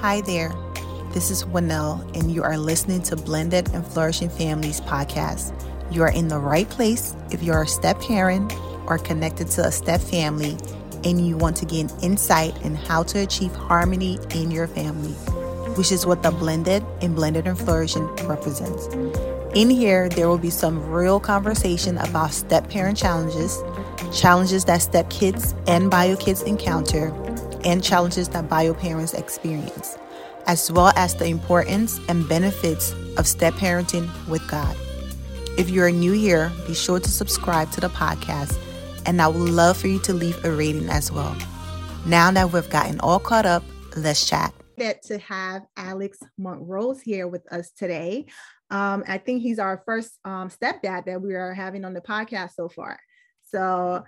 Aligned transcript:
Hi 0.00 0.20
there. 0.20 0.54
This 1.12 1.30
is 1.30 1.44
Winnell, 1.44 2.02
and 2.14 2.30
you 2.30 2.42
are 2.42 2.58
listening 2.58 3.02
to 3.04 3.16
Blended 3.16 3.70
and 3.72 3.84
Flourishing 3.84 4.28
Families 4.28 4.80
podcast. 4.82 5.54
You 5.90 6.02
are 6.02 6.10
in 6.12 6.28
the 6.28 6.38
right 6.38 6.68
place 6.68 7.16
if 7.30 7.42
you're 7.42 7.62
a 7.62 7.66
step 7.66 7.98
parent 8.02 8.52
or 8.86 8.98
connected 8.98 9.48
to 9.52 9.64
a 9.64 9.72
step 9.72 10.02
family 10.02 10.58
and 11.04 11.26
you 11.26 11.38
want 11.38 11.56
to 11.56 11.64
gain 11.64 11.88
insight 12.02 12.54
in 12.62 12.74
how 12.74 13.04
to 13.04 13.20
achieve 13.20 13.52
harmony 13.54 14.18
in 14.34 14.50
your 14.50 14.68
family, 14.68 15.12
which 15.76 15.90
is 15.90 16.04
what 16.04 16.22
the 16.22 16.30
Blended 16.30 16.84
and 17.00 17.16
Blended 17.16 17.46
and 17.46 17.58
Flourishing 17.58 18.06
represents. 18.26 18.86
In 19.54 19.70
here, 19.70 20.10
there 20.10 20.28
will 20.28 20.38
be 20.38 20.50
some 20.50 20.90
real 20.90 21.18
conversation 21.18 21.96
about 21.98 22.32
step 22.32 22.68
parent 22.68 22.98
challenges, 22.98 23.62
challenges 24.14 24.66
that 24.66 24.82
step 24.82 25.08
kids 25.08 25.54
and 25.66 25.90
bio 25.90 26.16
kids 26.16 26.42
encounter, 26.42 27.10
and 27.66 27.82
challenges 27.82 28.28
that 28.30 28.48
bio 28.48 28.72
parents 28.72 29.12
experience, 29.12 29.98
as 30.46 30.70
well 30.70 30.92
as 30.96 31.16
the 31.16 31.26
importance 31.26 32.00
and 32.08 32.26
benefits 32.28 32.94
of 33.18 33.26
step 33.26 33.52
parenting 33.54 34.08
with 34.28 34.46
God. 34.48 34.74
If 35.58 35.68
you 35.68 35.82
are 35.82 35.90
new 35.90 36.12
here, 36.12 36.52
be 36.66 36.74
sure 36.74 37.00
to 37.00 37.10
subscribe 37.10 37.72
to 37.72 37.80
the 37.80 37.88
podcast, 37.88 38.56
and 39.04 39.20
I 39.20 39.28
would 39.28 39.50
love 39.50 39.76
for 39.76 39.88
you 39.88 39.98
to 40.00 40.14
leave 40.14 40.42
a 40.44 40.50
rating 40.50 40.88
as 40.88 41.10
well. 41.10 41.36
Now 42.06 42.30
that 42.30 42.52
we've 42.52 42.70
gotten 42.70 43.00
all 43.00 43.18
caught 43.18 43.46
up, 43.46 43.64
let's 43.96 44.24
chat. 44.24 44.54
That 44.78 45.02
to 45.04 45.18
have 45.18 45.62
Alex 45.76 46.18
Montrose 46.38 47.00
here 47.00 47.26
with 47.26 47.50
us 47.52 47.72
today. 47.72 48.26
Um, 48.70 49.02
I 49.08 49.18
think 49.18 49.42
he's 49.42 49.58
our 49.58 49.82
first 49.84 50.18
um, 50.24 50.50
stepdad 50.50 51.06
that 51.06 51.20
we 51.20 51.34
are 51.34 51.52
having 51.52 51.84
on 51.84 51.94
the 51.94 52.00
podcast 52.00 52.52
so 52.54 52.68
far. 52.68 53.00
So, 53.50 54.04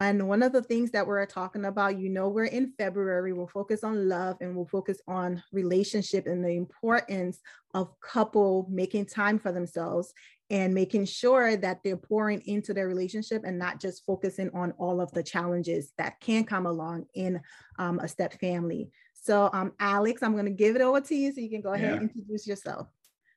and 0.00 0.26
one 0.26 0.42
of 0.42 0.52
the 0.52 0.62
things 0.62 0.90
that 0.92 1.06
we're 1.06 1.26
talking 1.26 1.66
about, 1.66 1.98
you 1.98 2.08
know, 2.08 2.28
we're 2.28 2.44
in 2.44 2.72
February, 2.78 3.34
we'll 3.34 3.46
focus 3.46 3.84
on 3.84 4.08
love 4.08 4.38
and 4.40 4.56
we'll 4.56 4.66
focus 4.66 4.98
on 5.06 5.42
relationship 5.52 6.26
and 6.26 6.42
the 6.42 6.56
importance 6.56 7.40
of 7.74 7.92
couple 8.00 8.66
making 8.70 9.04
time 9.04 9.38
for 9.38 9.52
themselves 9.52 10.14
and 10.48 10.74
making 10.74 11.04
sure 11.04 11.54
that 11.54 11.80
they're 11.84 11.98
pouring 11.98 12.40
into 12.46 12.72
their 12.72 12.88
relationship 12.88 13.42
and 13.44 13.58
not 13.58 13.78
just 13.78 14.04
focusing 14.06 14.50
on 14.54 14.72
all 14.78 15.02
of 15.02 15.12
the 15.12 15.22
challenges 15.22 15.92
that 15.98 16.18
can 16.20 16.44
come 16.44 16.64
along 16.64 17.04
in 17.14 17.38
um, 17.78 17.98
a 17.98 18.08
step 18.08 18.32
family. 18.40 18.90
So, 19.12 19.50
um, 19.52 19.72
Alex, 19.78 20.22
I'm 20.22 20.32
going 20.32 20.46
to 20.46 20.50
give 20.50 20.76
it 20.76 20.82
over 20.82 21.02
to 21.02 21.14
you 21.14 21.30
so 21.30 21.42
you 21.42 21.50
can 21.50 21.60
go 21.60 21.74
ahead 21.74 21.90
yeah. 21.90 21.96
and 21.96 22.10
introduce 22.10 22.46
yourself. 22.46 22.88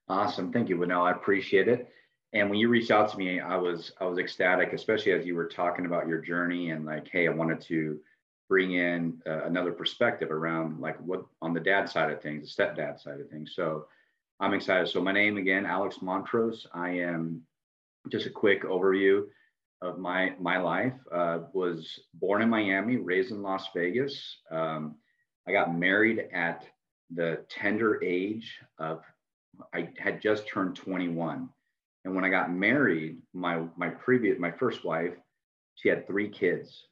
Awesome. 0.08 0.52
Thank 0.52 0.70
you, 0.70 0.78
Winnell. 0.78 1.04
I 1.04 1.12
appreciate 1.12 1.68
it. 1.68 1.90
And 2.34 2.50
when 2.50 2.58
you 2.58 2.68
reached 2.68 2.92
out 2.92 3.12
to 3.12 3.18
me, 3.18 3.40
I 3.40 3.56
was 3.56 3.92
I 4.00 4.06
was 4.06 4.18
ecstatic, 4.18 4.74
especially 4.74 5.12
as 5.12 5.26
you 5.26 5.36
were 5.36 5.48
talking 5.48 5.86
about 5.86 6.08
your 6.08 6.20
journey 6.20 6.72
and 6.72 6.86
like, 6.86 7.08
hey, 7.08 7.28
I 7.28 7.32
wanted 7.32 7.62
to 7.62 8.00
bring 8.50 8.74
in 8.74 9.22
uh, 9.28 9.44
another 9.44 9.72
perspective 9.72 10.32
around 10.32 10.80
like 10.80 10.98
what 10.98 11.26
on 11.42 11.54
the 11.54 11.60
dad 11.60 11.90
side 11.90 12.12
of 12.12 12.22
things, 12.22 12.56
the 12.56 12.64
stepdad 12.64 13.00
side 13.00 13.20
of 13.20 13.30
things. 13.30 13.54
So 13.56 13.86
I'm 14.40 14.54
excited. 14.54 14.88
So 14.88 15.02
my 15.02 15.12
name 15.12 15.38
again, 15.38 15.66
Alex 15.66 16.02
Montrose. 16.02 16.66
I 16.74 16.90
am 16.90 17.44
just 18.10 18.26
a 18.26 18.32
quick 18.32 18.64
overview 18.64 19.26
of 19.82 20.00
my 20.00 20.34
my 20.40 20.58
life. 20.58 20.94
Uh, 21.12 21.40
was 21.54 22.00
born 22.16 22.42
in 22.42 22.50
Miami, 22.50 22.98
raised 22.98 23.32
in 23.32 23.44
Las 23.44 23.68
Vegas. 23.76 24.38
Um, 24.50 24.96
I 25.48 25.52
got 25.52 25.78
married 25.78 26.30
at 26.34 26.66
the 27.14 27.46
tender 27.48 28.04
age 28.04 28.60
of 28.80 29.04
I 29.72 29.90
had 30.00 30.20
just 30.20 30.48
turned 30.48 30.76
21. 30.76 31.48
And 32.06 32.16
when 32.16 32.26
I 32.26 32.30
got 32.30 32.52
married, 32.52 33.18
my 33.34 33.64
my 33.78 33.90
previous 33.90 34.40
my 34.40 34.52
first 34.52 34.84
wife, 34.84 35.14
she 35.76 35.90
had 35.90 36.06
three 36.06 36.30
kids. 36.30 36.88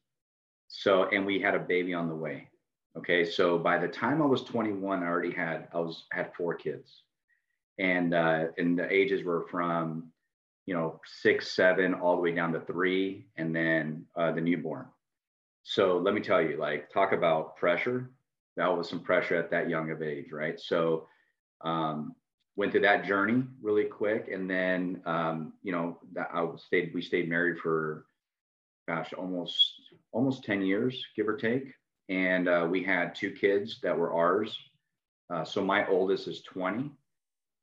So 0.68 1.09
and 1.09 1.26
we 1.26 1.40
had 1.40 1.56
a 1.56 1.59
baby 1.59 1.94
on 1.94 2.08
the 2.08 2.16
way. 2.16 2.50
Okay, 2.98 3.23
so 3.23 3.58
by 3.58 3.78
the 3.78 3.88
time 3.88 4.22
I 4.22 4.26
was 4.26 4.44
21, 4.44 5.02
I 5.02 5.06
already 5.06 5.31
had 5.31 5.68
I 5.73 5.80
was 5.80 6.06
had 6.12 6.34
four 6.36 6.56
kids, 6.56 7.03
and 7.80 8.14
uh, 8.14 8.48
and 8.58 8.78
the 8.78 8.92
ages 8.92 9.23
were 9.23 9.48
from 9.50 10.12
you 10.66 10.73
know 10.73 11.00
six, 11.06 11.52
seven, 11.52 11.94
all 11.94 12.16
the 12.16 12.22
way 12.22 12.34
down 12.34 12.52
to 12.53 12.59
three, 12.62 13.28
and 13.38 13.56
then 13.56 14.06
uh, 14.16 14.31
the 14.31 14.41
newborn. 14.41 14.88
So 15.64 15.97
let 16.00 16.14
me 16.14 16.22
tell 16.22 16.41
you, 16.41 16.58
like 16.58 16.90
talk 16.91 17.12
about 17.14 17.56
pressure. 17.56 18.12
That 18.58 18.75
was 18.75 18.90
some 18.90 19.00
pressure 19.00 19.35
at 19.35 19.52
that 19.52 19.69
young 19.69 19.91
of 19.91 20.02
age, 20.02 20.31
right? 20.31 20.59
So 20.59 21.08
um, 21.62 22.14
went 22.56 22.72
through 22.72 22.81
that 22.81 23.06
journey 23.06 23.44
really 23.62 23.85
quick. 23.85 24.29
And 24.31 24.50
then 24.50 25.01
um, 25.06 25.53
you 25.63 25.72
know 25.72 26.00
i 26.34 26.47
stayed 26.57 26.91
we 26.94 27.01
stayed 27.01 27.29
married 27.29 27.59
for 27.59 28.06
gosh 28.88 29.13
almost 29.13 29.73
almost 30.12 30.44
10 30.44 30.61
years 30.61 31.03
give 31.16 31.28
or 31.28 31.38
take. 31.38 31.73
And 32.09 32.50
uh, 32.50 32.67
we 32.69 32.84
had 32.84 33.16
two 33.16 33.31
kids 33.31 33.79
that 33.84 33.97
were 33.97 34.13
ours. 34.13 34.57
Uh, 35.34 35.45
so 35.45 35.63
my 35.63 35.88
oldest 35.88 36.28
is 36.28 36.41
20 36.41 36.91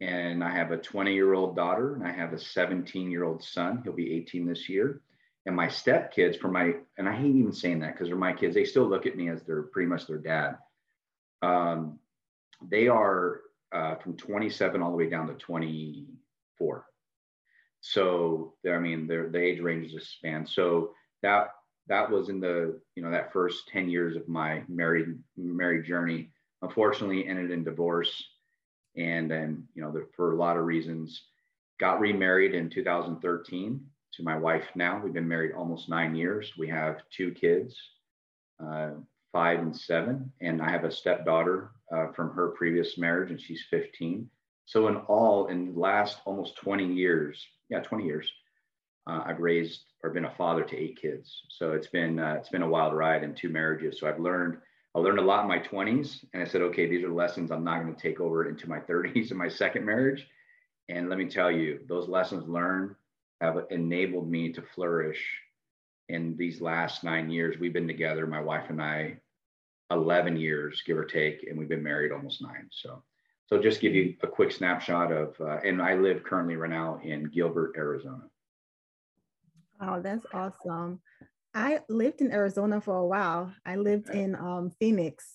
and 0.00 0.44
i 0.44 0.50
have 0.50 0.70
a 0.70 0.76
20 0.76 1.12
year 1.12 1.34
old 1.34 1.56
daughter 1.56 1.96
and 1.96 2.06
i 2.06 2.12
have 2.12 2.32
a 2.32 2.38
17 2.38 3.10
year 3.10 3.24
old 3.24 3.42
son. 3.42 3.80
He'll 3.82 3.92
be 3.92 4.14
18 4.14 4.46
this 4.46 4.68
year. 4.68 5.02
And 5.44 5.56
my 5.56 5.66
stepkids, 5.66 6.38
for 6.38 6.48
my 6.48 6.74
and 6.96 7.08
i 7.08 7.12
hate 7.12 7.34
even 7.34 7.52
saying 7.52 7.80
that 7.80 7.92
because 7.92 8.08
they're 8.08 8.16
my 8.16 8.32
kids 8.32 8.54
they 8.54 8.64
still 8.64 8.88
look 8.88 9.06
at 9.06 9.16
me 9.16 9.28
as 9.28 9.42
they're 9.42 9.62
pretty 9.62 9.88
much 9.88 10.06
their 10.06 10.18
dad. 10.18 10.58
Um, 11.42 11.98
they 12.62 12.88
are 12.88 13.42
uh, 13.72 13.96
from 13.96 14.16
27 14.16 14.82
all 14.82 14.90
the 14.90 14.96
way 14.96 15.08
down 15.08 15.26
to 15.28 15.34
24. 15.34 16.86
So 17.80 18.54
I 18.68 18.78
mean, 18.78 19.06
the 19.06 19.38
age 19.38 19.60
ranges 19.60 19.92
just 19.92 20.12
span. 20.12 20.46
So 20.46 20.92
that 21.22 21.50
that 21.88 22.10
was 22.10 22.28
in 22.28 22.40
the 22.40 22.80
you 22.94 23.02
know 23.02 23.10
that 23.10 23.32
first 23.32 23.68
10 23.68 23.88
years 23.88 24.16
of 24.16 24.28
my 24.28 24.62
married 24.68 25.18
married 25.36 25.86
journey. 25.86 26.30
Unfortunately, 26.62 27.26
ended 27.26 27.52
in 27.52 27.62
divorce, 27.62 28.24
and 28.96 29.30
then 29.30 29.68
you 29.74 29.82
know 29.82 29.92
the, 29.92 30.08
for 30.16 30.32
a 30.32 30.36
lot 30.36 30.56
of 30.56 30.64
reasons, 30.64 31.22
got 31.78 32.00
remarried 32.00 32.54
in 32.54 32.68
2013 32.68 33.80
to 34.14 34.22
my 34.22 34.36
wife. 34.36 34.64
Now 34.74 35.00
we've 35.02 35.12
been 35.12 35.28
married 35.28 35.52
almost 35.52 35.88
nine 35.88 36.16
years. 36.16 36.52
We 36.58 36.68
have 36.68 37.02
two 37.10 37.30
kids. 37.32 37.76
Uh, 38.60 38.90
five 39.38 39.60
and 39.60 39.76
seven, 39.76 40.32
and 40.40 40.60
I 40.60 40.68
have 40.68 40.82
a 40.82 40.90
stepdaughter 40.90 41.70
uh, 41.94 42.10
from 42.10 42.30
her 42.34 42.48
previous 42.58 42.98
marriage, 42.98 43.30
and 43.30 43.40
she's 43.40 43.62
15. 43.70 44.28
So 44.66 44.88
in 44.88 44.96
all, 44.96 45.46
in 45.46 45.74
the 45.74 45.78
last 45.78 46.18
almost 46.24 46.56
20 46.56 46.84
years, 46.92 47.46
yeah, 47.70 47.78
20 47.78 48.04
years, 48.04 48.28
uh, 49.08 49.22
I've 49.24 49.38
raised 49.38 49.84
or 50.02 50.10
been 50.10 50.24
a 50.24 50.34
father 50.34 50.64
to 50.64 50.76
eight 50.76 51.00
kids. 51.00 51.32
So 51.50 51.70
it's 51.70 51.86
been 51.86 52.18
uh, 52.18 52.34
it's 52.36 52.48
been 52.48 52.62
a 52.62 52.68
wild 52.68 52.94
ride 52.94 53.22
and 53.22 53.36
two 53.36 53.48
marriages. 53.48 54.00
So 54.00 54.08
I've 54.08 54.18
learned 54.18 54.58
I 54.96 54.98
learned 54.98 55.20
a 55.20 55.30
lot 55.30 55.42
in 55.42 55.48
my 55.48 55.60
20s, 55.60 56.24
and 56.34 56.42
I 56.42 56.44
said, 56.44 56.62
okay, 56.62 56.88
these 56.88 57.04
are 57.04 57.12
lessons 57.12 57.52
I'm 57.52 57.62
not 57.62 57.80
going 57.80 57.94
to 57.94 58.02
take 58.02 58.18
over 58.18 58.48
into 58.48 58.68
my 58.68 58.80
30s 58.80 59.30
and 59.30 59.38
my 59.44 59.48
second 59.48 59.86
marriage. 59.86 60.26
And 60.88 61.08
let 61.08 61.18
me 61.18 61.26
tell 61.26 61.52
you, 61.52 61.78
those 61.88 62.08
lessons 62.08 62.48
learned 62.48 62.96
have 63.40 63.66
enabled 63.70 64.28
me 64.28 64.52
to 64.54 64.62
flourish 64.74 65.24
in 66.08 66.36
these 66.36 66.60
last 66.60 67.04
nine 67.04 67.30
years 67.30 67.56
we've 67.60 67.72
been 67.72 67.86
together 67.86 68.26
my 68.26 68.40
wife 68.40 68.70
and 68.70 68.80
i 68.80 69.14
11 69.90 70.36
years 70.36 70.82
give 70.86 70.98
or 70.98 71.04
take 71.04 71.46
and 71.48 71.58
we've 71.58 71.68
been 71.68 71.82
married 71.82 72.12
almost 72.12 72.42
nine 72.42 72.68
so. 72.70 73.02
So 73.46 73.58
just 73.58 73.80
give 73.80 73.94
you 73.94 74.14
a 74.22 74.26
quick 74.26 74.52
snapshot 74.52 75.10
of 75.10 75.34
uh, 75.40 75.58
and 75.64 75.80
i 75.80 75.94
live 75.94 76.22
currently 76.22 76.56
right 76.56 76.70
now 76.70 77.00
in 77.02 77.24
gilbert 77.24 77.74
arizona. 77.76 78.24
Oh 79.80 80.00
that's 80.02 80.26
awesome. 80.32 81.00
I 81.54 81.80
lived 81.88 82.20
in 82.20 82.30
arizona 82.30 82.80
for 82.80 82.96
a 82.96 83.06
while. 83.06 83.52
I 83.64 83.76
lived 83.76 84.10
in 84.10 84.34
um, 84.34 84.70
phoenix. 84.78 85.26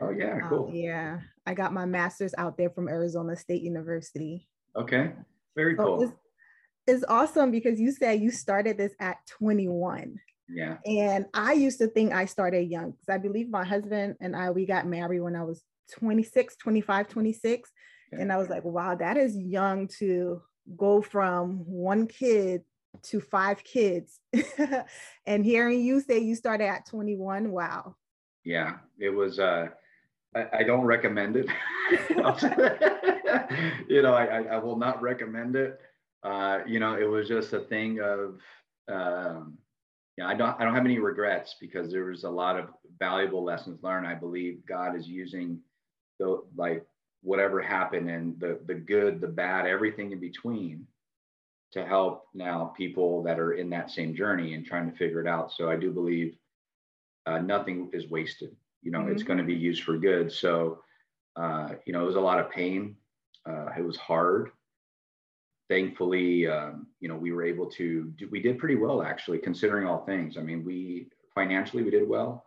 Oh 0.00 0.10
yeah 0.10 0.40
um, 0.42 0.48
cool. 0.48 0.70
yeah 0.72 1.20
i 1.46 1.54
got 1.54 1.72
my 1.72 1.86
master's 1.86 2.34
out 2.36 2.56
there 2.56 2.70
from 2.70 2.88
arizona 2.88 3.36
state 3.36 3.62
university. 3.62 4.48
Okay 4.76 5.12
very 5.54 5.76
so 5.76 5.84
cool. 5.84 6.14
is 6.86 7.04
awesome 7.08 7.50
because 7.50 7.80
you 7.80 7.92
said 7.92 8.20
you 8.20 8.30
started 8.30 8.78
this 8.78 8.92
at 9.00 9.18
21. 9.38 10.18
Yeah. 10.52 10.78
And 10.84 11.26
I 11.34 11.52
used 11.52 11.78
to 11.78 11.88
think 11.88 12.12
I 12.12 12.26
started 12.26 12.70
young 12.70 12.92
because 12.92 13.08
I 13.08 13.18
believe 13.18 13.48
my 13.48 13.64
husband 13.64 14.16
and 14.20 14.36
I, 14.36 14.50
we 14.50 14.66
got 14.66 14.86
married 14.86 15.20
when 15.20 15.36
I 15.36 15.44
was 15.44 15.62
26, 15.92 16.56
25, 16.56 17.08
26. 17.08 17.70
Okay. 18.12 18.22
And 18.22 18.32
I 18.32 18.36
was 18.36 18.48
like, 18.48 18.64
wow, 18.64 18.94
that 18.94 19.16
is 19.16 19.36
young 19.36 19.88
to 19.98 20.42
go 20.76 21.00
from 21.02 21.64
one 21.66 22.06
kid 22.06 22.62
to 23.04 23.20
five 23.20 23.64
kids. 23.64 24.20
and 25.26 25.44
hearing 25.44 25.80
you 25.80 26.00
say 26.00 26.18
you 26.18 26.34
started 26.34 26.66
at 26.66 26.86
21, 26.86 27.50
wow. 27.50 27.96
Yeah, 28.44 28.76
it 28.98 29.10
was, 29.10 29.38
uh, 29.38 29.68
I, 30.34 30.46
I 30.58 30.62
don't 30.64 30.84
recommend 30.84 31.36
it. 31.36 31.46
you 33.88 34.02
know, 34.02 34.14
I, 34.14 34.42
I 34.42 34.58
will 34.58 34.76
not 34.76 35.00
recommend 35.00 35.56
it 35.56 35.80
uh, 36.22 36.60
you 36.66 36.78
know, 36.78 36.94
it 36.94 37.08
was 37.08 37.28
just 37.28 37.52
a 37.52 37.60
thing 37.60 38.00
of, 38.00 38.40
um, 38.88 39.58
yeah, 40.16 40.26
I 40.26 40.34
don't, 40.34 40.60
I 40.60 40.64
don't 40.64 40.74
have 40.74 40.84
any 40.84 40.98
regrets 40.98 41.56
because 41.60 41.90
there 41.90 42.04
was 42.04 42.24
a 42.24 42.30
lot 42.30 42.58
of 42.58 42.68
valuable 42.98 43.42
lessons 43.44 43.82
learned. 43.82 44.06
I 44.06 44.14
believe 44.14 44.66
God 44.66 44.96
is 44.96 45.06
using 45.08 45.60
the 46.18 46.42
like 46.56 46.84
whatever 47.22 47.60
happened 47.60 48.10
and 48.10 48.38
the 48.38 48.60
the 48.66 48.74
good, 48.74 49.20
the 49.20 49.28
bad, 49.28 49.66
everything 49.66 50.12
in 50.12 50.20
between 50.20 50.86
to 51.72 51.84
help 51.84 52.26
now 52.34 52.72
people 52.76 53.22
that 53.22 53.38
are 53.38 53.52
in 53.52 53.70
that 53.70 53.90
same 53.90 54.14
journey 54.14 54.54
and 54.54 54.66
trying 54.66 54.90
to 54.90 54.96
figure 54.96 55.20
it 55.20 55.26
out. 55.26 55.52
So 55.52 55.70
I 55.70 55.76
do 55.76 55.90
believe 55.90 56.36
uh, 57.26 57.38
nothing 57.38 57.90
is 57.92 58.10
wasted. 58.10 58.54
You 58.82 58.90
know, 58.90 59.00
mm-hmm. 59.00 59.12
it's 59.12 59.22
going 59.22 59.38
to 59.38 59.44
be 59.44 59.54
used 59.54 59.82
for 59.82 59.96
good. 59.98 60.30
So 60.32 60.82
Uh, 61.34 61.80
you 61.86 61.94
know, 61.94 62.02
it 62.02 62.12
was 62.12 62.20
a 62.20 62.28
lot 62.30 62.38
of 62.38 62.50
pain. 62.50 62.94
Uh, 63.48 63.68
it 63.78 63.84
was 63.84 63.96
hard. 63.96 64.50
Thankfully, 65.72 66.46
um, 66.46 66.86
you 67.00 67.08
know, 67.08 67.16
we 67.16 67.32
were 67.32 67.42
able 67.42 67.64
to 67.70 68.12
we 68.30 68.42
did 68.42 68.58
pretty 68.58 68.74
well 68.74 69.02
actually, 69.02 69.38
considering 69.38 69.86
all 69.86 70.04
things. 70.04 70.36
I 70.36 70.42
mean, 70.42 70.62
we 70.66 71.06
financially, 71.34 71.82
we 71.82 71.90
did 71.90 72.06
well. 72.06 72.44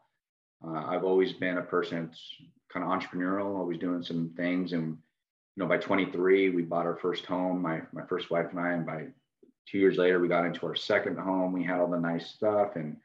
Uh, 0.63 0.83
I've 0.85 1.03
always 1.03 1.33
been 1.33 1.57
a 1.57 1.63
person 1.63 2.05
that's 2.05 2.21
kind 2.71 2.85
of 2.85 2.91
entrepreneurial, 2.91 3.57
always 3.57 3.79
doing 3.79 4.03
some 4.03 4.31
things. 4.37 4.73
And, 4.73 4.89
you 5.55 5.63
know, 5.63 5.65
by 5.65 5.79
23, 5.79 6.51
we 6.51 6.61
bought 6.61 6.85
our 6.85 6.97
first 6.97 7.25
home, 7.25 7.63
my, 7.63 7.81
my 7.93 8.05
first 8.05 8.29
wife 8.29 8.51
and 8.51 8.59
I, 8.59 8.73
and 8.73 8.85
by 8.85 9.07
two 9.67 9.79
years 9.79 9.97
later, 9.97 10.19
we 10.19 10.27
got 10.27 10.45
into 10.45 10.63
our 10.67 10.75
second 10.75 11.17
home. 11.17 11.51
We 11.51 11.63
had 11.63 11.79
all 11.79 11.89
the 11.89 11.99
nice 11.99 12.27
stuff. 12.27 12.75
And, 12.75 12.95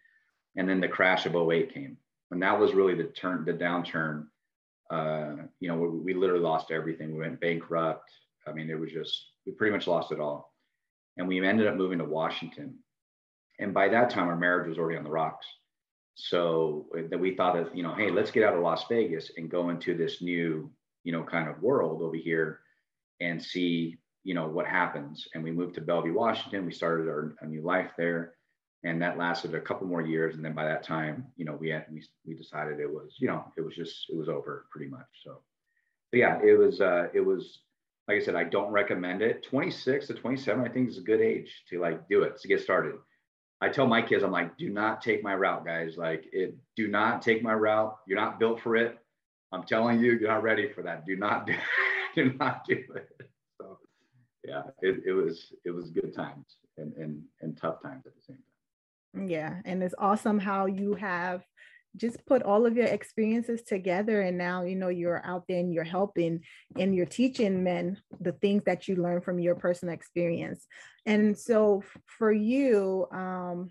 and 0.55 0.69
then 0.69 0.83
the 0.83 0.89
crash 0.89 1.25
of 1.25 1.35
08 1.35 1.73
came. 1.73 1.97
And 2.31 2.43
that 2.43 2.61
was 2.61 2.75
really 2.75 2.95
the 2.95 3.05
turn, 3.05 3.47
the 3.47 3.55
downturn. 3.55 4.27
Uh, 4.91 5.45
you 5.61 5.69
know, 5.69 5.77
we, 5.77 5.89
we 5.89 6.13
literally 6.13 6.43
lost 6.43 6.71
everything. 6.71 7.15
We 7.15 7.21
went 7.21 7.41
bankrupt. 7.41 8.11
I 8.47 8.53
mean, 8.53 8.71
it 8.71 8.79
was 8.79 8.91
just, 8.91 9.31
we 9.47 9.53
pretty 9.53 9.73
much 9.73 9.87
lost 9.87 10.13
it 10.13 10.21
all. 10.21 10.55
And 11.17 11.27
we 11.29 11.45
ended 11.45 11.67
up 11.67 11.77
moving 11.77 11.99
to 11.99 12.05
Washington. 12.05 12.79
And 13.59 13.75
by 13.75 13.89
that 13.89 14.11
time, 14.11 14.29
our 14.29 14.37
marriage 14.37 14.69
was 14.69 14.79
already 14.79 14.99
on 14.99 15.05
the 15.05 15.11
rocks. 15.11 15.47
So 16.15 16.87
uh, 16.97 17.03
that 17.11 17.19
we 17.19 17.35
thought 17.35 17.55
that, 17.55 17.77
you 17.77 17.83
know, 17.83 17.95
hey, 17.95 18.11
let's 18.11 18.31
get 18.31 18.45
out 18.45 18.55
of 18.55 18.63
Las 18.63 18.85
Vegas 18.89 19.31
and 19.37 19.51
go 19.51 19.71
into 19.71 19.97
this 19.97 20.23
new, 20.23 20.71
you 21.05 21.13
know, 21.13 21.23
kind 21.23 21.49
of 21.49 21.63
world 21.63 22.03
over 22.03 22.17
here 22.17 22.61
and 23.21 23.43
see, 23.43 23.99
you 24.25 24.35
know, 24.35 24.47
what 24.47 24.67
happens. 24.67 25.27
And 25.35 25.43
we 25.43 25.51
moved 25.51 25.75
to 25.75 25.81
Bellevue, 25.81 26.15
Washington. 26.15 26.67
We 26.67 26.73
started 26.73 27.09
our 27.09 27.35
a 27.41 27.47
new 27.47 27.63
life 27.63 27.91
there 27.97 28.35
and 28.83 29.01
that 29.03 29.19
lasted 29.19 29.55
a 29.55 29.61
couple 29.61 29.87
more 29.87 30.03
years 30.03 30.35
and 30.35 30.45
then 30.45 30.55
by 30.55 30.65
that 30.65 30.83
time 30.83 31.27
you 31.37 31.45
know 31.45 31.55
we 31.55 31.69
had 31.69 31.87
we, 31.93 32.03
we 32.27 32.35
decided 32.35 32.81
it 32.81 32.91
was 32.91 33.17
you 33.19 33.29
know 33.29 33.45
it 33.57 33.61
was 33.61 33.75
just 33.75 34.07
it 34.09 34.17
was 34.17 34.29
over 34.29 34.67
pretty 34.71 34.91
much 34.91 35.07
so 35.25 35.41
but 36.11 36.19
yeah 36.19 36.41
it 36.43 36.59
was 36.59 36.81
uh 36.81 37.09
it 37.13 37.21
was 37.21 37.61
like 38.11 38.21
i 38.21 38.25
said 38.25 38.35
i 38.35 38.45
don't 38.45 38.73
recommend 38.73 39.23
it. 39.23 39.45
26 39.45 40.09
to 40.09 40.15
27 40.15 40.65
i 40.65 40.69
think 40.69 40.89
is 40.89 40.99
a 40.99 41.03
good 41.03 41.21
age 41.21 41.63
to 41.69 41.81
like 41.81 42.09
do 42.09 42.23
it 42.23 42.41
to 42.41 42.49
get 42.49 42.61
started. 42.61 42.97
I 43.61 43.69
tell 43.69 43.87
my 43.87 44.03
kids 44.03 44.25
i'm 44.25 44.33
like 44.33 44.57
do 44.57 44.69
not 44.69 45.01
take 45.01 45.23
my 45.23 45.35
route 45.35 45.65
guys. 45.65 45.97
Like 45.97 46.25
it 46.33 46.57
do 46.77 46.89
not 46.89 47.23
take 47.23 47.43
my 47.43 47.55
route. 47.55 47.97
You're 48.07 48.21
not 48.21 48.41
built 48.41 48.61
for 48.61 48.75
it. 48.77 48.99
I'm 49.53 49.63
telling 49.65 50.01
you 50.01 50.13
you're 50.19 50.31
not 50.31 50.43
ready 50.43 50.73
for 50.73 50.83
that. 50.83 51.07
Do 51.07 51.17
not 51.17 51.47
do, 51.47 51.55
do 52.17 52.33
not 52.39 52.65
do 52.67 52.79
it. 52.97 53.09
So 53.61 53.79
yeah 54.45 54.63
it, 54.83 55.03
it 55.07 55.13
was 55.13 55.53
it 55.65 55.71
was 55.71 55.91
good 55.91 56.13
times 56.15 56.47
and, 56.79 56.93
and 56.97 57.23
and 57.41 57.57
tough 57.57 57.81
times 57.83 58.07
at 58.07 58.15
the 58.17 58.23
same 58.23 58.37
time. 59.15 59.29
Yeah. 59.29 59.61
And 59.65 59.83
it's 59.83 59.95
awesome 59.99 60.39
how 60.41 60.67
you 60.67 60.95
have 60.95 61.45
just 61.97 62.25
put 62.27 62.43
all 62.43 62.67
of 62.67 62.77
your 62.77 62.87
experiences 62.87 63.63
together 63.63 64.23
and 64.23 64.39
now 64.39 64.63
you 64.63 64.77
know 64.77 64.89
you're 64.89 65.25
out 65.25 65.45
there 65.49 65.59
and 65.59 65.73
you're 65.73 65.85
helping 65.85 66.41
and 66.79 66.95
you're 66.95 67.07
teaching 67.07 67.65
men 67.65 67.99
the 68.21 68.33
things 68.33 68.63
that 68.65 68.87
you 68.87 68.97
learn 68.97 69.21
from 69.21 69.39
your 69.39 69.55
personal 69.55 69.95
experience. 69.95 70.67
And 71.07 71.37
so 71.37 71.83
for 72.07 72.33
you 72.33 73.07
um 73.13 73.71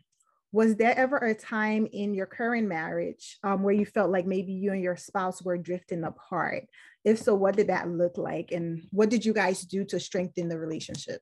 was 0.51 0.75
there 0.75 0.98
ever 0.98 1.18
a 1.18 1.36
time 1.36 1.88
in 1.92 2.16
your 2.16 2.25
current 2.25 2.68
marriage 2.68 3.38
um, 3.44 3.62
where 3.62 3.74
you 3.74 3.86
felt 3.86 4.10
like 4.10 4.25
maybe 4.25 4.51
you 4.51 4.71
and 4.71 4.81
your 4.81 4.98
spouse 4.98 5.44
were 5.44 5.60
drifting 5.60 6.04
apart? 6.04 6.63
If 7.06 7.19
so 7.19 7.36
what 7.36 7.56
did 7.56 7.68
that 7.68 7.88
look 7.88 8.18
like 8.18 8.51
and 8.51 8.81
what 8.92 9.10
did 9.10 9.24
you 9.24 9.33
guys 9.33 9.62
do 9.62 9.86
to 9.86 10.00
strengthen 10.00 10.50
the 10.50 10.57
relationship? 10.57 11.21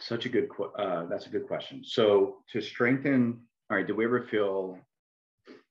Such 0.00 0.26
a 0.26 0.28
good 0.28 0.48
uh, 0.76 1.06
that's 1.06 1.26
a 1.26 1.30
good 1.30 1.46
question. 1.46 1.82
So 1.84 2.38
to 2.52 2.60
strengthen 2.60 3.42
all 3.70 3.76
right 3.76 3.86
did 3.86 3.96
we 3.96 4.04
ever 4.04 4.26
feel 4.28 4.78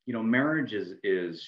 you 0.05 0.13
know 0.13 0.23
marriage 0.23 0.73
is 0.73 0.93
is 1.03 1.47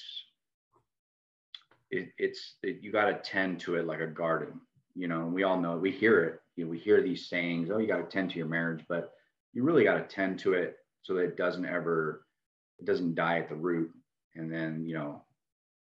it, 1.92 2.10
it's 2.18 2.56
it, 2.64 2.80
you 2.82 2.92
got 2.92 3.06
to 3.06 3.30
tend 3.30 3.60
to 3.60 3.76
it 3.76 3.86
like 3.86 4.00
a 4.00 4.08
garden 4.08 4.60
you 4.96 5.08
know 5.08 5.26
we 5.26 5.44
all 5.44 5.60
know 5.60 5.78
we 5.78 5.92
hear 5.92 6.24
it 6.24 6.40
you 6.56 6.66
know, 6.66 6.72
we 6.72 6.78
hear 6.78 7.02
these 7.02 7.28
sayings 7.28 7.70
oh 7.72 7.78
you 7.78 7.88
got 7.88 7.98
to 7.98 8.04
tend 8.16 8.30
to 8.30 8.38
your 8.38 8.48
marriage 8.48 8.84
but 8.88 9.14
you 9.54 9.64
really 9.64 9.84
got 9.84 9.98
to 9.98 10.16
tend 10.16 10.40
to 10.40 10.54
it 10.54 10.78
so 11.02 11.14
that 11.14 11.24
it 11.24 11.38
doesn't 11.38 11.66
ever 11.66 12.26
it 12.80 12.86
doesn't 12.86 13.16
die 13.16 13.40
at 13.40 13.50
the 13.50 13.56
root 13.56 13.92
and 14.36 14.52
then 14.52 14.86
you 14.86 14.94
know 14.94 15.22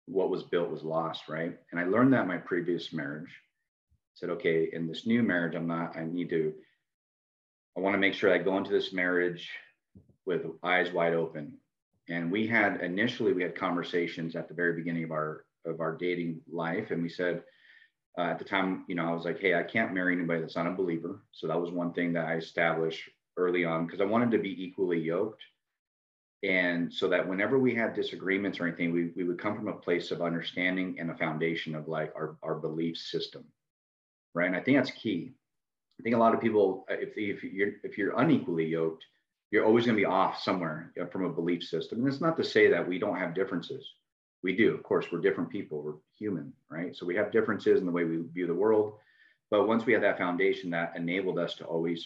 what 0.06 0.30
was 0.30 0.44
built 0.44 0.70
was 0.70 0.84
lost 0.84 1.30
right 1.30 1.58
and 1.72 1.80
i 1.80 1.86
learned 1.86 2.12
that 2.14 2.24
in 2.24 2.28
my 2.28 2.38
previous 2.38 2.92
marriage 2.92 3.30
I 3.90 4.16
said 4.16 4.30
okay 4.32 4.70
in 4.72 4.88
this 4.88 5.06
new 5.08 5.24
marriage 5.24 5.56
i'm 5.56 5.68
not 5.68 5.98
i 5.98 6.04
need 6.04 6.30
to 6.30 6.54
I 7.76 7.80
want 7.80 7.96
to 7.96 8.00
make 8.00 8.14
sure 8.14 8.32
I 8.32 8.38
go 8.38 8.58
into 8.58 8.72
this 8.72 8.94
marriage 8.94 9.50
with 10.26 10.46
eyes 10.62 10.92
wide 10.92 11.14
open. 11.14 11.58
And 12.10 12.32
we 12.32 12.48
had 12.48 12.82
initially 12.82 13.34
we 13.34 13.44
had 13.44 13.56
conversations 13.56 14.36
at 14.36 14.48
the 14.48 14.54
very 14.54 14.74
beginning 14.74 15.04
of 15.04 15.12
our 15.12 15.46
of 15.66 15.80
our 15.80 15.96
dating 15.96 16.42
life, 16.52 16.92
and 16.92 17.02
we 17.02 17.10
said 17.10 17.44
uh, 18.18 18.24
at 18.24 18.40
the 18.40 18.46
time, 18.46 18.84
you 18.88 18.96
know, 18.96 19.08
I 19.08 19.14
was 19.14 19.26
like, 19.26 19.40
hey, 19.40 19.56
I 19.56 19.64
can't 19.64 19.94
marry 19.94 20.14
anybody 20.14 20.42
that's 20.42 20.56
not 20.56 20.68
a 20.68 20.72
believer. 20.72 21.24
So 21.32 21.48
that 21.48 21.60
was 21.60 21.72
one 21.72 21.94
thing 21.94 22.14
that 22.14 22.26
I 22.26 22.36
established 22.36 23.10
early 23.38 23.66
on 23.66 23.86
because 23.86 24.02
I 24.02 24.06
wanted 24.06 24.32
to 24.32 24.38
be 24.38 24.64
equally 24.64 25.00
yoked. 25.00 25.42
And 26.44 26.94
so 26.94 27.08
that 27.08 27.28
whenever 27.28 27.58
we 27.58 27.74
had 27.74 27.96
disagreements 27.96 28.60
or 28.60 28.68
anything, 28.68 28.92
we, 28.92 29.12
we 29.16 29.24
would 29.24 29.40
come 29.40 29.56
from 29.56 29.70
a 29.70 29.74
place 29.74 30.12
of 30.12 30.22
understanding 30.22 30.98
and 31.00 31.10
a 31.10 31.16
foundation 31.16 31.74
of 31.74 31.88
like 31.88 32.12
our, 32.16 32.36
our 32.44 32.56
belief 32.56 32.98
system. 32.98 33.46
Right. 34.36 34.48
And 34.48 34.56
I 34.56 34.60
think 34.60 34.78
that's 34.78 34.92
key 34.92 35.34
I 36.00 36.04
think 36.04 36.16
a 36.16 36.20
lot 36.20 36.34
of 36.34 36.42
people, 36.42 36.86
if, 36.90 37.14
if 37.16 37.44
you're 37.44 37.74
if 37.84 37.98
you're 37.98 38.20
unequally 38.20 38.66
yoked, 38.66 39.06
you're 39.54 39.66
always 39.66 39.86
going 39.86 39.96
to 39.96 40.02
be 40.02 40.06
off 40.06 40.42
somewhere 40.42 40.92
from 41.12 41.26
a 41.26 41.30
belief 41.30 41.62
system. 41.62 42.00
And 42.00 42.08
it's 42.08 42.20
not 42.20 42.36
to 42.38 42.44
say 42.44 42.72
that 42.72 42.88
we 42.88 42.98
don't 42.98 43.20
have 43.20 43.36
differences. 43.36 43.88
We 44.42 44.56
do, 44.56 44.74
of 44.74 44.82
course. 44.82 45.06
We're 45.12 45.22
different 45.22 45.52
people. 45.52 45.84
We're 45.84 45.94
human, 46.18 46.54
right? 46.70 46.96
So 46.96 47.06
we 47.06 47.16
have 47.18 47.32
differences 47.32 47.80
in 47.80 47.86
the 47.86 47.92
way 47.92 48.04
we 48.04 48.18
view 48.34 48.48
the 48.48 48.54
world. 48.56 48.96
But 49.52 49.68
once 49.68 49.86
we 49.86 49.94
have 49.94 50.02
that 50.02 50.18
foundation, 50.18 50.72
that 50.72 50.94
enabled 50.96 51.38
us 51.38 51.54
to 51.58 51.66
always 51.66 52.04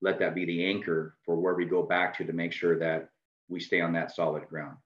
let 0.00 0.20
that 0.20 0.36
be 0.36 0.44
the 0.44 0.64
anchor 0.64 1.16
for 1.24 1.34
where 1.34 1.54
we 1.54 1.64
go 1.64 1.82
back 1.82 2.16
to 2.18 2.24
to 2.24 2.32
make 2.32 2.52
sure 2.52 2.78
that 2.78 3.08
we 3.48 3.58
stay 3.58 3.80
on 3.80 3.92
that 3.94 4.14
solid 4.14 4.46
ground. 4.48 4.76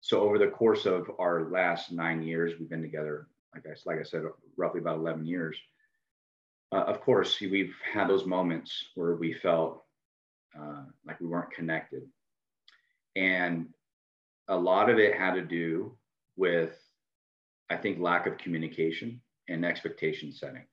So 0.00 0.22
over 0.22 0.38
the 0.38 0.46
course 0.46 0.86
of 0.86 1.10
our 1.18 1.50
last 1.50 1.92
nine 1.92 2.22
years, 2.22 2.54
we've 2.58 2.70
been 2.70 2.80
together, 2.80 3.26
like 3.54 3.66
I, 3.66 3.74
like 3.84 4.00
I 4.00 4.04
said, 4.04 4.22
roughly 4.56 4.80
about 4.80 4.96
11 4.96 5.26
years 5.26 5.58
uh, 6.72 6.84
of 6.86 7.00
course, 7.02 7.38
we've 7.40 7.74
had 7.92 8.08
those 8.08 8.24
moments 8.24 8.86
where 8.94 9.14
we 9.14 9.34
felt 9.34 9.84
uh, 10.58 10.84
like 11.06 11.20
we 11.20 11.26
weren't 11.26 11.52
connected. 11.52 12.02
And 13.16 13.68
a 14.48 14.56
lot 14.56 14.90
of 14.90 14.98
it 14.98 15.14
had 15.14 15.34
to 15.34 15.42
do 15.42 15.96
with, 16.36 16.78
I 17.70 17.76
think, 17.76 18.00
lack 18.00 18.26
of 18.26 18.38
communication 18.38 19.20
and 19.48 19.64
expectation 19.64 20.32
setting. 20.32 20.64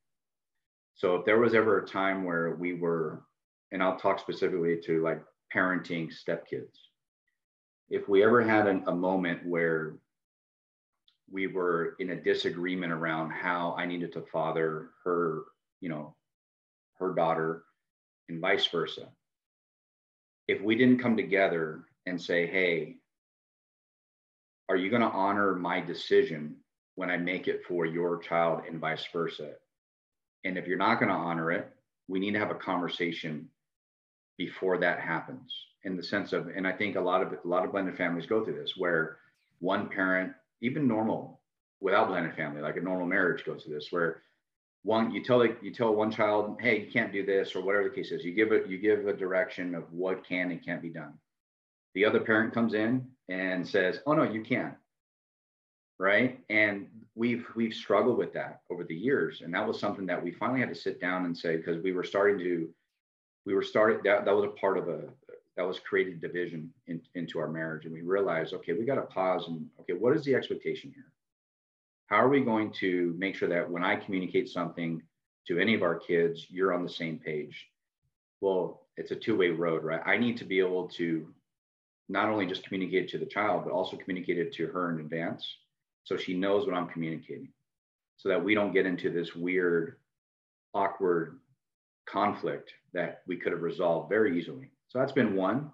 So 0.96 1.16
if 1.16 1.26
there 1.26 1.40
was 1.40 1.54
ever 1.54 1.80
a 1.80 1.88
time 1.88 2.24
where 2.24 2.56
we 2.56 2.74
were, 2.74 3.24
and 3.72 3.82
I'll 3.82 3.98
talk 3.98 4.20
specifically 4.20 4.80
to 4.86 5.02
like 5.02 5.22
parenting 5.54 6.12
stepkids, 6.12 6.76
if 7.90 8.08
we 8.08 8.24
ever 8.24 8.42
had 8.42 8.68
an, 8.68 8.84
a 8.88 8.96
moment 8.96 9.46
where 9.46 9.96
we 11.32 11.48
were 11.48 11.96
in 12.00 12.12
a 12.12 12.16
disagreement 12.16 12.92
around 12.92 13.32
how 13.32 13.76
I 13.78 13.86
needed 13.86 14.12
to 14.14 14.22
father 14.22 14.90
her 15.04 15.44
you 15.82 15.90
know, 15.90 16.16
her 17.00 17.14
daughter 17.14 17.64
and 18.28 18.42
vice 18.42 18.68
versa. 18.68 19.10
If 20.50 20.64
we 20.64 20.74
didn't 20.74 20.98
come 20.98 21.16
together 21.16 21.82
and 22.08 22.20
say, 22.20 22.48
hey, 22.48 22.96
are 24.68 24.76
you 24.76 24.90
going 24.90 25.04
to 25.04 25.08
honor 25.08 25.54
my 25.54 25.80
decision 25.80 26.56
when 26.96 27.12
I 27.12 27.18
make 27.18 27.48
it 27.48 27.62
for 27.68 27.86
your 27.86 28.18
child 28.18 28.64
and 28.68 28.80
vice 28.80 29.06
versa? 29.14 29.52
And 30.44 30.58
if 30.58 30.66
you're 30.66 30.80
not 30.80 31.00
going 31.00 31.10
to 31.10 31.16
honor 31.16 31.52
it, 31.52 31.72
we 32.08 32.20
need 32.20 32.32
to 32.32 32.40
have 32.40 32.50
a 32.50 32.56
conversation 32.56 33.48
before 34.40 34.80
that 34.80 35.00
happens 35.00 35.54
in 35.84 35.96
the 35.96 36.02
sense 36.02 36.34
of, 36.34 36.48
and 36.48 36.66
I 36.66 36.72
think 36.72 36.96
a 36.96 37.02
lot 37.02 37.22
of 37.22 37.32
a 37.32 37.48
lot 37.48 37.64
of 37.64 37.72
blended 37.72 37.96
families 37.96 38.26
go 38.26 38.44
through 38.44 38.60
this 38.60 38.74
where 38.76 39.18
one 39.60 39.88
parent, 39.88 40.34
even 40.64 40.88
normal 40.88 41.42
without 41.80 42.08
blended 42.08 42.36
family, 42.36 42.62
like 42.64 42.78
a 42.78 42.82
normal 42.82 43.06
marriage 43.06 43.46
goes 43.46 43.66
through 43.66 43.76
this, 43.76 43.92
where 43.92 44.24
one 44.84 45.12
you 45.12 45.24
tell 45.24 45.46
you 45.46 45.74
tell 45.74 45.94
one 45.94 46.12
child 46.12 46.58
hey 46.62 46.82
you 46.82 46.92
can't 46.92 47.12
do 47.12 47.26
this 47.26 47.56
or 47.56 47.62
whatever 47.62 47.90
the 47.90 47.96
case 47.96 48.12
is 48.12 48.24
you 48.24 48.34
give 48.34 48.52
it 48.52 48.68
you 48.68 48.78
give 48.78 49.08
a 49.08 49.14
direction 49.14 49.76
of 49.76 49.92
what 49.92 50.26
can 50.28 50.52
and 50.52 50.64
can't 50.64 50.82
be 50.82 50.90
done. 50.90 51.14
The 51.96 52.06
other 52.06 52.20
parent 52.20 52.54
comes 52.54 52.74
in 52.74 53.08
and 53.28 53.68
says 53.68 54.00
oh 54.06 54.14
no 54.14 54.24
you 54.24 54.42
can't 54.42 54.76
right? 56.00 56.40
And 56.50 56.88
we've 57.16 57.46
we've 57.56 57.74
struggled 57.74 58.18
with 58.18 58.34
that 58.34 58.62
over 58.72 58.84
the 58.84 58.96
years 58.96 59.42
and 59.42 59.54
that 59.54 59.68
was 59.68 59.80
something 59.80 60.06
that 60.06 60.24
we 60.24 60.32
finally 60.32 60.62
had 60.62 60.70
to 60.70 60.76
sit 60.76 61.02
down 61.02 61.26
and 61.26 61.38
say 61.38 61.58
because 61.58 61.84
we 61.84 61.92
were 61.92 62.04
starting 62.04 62.40
to 62.40 62.70
we 63.46 63.54
were 63.54 63.62
started 63.62 64.00
that, 64.04 64.26
that 64.26 64.36
was 64.36 64.46
a 64.46 64.60
part 64.60 64.78
of 64.78 64.88
a 64.88 65.02
that 65.58 65.68
was 65.68 65.80
created 65.80 66.22
division 66.22 66.72
in, 66.88 67.02
into 67.16 67.38
our 67.38 67.50
marriage 67.50 67.86
and 67.86 67.94
we 67.94 68.02
realized 68.02 68.54
okay 68.54 68.74
we 68.74 68.86
got 68.86 68.96
to 68.96 69.02
pause 69.02 69.48
and 69.48 69.66
okay 69.80 69.94
what 69.94 70.16
is 70.16 70.24
the 70.24 70.34
expectation 70.34 70.92
here 70.96 71.12
how 72.10 72.18
are 72.18 72.30
we 72.30 72.42
going 72.42 72.72
to 72.80 73.16
make 73.18 73.36
sure 73.36 73.50
that 73.50 73.70
when 73.70 73.84
I 73.84 73.96
communicate 73.96 74.50
something 74.50 75.02
to 75.48 75.60
any 75.60 75.76
of 75.76 75.84
our 75.84 75.96
kids, 75.96 76.48
you're 76.50 76.74
on 76.74 76.84
the 76.84 76.90
same 76.90 77.20
page? 77.20 77.68
Well, 78.42 78.88
it's 78.98 79.12
a 79.12 79.16
two 79.16 79.38
way 79.38 79.50
road, 79.50 79.84
right? 79.84 80.02
I 80.06 80.18
need 80.18 80.38
to 80.38 80.46
be 80.46 80.60
able 80.60 80.88
to 80.90 81.28
not 82.10 82.30
only 82.30 82.48
just 82.48 82.64
communicate 82.64 83.10
to 83.10 83.20
the 83.20 83.26
child, 83.26 83.64
but 83.64 83.74
also 83.74 83.96
communicate 83.96 84.40
it 84.40 84.54
to 84.54 84.68
her 84.68 84.92
in 84.92 85.00
advance 85.00 85.48
so 86.04 86.18
she 86.18 86.34
knows 86.34 86.66
what 86.66 86.76
I'm 86.76 86.88
communicating 86.88 87.50
so 88.18 88.30
that 88.30 88.44
we 88.44 88.56
don't 88.56 88.74
get 88.74 88.88
into 88.88 89.12
this 89.12 89.36
weird, 89.36 89.98
awkward 90.74 91.40
conflict 92.08 92.74
that 92.94 93.22
we 93.28 93.38
could 93.38 93.52
have 93.52 93.62
resolved 93.62 94.10
very 94.10 94.38
easily. 94.38 94.72
So 94.88 94.98
that's 94.98 95.12
been 95.12 95.36
one. 95.36 95.72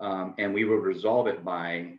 Um, 0.00 0.34
and 0.38 0.52
we 0.52 0.64
would 0.64 0.82
resolve 0.82 1.28
it 1.28 1.44
by 1.44 1.92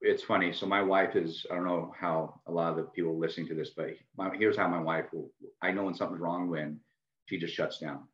it's 0.00 0.22
funny. 0.22 0.52
So 0.52 0.66
my 0.66 0.82
wife 0.82 1.16
is, 1.16 1.46
I 1.50 1.54
don't 1.54 1.64
know 1.64 1.92
how 1.98 2.40
a 2.46 2.52
lot 2.52 2.70
of 2.70 2.76
the 2.76 2.82
people 2.84 3.18
listening 3.18 3.48
to 3.48 3.54
this, 3.54 3.70
but 3.76 3.90
my, 4.16 4.30
here's 4.36 4.56
how 4.56 4.68
my 4.68 4.80
wife 4.80 5.06
will, 5.12 5.30
I 5.62 5.72
know 5.72 5.84
when 5.84 5.94
something's 5.94 6.20
wrong 6.20 6.48
when 6.48 6.80
she 7.26 7.38
just 7.38 7.54
shuts 7.54 7.78
down. 7.78 8.04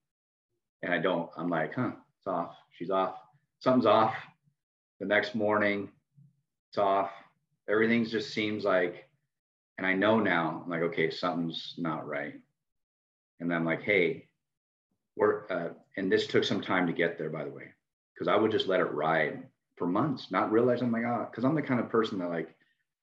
And 0.82 0.92
I 0.92 0.98
don't, 0.98 1.28
I'm 1.36 1.50
like, 1.50 1.74
huh, 1.74 1.92
it's 2.18 2.26
off. 2.26 2.54
She's 2.72 2.90
off. 2.90 3.16
Something's 3.58 3.86
off. 3.86 4.14
The 5.00 5.06
next 5.06 5.34
morning, 5.34 5.90
it's 6.70 6.78
off. 6.78 7.10
Everything 7.68 8.04
just 8.04 8.32
seems 8.32 8.64
like, 8.64 9.08
and 9.76 9.86
I 9.86 9.92
know 9.94 10.20
now, 10.20 10.62
I'm 10.64 10.70
like, 10.70 10.82
okay, 10.82 11.10
something's 11.10 11.74
not 11.78 12.06
right. 12.06 12.34
And 13.40 13.50
then 13.50 13.56
I'm 13.56 13.64
like, 13.64 13.82
hey, 13.82 14.28
we're, 15.16 15.46
uh, 15.50 15.70
and 15.96 16.10
this 16.10 16.26
took 16.26 16.44
some 16.44 16.60
time 16.60 16.86
to 16.86 16.92
get 16.92 17.18
there, 17.18 17.30
by 17.30 17.44
the 17.44 17.50
way, 17.50 17.64
because 18.14 18.28
I 18.28 18.36
would 18.36 18.50
just 18.50 18.66
let 18.66 18.80
it 18.80 18.92
ride 18.92 19.42
for 19.80 19.87
months, 19.87 20.30
not 20.30 20.52
realizing, 20.52 20.88
oh 20.88 20.90
my 20.90 21.00
God, 21.00 21.30
because 21.30 21.42
I'm 21.42 21.54
the 21.54 21.62
kind 21.62 21.80
of 21.80 21.88
person 21.88 22.18
that 22.18 22.28
like 22.28 22.54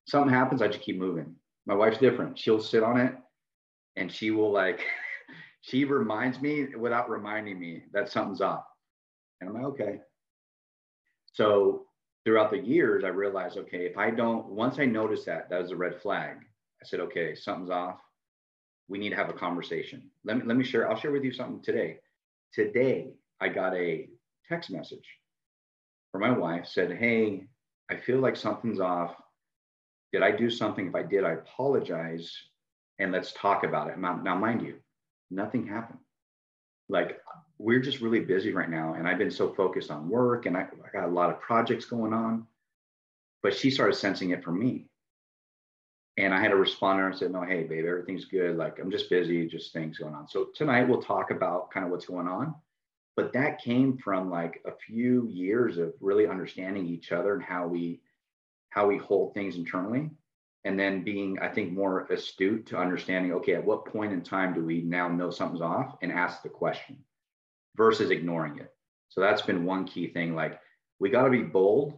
something 0.05 0.31
happens, 0.31 0.61
I 0.61 0.67
just 0.67 0.81
keep 0.81 0.99
moving. 0.99 1.35
My 1.65 1.73
wife's 1.73 1.97
different. 1.97 2.37
She'll 2.37 2.61
sit 2.61 2.83
on 2.83 2.99
it 2.99 3.15
and 3.95 4.11
she 4.11 4.29
will 4.29 4.51
like, 4.51 4.81
she 5.61 5.85
reminds 5.85 6.39
me 6.39 6.75
without 6.75 7.09
reminding 7.09 7.59
me 7.59 7.85
that 7.93 8.11
something's 8.11 8.41
off. 8.41 8.63
And 9.41 9.49
I'm 9.49 9.55
like, 9.55 9.65
okay. 9.65 9.99
So 11.33 11.87
throughout 12.23 12.51
the 12.51 12.59
years, 12.59 13.03
I 13.03 13.09
realized, 13.09 13.57
okay, 13.57 13.87
if 13.87 13.97
I 13.97 14.11
don't, 14.11 14.45
once 14.45 14.77
I 14.77 14.85
noticed 14.85 15.25
that, 15.25 15.49
that 15.49 15.59
was 15.59 15.71
a 15.71 15.75
red 15.75 15.99
flag. 15.99 16.37
I 16.79 16.85
said, 16.85 16.99
okay, 16.99 17.33
something's 17.33 17.71
off. 17.71 17.97
We 18.87 18.99
need 18.99 19.09
to 19.09 19.15
have 19.15 19.29
a 19.29 19.33
conversation. 19.33 20.11
Let 20.23 20.37
me, 20.37 20.43
let 20.45 20.57
me 20.57 20.63
share, 20.63 20.87
I'll 20.87 20.99
share 20.99 21.11
with 21.11 21.23
you 21.23 21.33
something 21.33 21.63
today. 21.63 21.97
Today, 22.53 23.13
I 23.41 23.49
got 23.49 23.75
a 23.75 24.09
text 24.47 24.69
message 24.69 25.05
or 26.17 26.19
my 26.19 26.37
wife 26.37 26.65
said, 26.65 26.97
Hey, 26.97 27.45
I 27.89 27.95
feel 27.95 28.19
like 28.19 28.35
something's 28.35 28.79
off. 28.79 29.15
Did 30.11 30.23
I 30.23 30.31
do 30.31 30.49
something? 30.49 30.87
If 30.87 30.95
I 30.95 31.03
did, 31.03 31.23
I 31.23 31.33
apologize 31.33 32.35
and 32.99 33.11
let's 33.11 33.33
talk 33.33 33.63
about 33.63 33.89
it. 33.89 33.99
Now, 33.99 34.15
now 34.15 34.35
mind 34.35 34.63
you, 34.63 34.75
nothing 35.29 35.67
happened. 35.67 35.99
Like 36.89 37.19
we're 37.59 37.81
just 37.81 38.01
really 38.01 38.21
busy 38.21 38.51
right 38.51 38.69
now. 38.69 38.95
And 38.95 39.07
I've 39.07 39.17
been 39.17 39.31
so 39.31 39.53
focused 39.53 39.91
on 39.91 40.09
work 40.09 40.45
and 40.45 40.57
I, 40.57 40.61
I 40.61 40.91
got 40.91 41.07
a 41.07 41.11
lot 41.11 41.29
of 41.29 41.39
projects 41.39 41.85
going 41.85 42.13
on. 42.13 42.47
But 43.43 43.55
she 43.55 43.69
started 43.69 43.93
sensing 43.93 44.31
it 44.31 44.43
from 44.43 44.59
me. 44.59 44.87
And 46.17 46.33
I 46.33 46.41
had 46.41 46.49
to 46.49 46.55
respond 46.55 46.97
to 46.97 47.01
her 47.01 47.09
and 47.09 47.17
said, 47.17 47.31
No, 47.31 47.43
hey, 47.43 47.63
babe, 47.63 47.85
everything's 47.85 48.25
good. 48.25 48.57
Like 48.57 48.79
I'm 48.79 48.89
just 48.89 49.09
busy, 49.09 49.45
just 49.45 49.71
things 49.71 49.99
going 49.99 50.15
on. 50.15 50.27
So 50.27 50.47
tonight 50.55 50.85
we'll 50.85 51.01
talk 51.01 51.29
about 51.29 51.69
kind 51.69 51.85
of 51.85 51.91
what's 51.91 52.07
going 52.07 52.27
on 52.27 52.55
but 53.17 53.33
that 53.33 53.59
came 53.59 53.97
from 53.97 54.29
like 54.29 54.61
a 54.65 54.71
few 54.71 55.27
years 55.27 55.79
of 55.79 55.93
really 55.99 56.27
understanding 56.27 56.85
each 56.85 57.11
other 57.11 57.33
and 57.33 57.43
how 57.43 57.67
we 57.67 57.99
how 58.69 58.85
we 58.85 58.97
hold 58.97 59.33
things 59.33 59.55
internally. 59.55 60.09
And 60.63 60.79
then 60.79 61.03
being 61.03 61.39
i 61.39 61.47
think 61.47 61.73
more 61.73 62.05
astute 62.05 62.67
to 62.67 62.77
understanding 62.77 63.33
okay 63.33 63.55
at 63.55 63.65
what 63.65 63.85
point 63.85 64.13
in 64.13 64.21
time 64.21 64.53
do 64.53 64.63
we 64.63 64.81
now 64.81 65.07
know 65.07 65.31
something's 65.31 65.61
off 65.61 65.97
and 66.01 66.11
ask 66.11 66.43
the 66.43 66.49
question 66.49 66.97
versus 67.75 68.11
ignoring 68.11 68.59
it. 68.59 68.71
So 69.09 69.21
that's 69.21 69.41
been 69.41 69.65
one 69.65 69.85
key 69.85 70.07
thing 70.07 70.35
like 70.35 70.59
we 70.99 71.09
got 71.09 71.23
to 71.23 71.31
be 71.31 71.43
bold 71.43 71.97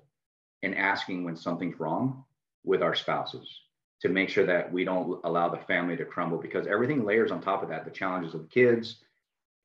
in 0.61 0.73
asking 0.73 1.23
when 1.23 1.35
something's 1.35 1.79
wrong 1.79 2.23
with 2.63 2.81
our 2.81 2.95
spouses 2.95 3.61
to 4.01 4.09
make 4.09 4.29
sure 4.29 4.45
that 4.45 4.71
we 4.71 4.85
don't 4.85 5.19
allow 5.23 5.49
the 5.49 5.65
family 5.65 5.97
to 5.97 6.05
crumble 6.05 6.37
because 6.37 6.67
everything 6.67 7.03
layers 7.03 7.31
on 7.31 7.41
top 7.41 7.63
of 7.63 7.69
that 7.69 7.83
the 7.83 7.91
challenges 7.91 8.33
of 8.33 8.41
the 8.41 8.47
kids 8.47 9.03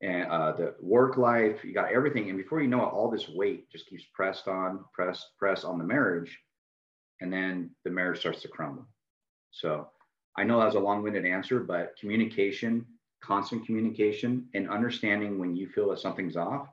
and 0.01 0.29
uh, 0.29 0.51
the 0.51 0.75
work 0.79 1.17
life, 1.17 1.63
you 1.63 1.73
got 1.73 1.91
everything. 1.91 2.29
And 2.29 2.37
before 2.37 2.61
you 2.61 2.67
know 2.67 2.83
it, 2.83 2.93
all 2.93 3.09
this 3.09 3.29
weight 3.29 3.69
just 3.71 3.87
keeps 3.87 4.03
pressed 4.13 4.47
on, 4.47 4.83
press, 4.93 5.25
press 5.39 5.63
on 5.63 5.77
the 5.77 5.83
marriage. 5.83 6.37
And 7.21 7.31
then 7.31 7.71
the 7.83 7.91
marriage 7.91 8.19
starts 8.19 8.41
to 8.41 8.47
crumble. 8.47 8.87
So 9.51 9.87
I 10.37 10.43
know 10.43 10.59
that 10.59 10.65
was 10.65 10.75
a 10.75 10.79
long 10.79 11.01
winded 11.01 11.25
answer, 11.25 11.61
but 11.61 11.95
communication, 11.99 12.85
constant 13.23 13.65
communication, 13.65 14.47
and 14.53 14.69
understanding 14.69 15.39
when 15.39 15.55
you 15.55 15.69
feel 15.69 15.89
that 15.89 15.99
something's 15.99 16.35
off, 16.35 16.67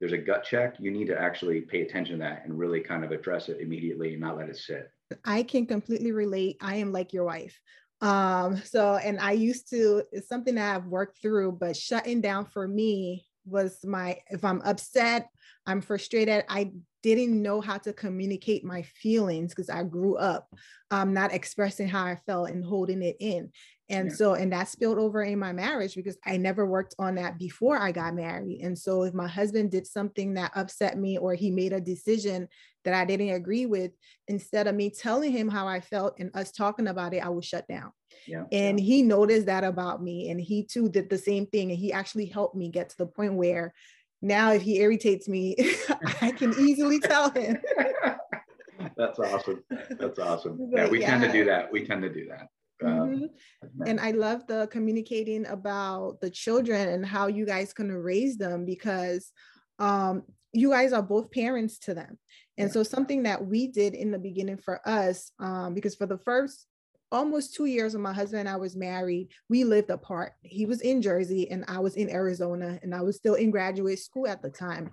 there's 0.00 0.12
a 0.12 0.18
gut 0.18 0.44
check. 0.44 0.76
You 0.78 0.90
need 0.90 1.06
to 1.06 1.18
actually 1.18 1.62
pay 1.62 1.82
attention 1.82 2.18
to 2.18 2.24
that 2.24 2.44
and 2.44 2.58
really 2.58 2.80
kind 2.80 3.04
of 3.04 3.10
address 3.10 3.48
it 3.48 3.60
immediately 3.60 4.12
and 4.12 4.20
not 4.20 4.36
let 4.36 4.48
it 4.48 4.56
sit. 4.56 4.90
I 5.24 5.42
can 5.42 5.66
completely 5.66 6.12
relate. 6.12 6.58
I 6.60 6.76
am 6.76 6.92
like 6.92 7.12
your 7.12 7.24
wife. 7.24 7.58
Um, 8.00 8.56
so, 8.64 8.96
and 8.96 9.20
I 9.20 9.32
used 9.32 9.68
to, 9.70 10.02
it's 10.12 10.28
something 10.28 10.54
that 10.54 10.76
I've 10.76 10.86
worked 10.86 11.20
through, 11.20 11.52
but 11.60 11.76
shutting 11.76 12.20
down 12.20 12.46
for 12.46 12.66
me 12.66 13.26
was 13.44 13.78
my, 13.84 14.18
if 14.30 14.44
I'm 14.44 14.62
upset, 14.62 15.28
I'm 15.66 15.80
frustrated, 15.80 16.44
I 16.48 16.72
didn't 17.02 17.40
know 17.40 17.60
how 17.60 17.78
to 17.78 17.92
communicate 17.92 18.64
my 18.64 18.82
feelings 18.82 19.54
because 19.54 19.70
I 19.70 19.82
grew 19.84 20.16
up 20.16 20.48
um, 20.90 21.12
not 21.12 21.32
expressing 21.32 21.88
how 21.88 22.04
I 22.04 22.16
felt 22.26 22.50
and 22.50 22.64
holding 22.64 23.02
it 23.02 23.16
in. 23.20 23.50
And 23.88 24.08
yeah. 24.08 24.14
so, 24.14 24.34
and 24.34 24.52
that 24.52 24.68
spilled 24.68 24.98
over 24.98 25.22
in 25.22 25.38
my 25.38 25.52
marriage 25.52 25.96
because 25.96 26.16
I 26.24 26.36
never 26.36 26.64
worked 26.64 26.94
on 26.98 27.16
that 27.16 27.38
before 27.38 27.76
I 27.76 27.90
got 27.90 28.14
married. 28.14 28.60
And 28.62 28.78
so, 28.78 29.02
if 29.02 29.14
my 29.14 29.26
husband 29.26 29.72
did 29.72 29.86
something 29.86 30.34
that 30.34 30.52
upset 30.54 30.96
me 30.96 31.18
or 31.18 31.34
he 31.34 31.50
made 31.50 31.72
a 31.72 31.80
decision 31.80 32.46
that 32.84 32.94
I 32.94 33.04
didn't 33.04 33.30
agree 33.30 33.66
with, 33.66 33.90
instead 34.28 34.68
of 34.68 34.76
me 34.76 34.90
telling 34.90 35.32
him 35.32 35.48
how 35.48 35.66
I 35.66 35.80
felt 35.80 36.14
and 36.20 36.30
us 36.34 36.52
talking 36.52 36.86
about 36.86 37.14
it, 37.14 37.24
I 37.24 37.28
would 37.28 37.44
shut 37.44 37.66
down. 37.66 37.90
Yeah. 38.28 38.44
And 38.52 38.78
yeah. 38.78 38.86
he 38.86 39.02
noticed 39.02 39.46
that 39.46 39.64
about 39.64 40.02
me. 40.02 40.30
And 40.30 40.40
he 40.40 40.64
too 40.64 40.88
did 40.88 41.10
the 41.10 41.18
same 41.18 41.46
thing. 41.46 41.70
And 41.70 41.78
he 41.78 41.92
actually 41.92 42.26
helped 42.26 42.54
me 42.54 42.70
get 42.70 42.90
to 42.90 42.96
the 42.96 43.06
point 43.06 43.34
where 43.34 43.74
now 44.22 44.52
if 44.52 44.62
he 44.62 44.80
irritates 44.80 45.28
me, 45.28 45.56
I 46.20 46.32
can 46.32 46.52
easily 46.58 47.00
tell 47.00 47.30
him. 47.30 47.58
That's 48.96 49.18
awesome. 49.18 49.62
That's 49.98 50.18
awesome. 50.18 50.70
Yeah, 50.72 50.88
we 50.88 51.00
yeah. 51.00 51.10
tend 51.10 51.24
to 51.24 51.32
do 51.32 51.44
that. 51.46 51.70
We 51.72 51.86
tend 51.86 52.02
to 52.02 52.12
do 52.12 52.28
that. 52.28 52.48
Um, 52.82 53.30
mm-hmm. 53.62 53.82
and 53.86 54.00
I 54.00 54.12
love 54.12 54.46
the 54.46 54.66
communicating 54.70 55.46
about 55.46 56.18
the 56.22 56.30
children 56.30 56.88
and 56.88 57.04
how 57.04 57.26
you 57.26 57.44
guys 57.44 57.74
can 57.74 57.92
raise 57.92 58.38
them 58.38 58.64
because 58.64 59.32
um, 59.78 60.22
you 60.52 60.70
guys 60.70 60.94
are 60.94 61.02
both 61.02 61.30
parents 61.30 61.78
to 61.80 61.94
them. 61.94 62.18
And 62.56 62.68
yeah. 62.68 62.72
so 62.72 62.82
something 62.82 63.24
that 63.24 63.44
we 63.44 63.68
did 63.68 63.94
in 63.94 64.10
the 64.10 64.18
beginning 64.18 64.56
for 64.56 64.86
us, 64.88 65.30
um, 65.38 65.74
because 65.74 65.94
for 65.94 66.06
the 66.06 66.18
first 66.18 66.66
almost 67.12 67.54
two 67.54 67.66
years 67.66 67.94
when 67.94 68.02
my 68.02 68.12
husband 68.12 68.40
and 68.40 68.48
I 68.48 68.56
was 68.56 68.76
married, 68.76 69.28
we 69.48 69.64
lived 69.64 69.90
apart. 69.90 70.32
He 70.42 70.66
was 70.66 70.80
in 70.80 71.02
Jersey 71.02 71.50
and 71.50 71.64
I 71.68 71.78
was 71.78 71.96
in 71.96 72.10
Arizona, 72.10 72.78
and 72.82 72.94
I 72.94 73.02
was 73.02 73.16
still 73.16 73.34
in 73.34 73.50
graduate 73.50 73.98
school 73.98 74.26
at 74.26 74.42
the 74.42 74.50
time. 74.50 74.90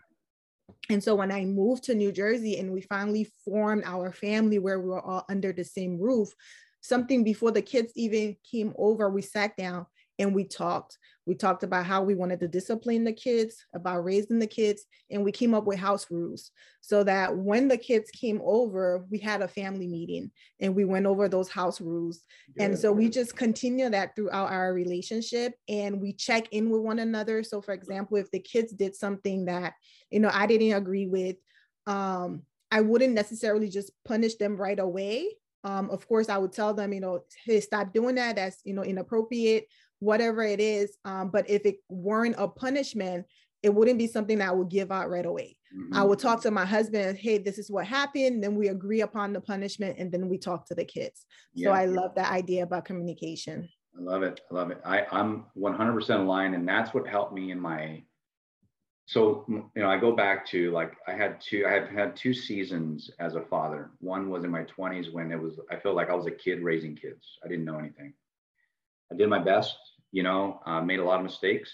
And 0.90 1.04
so 1.04 1.16
when 1.16 1.32
I 1.32 1.46
moved 1.46 1.84
to 1.86 1.96
New 1.96 2.12
Jersey 2.12 2.60
and 2.60 2.72
we 2.72 2.82
finally 2.82 3.28
formed 3.46 3.84
our 3.86 4.12
family 4.12 4.60
where 4.60 4.80
we 4.80 4.90
were 4.90 5.02
all 5.02 5.26
under 5.30 5.54
the 5.54 5.64
same 5.64 6.00
roof, 6.00 6.30
something 6.82 7.24
before 7.24 7.52
the 7.52 7.62
kids 7.62 7.92
even 7.96 8.36
came 8.50 8.74
over, 8.78 9.10
we 9.10 9.22
sat 9.22 9.56
down 9.58 9.86
and 10.20 10.34
we 10.34 10.44
talked. 10.44 10.98
We 11.26 11.36
talked 11.36 11.64
about 11.64 11.86
how 11.86 12.04
we 12.04 12.16
wanted 12.16 12.40
to 12.40 12.48
discipline 12.48 13.04
the 13.04 13.12
kids, 13.12 13.66
about 13.76 14.06
raising 14.06 14.40
the 14.40 14.48
kids, 14.48 14.86
and 15.12 15.24
we 15.24 15.32
came 15.32 15.54
up 15.54 15.66
with 15.66 15.78
house 15.78 16.08
rules 16.10 16.52
so 16.80 17.04
that 17.04 17.36
when 17.36 17.68
the 17.68 17.78
kids 17.78 18.10
came 18.12 18.40
over, 18.46 19.06
we 19.12 19.18
had 19.18 19.42
a 19.42 19.48
family 19.48 19.88
meeting 19.88 20.32
and 20.62 20.74
we 20.74 20.86
went 20.86 21.06
over 21.06 21.28
those 21.28 21.50
house 21.50 21.82
rules. 21.82 22.22
Good. 22.58 22.64
And 22.64 22.80
so 22.80 22.94
we 22.94 23.10
just 23.10 23.36
continue 23.36 23.90
that 23.90 24.16
throughout 24.16 24.52
our 24.52 24.74
relationship 24.74 25.54
and 25.68 26.02
we 26.02 26.14
check 26.14 26.48
in 26.52 26.70
with 26.70 26.82
one 26.82 27.00
another. 27.00 27.44
So, 27.44 27.62
for 27.62 27.74
example, 27.74 28.16
if 28.16 28.32
the 28.32 28.40
kids 28.40 28.72
did 28.72 28.96
something 28.96 29.46
that, 29.46 29.74
you 30.10 30.22
know, 30.22 30.32
I 30.34 30.48
didn't 30.48 30.74
agree 30.74 31.08
with, 31.08 31.36
um, 31.88 32.44
I 32.72 32.82
wouldn't 32.82 33.14
necessarily 33.14 33.68
just 33.68 33.92
punish 34.06 34.36
them 34.36 34.56
right 34.56 34.80
away. 34.80 35.28
Um, 35.64 35.90
of 35.90 36.08
course, 36.08 36.30
I 36.30 36.38
would 36.38 36.54
tell 36.54 36.74
them, 36.74 36.94
you 36.94 37.02
know, 37.02 37.24
hey, 37.46 37.60
stop 37.60 37.92
doing 37.92 38.16
that. 38.16 38.38
That's, 38.38 38.62
you 38.64 38.74
know, 38.74 38.84
inappropriate 38.84 39.68
whatever 40.00 40.44
it 40.44 40.60
is. 40.60 40.98
Um, 41.06 41.30
but 41.30 41.50
if 41.50 41.66
it 41.66 41.78
weren't 41.90 42.36
a 42.38 42.48
punishment, 42.48 43.26
it 43.64 43.74
wouldn't 43.74 43.98
be 43.98 44.08
something 44.08 44.38
that 44.38 44.50
I 44.50 44.54
would 44.54 44.70
give 44.70 44.92
out 44.92 45.10
right 45.10 45.26
away. 45.26 45.58
Mm-hmm. 45.76 45.96
I 45.96 46.04
would 46.04 46.20
talk 46.20 46.42
to 46.42 46.52
my 46.52 46.66
husband, 46.66 47.18
hey, 47.18 47.38
this 47.38 47.58
is 47.58 47.70
what 47.70 47.86
happened. 47.86 48.44
Then 48.44 48.56
we 48.56 48.70
agree 48.70 49.02
upon 49.02 49.34
the 49.34 49.42
punishment 49.42 49.98
and 49.98 50.12
then 50.12 50.30
we 50.30 50.38
talk 50.38 50.68
to 50.68 50.76
the 50.76 50.86
kids. 50.86 51.26
Yeah. 51.54 51.70
So 51.70 51.74
I 51.74 51.86
love 51.86 52.16
that 52.16 52.32
idea 52.32 52.64
about 52.64 52.86
communication. 52.86 53.68
I 53.98 54.02
love 54.02 54.24
it. 54.24 54.40
I 54.50 54.54
love 54.54 54.72
it. 54.72 54.80
I, 54.86 55.06
I'm 55.12 55.46
100% 55.58 56.10
aligned. 56.20 56.56
And 56.56 56.68
that's 56.68 56.94
what 56.94 57.08
helped 57.08 57.34
me 57.34 57.52
in 57.52 57.60
my, 57.60 58.04
so, 59.08 59.46
you 59.48 59.70
know, 59.76 59.90
I 59.90 59.98
go 59.98 60.12
back 60.12 60.46
to 60.48 60.72
like, 60.72 60.94
I 61.08 61.14
had 61.14 61.42
two, 61.42 61.66
I 61.68 61.72
have 61.72 61.90
had 61.90 62.16
two 62.16 62.34
seasons 62.34 63.10
as 63.20 63.36
a 63.36 63.42
father. 63.42 63.92
One 64.00 64.30
was 64.30 64.44
in 64.44 64.52
my 64.52 64.64
20s 64.64 65.12
when 65.12 65.32
it 65.32 65.42
was, 65.42 65.60
I 65.72 65.78
felt 65.78 65.96
like 65.96 66.10
I 66.10 66.16
was 66.16 66.28
a 66.28 66.32
kid 66.32 66.62
raising 66.62 66.96
kids. 66.96 67.26
I 67.44 67.48
didn't 67.48 67.66
know 67.66 67.80
anything. 67.80 68.14
I 69.12 69.16
did 69.16 69.30
my 69.30 69.40
best, 69.40 69.78
you 70.12 70.24
know, 70.24 70.62
uh, 70.66 70.82
made 70.82 71.00
a 71.00 71.04
lot 71.04 71.20
of 71.20 71.26
mistakes. 71.26 71.72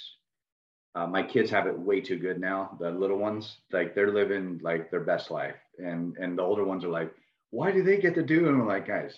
Uh, 0.96 1.08
my 1.08 1.24
kids 1.24 1.50
have 1.50 1.66
it 1.66 1.78
way 1.78 2.02
too 2.02 2.18
good 2.18 2.40
now. 2.40 2.78
The 2.80 2.92
little 2.92 3.18
ones, 3.18 3.58
like 3.72 3.96
they're 3.96 4.14
living 4.14 4.60
like 4.64 4.92
their 4.92 5.02
best 5.02 5.32
life, 5.32 5.56
and 5.80 6.16
and 6.18 6.38
the 6.38 6.44
older 6.44 6.64
ones 6.64 6.84
are 6.84 6.90
like, 6.90 7.12
why 7.50 7.72
do 7.72 7.84
they 7.84 7.98
get 7.98 8.16
to 8.16 8.24
do? 8.24 8.48
And 8.48 8.62
I'm 8.62 8.68
like, 8.68 8.88
guys, 8.88 9.16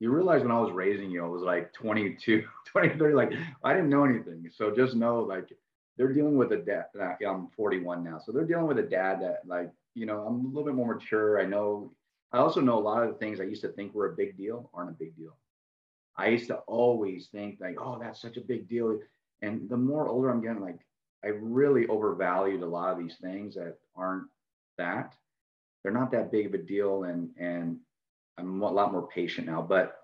you 0.00 0.10
realize 0.10 0.42
when 0.42 0.52
I 0.52 0.60
was 0.60 0.72
raising 0.72 1.10
you, 1.10 1.24
I 1.24 1.28
was 1.28 1.42
like 1.42 1.72
22, 1.72 2.44
20, 2.72 2.98
30, 2.98 3.14
like 3.14 3.32
I 3.64 3.72
didn't 3.72 3.90
know 3.90 4.04
anything. 4.04 4.48
So 4.54 4.74
just 4.74 4.94
know 4.94 5.20
like 5.20 5.48
they're 5.96 6.12
dealing 6.12 6.36
with 6.36 6.52
a 6.52 6.56
dad. 6.56 6.86
I'm 7.26 7.48
41 7.56 8.04
now. 8.04 8.20
So 8.24 8.32
they're 8.32 8.44
dealing 8.44 8.68
with 8.68 8.78
a 8.78 8.82
dad 8.82 9.20
that 9.22 9.40
like, 9.46 9.70
you 9.94 10.06
know, 10.06 10.24
I'm 10.26 10.44
a 10.44 10.48
little 10.48 10.64
bit 10.64 10.74
more 10.74 10.94
mature. 10.94 11.40
I 11.40 11.44
know, 11.44 11.92
I 12.32 12.38
also 12.38 12.60
know 12.60 12.78
a 12.78 12.80
lot 12.80 13.02
of 13.02 13.08
the 13.08 13.18
things 13.18 13.40
I 13.40 13.44
used 13.44 13.62
to 13.62 13.68
think 13.68 13.94
were 13.94 14.12
a 14.12 14.16
big 14.16 14.36
deal 14.36 14.70
aren't 14.72 14.90
a 14.90 14.94
big 14.94 15.16
deal. 15.16 15.36
I 16.18 16.28
used 16.28 16.48
to 16.48 16.56
always 16.66 17.28
think 17.28 17.58
like, 17.60 17.76
oh, 17.80 17.98
that's 18.00 18.20
such 18.20 18.36
a 18.36 18.42
big 18.42 18.68
deal. 18.68 18.98
And 19.40 19.70
the 19.70 19.76
more 19.76 20.08
older 20.08 20.30
I'm 20.30 20.42
getting, 20.42 20.60
like 20.60 20.80
I 21.24 21.28
really 21.28 21.86
overvalued 21.86 22.62
a 22.62 22.66
lot 22.66 22.92
of 22.92 22.98
these 22.98 23.16
things 23.20 23.54
that 23.54 23.76
aren't 23.96 24.26
that. 24.78 25.14
They're 25.82 25.92
not 25.92 26.10
that 26.10 26.32
big 26.32 26.46
of 26.46 26.54
a 26.54 26.58
deal. 26.58 27.04
And 27.04 27.30
and 27.38 27.78
I'm 28.36 28.60
a 28.62 28.70
lot 28.70 28.92
more 28.92 29.06
patient 29.06 29.46
now. 29.46 29.62
But 29.62 29.96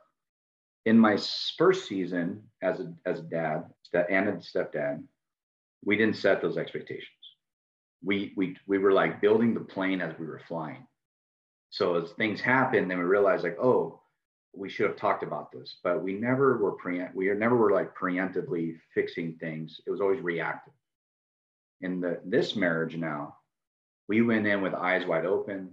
in 0.87 0.99
my 0.99 1.19
first 1.59 1.89
season 1.89 2.45
as 2.63 2.81
a 2.81 2.95
as 3.05 3.19
a 3.19 3.23
dad 3.23 3.65
and 4.09 4.29
a 4.29 4.33
stepdad, 4.35 5.03
we 5.85 5.97
didn't 5.97 6.17
set 6.17 6.41
those 6.41 6.57
expectations. 6.57 7.09
We 8.05 8.33
we 8.37 8.57
we 8.69 8.79
were 8.79 8.93
like 8.93 9.21
building 9.21 9.53
the 9.53 9.61
plane 9.61 10.01
as 10.01 10.17
we 10.19 10.27
were 10.27 10.43
flying. 10.47 10.87
So 11.71 11.97
as 11.97 12.13
things 12.13 12.41
happened, 12.41 12.89
then 12.89 12.99
we 12.99 13.05
realized 13.05 13.43
like, 13.43 13.59
oh, 13.61 14.01
we 14.57 14.69
should 14.69 14.87
have 14.87 14.97
talked 14.97 15.23
about 15.23 15.53
this, 15.53 15.77
but 15.83 16.03
we 16.03 16.15
never 16.15 16.57
were 16.59 16.73
pre 16.73 17.03
we 17.15 17.33
never 17.35 17.57
were 17.57 17.73
like 17.73 17.97
preemptively 17.97 18.77
fixing 18.95 19.35
things. 19.35 19.81
It 19.87 19.91
was 19.91 20.01
always 20.01 20.21
reactive. 20.21 20.75
In 21.81 22.01
the 22.01 22.21
this 22.25 22.57
marriage 22.57 22.97
now, 22.97 23.37
we 24.09 24.23
went 24.23 24.47
in 24.47 24.63
with 24.63 24.75
eyes 24.75 25.07
wide 25.07 25.27
open. 25.27 25.73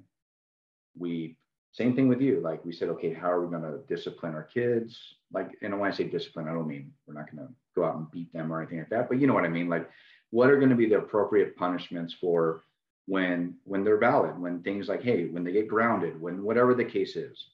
We 0.98 1.38
same 1.74 1.96
thing 1.96 2.08
with 2.08 2.22
you. 2.22 2.42
Like 2.42 2.66
we 2.66 2.74
said, 2.74 2.90
okay, 2.90 3.14
how 3.14 3.32
are 3.32 3.42
we 3.46 3.50
going 3.50 3.64
to 3.64 3.80
discipline 3.88 4.34
our 4.34 4.44
kids? 4.44 5.00
Like, 5.32 5.52
and 5.62 5.80
when 5.80 5.90
I 5.90 5.96
say 5.96 6.04
discipline, 6.04 6.50
I 6.50 6.54
don't 6.54 6.68
mean 6.68 6.92
we're 7.08 7.14
not 7.14 7.32
going 7.32 7.48
to 7.48 7.54
go 7.76 7.86
out 7.86 7.96
and 7.96 8.12
beat 8.12 8.34
them 8.34 8.52
or 8.52 8.62
anything 8.62 8.80
like 8.80 8.90
that, 8.90 9.08
but 9.08 9.22
you 9.22 9.28
know 9.28 9.34
what 9.34 9.46
I 9.46 9.50
mean. 9.50 9.70
Like, 9.70 9.90
what 10.32 10.50
are 10.50 10.58
going 10.58 10.70
to 10.70 10.76
be 10.76 10.90
the 10.90 10.98
appropriate 10.98 11.56
punishments 11.56 12.14
for 12.14 12.64
when 13.06 13.56
when 13.64 13.84
they're 13.84 13.98
valid, 13.98 14.40
when 14.40 14.62
things 14.62 14.90
like, 14.90 15.02
hey, 15.02 15.26
when 15.26 15.44
they 15.44 15.52
get 15.52 15.68
grounded, 15.68 16.20
when 16.20 16.44
whatever 16.44 16.74
the 16.74 16.86
case 16.86 17.16
is, 17.16 17.48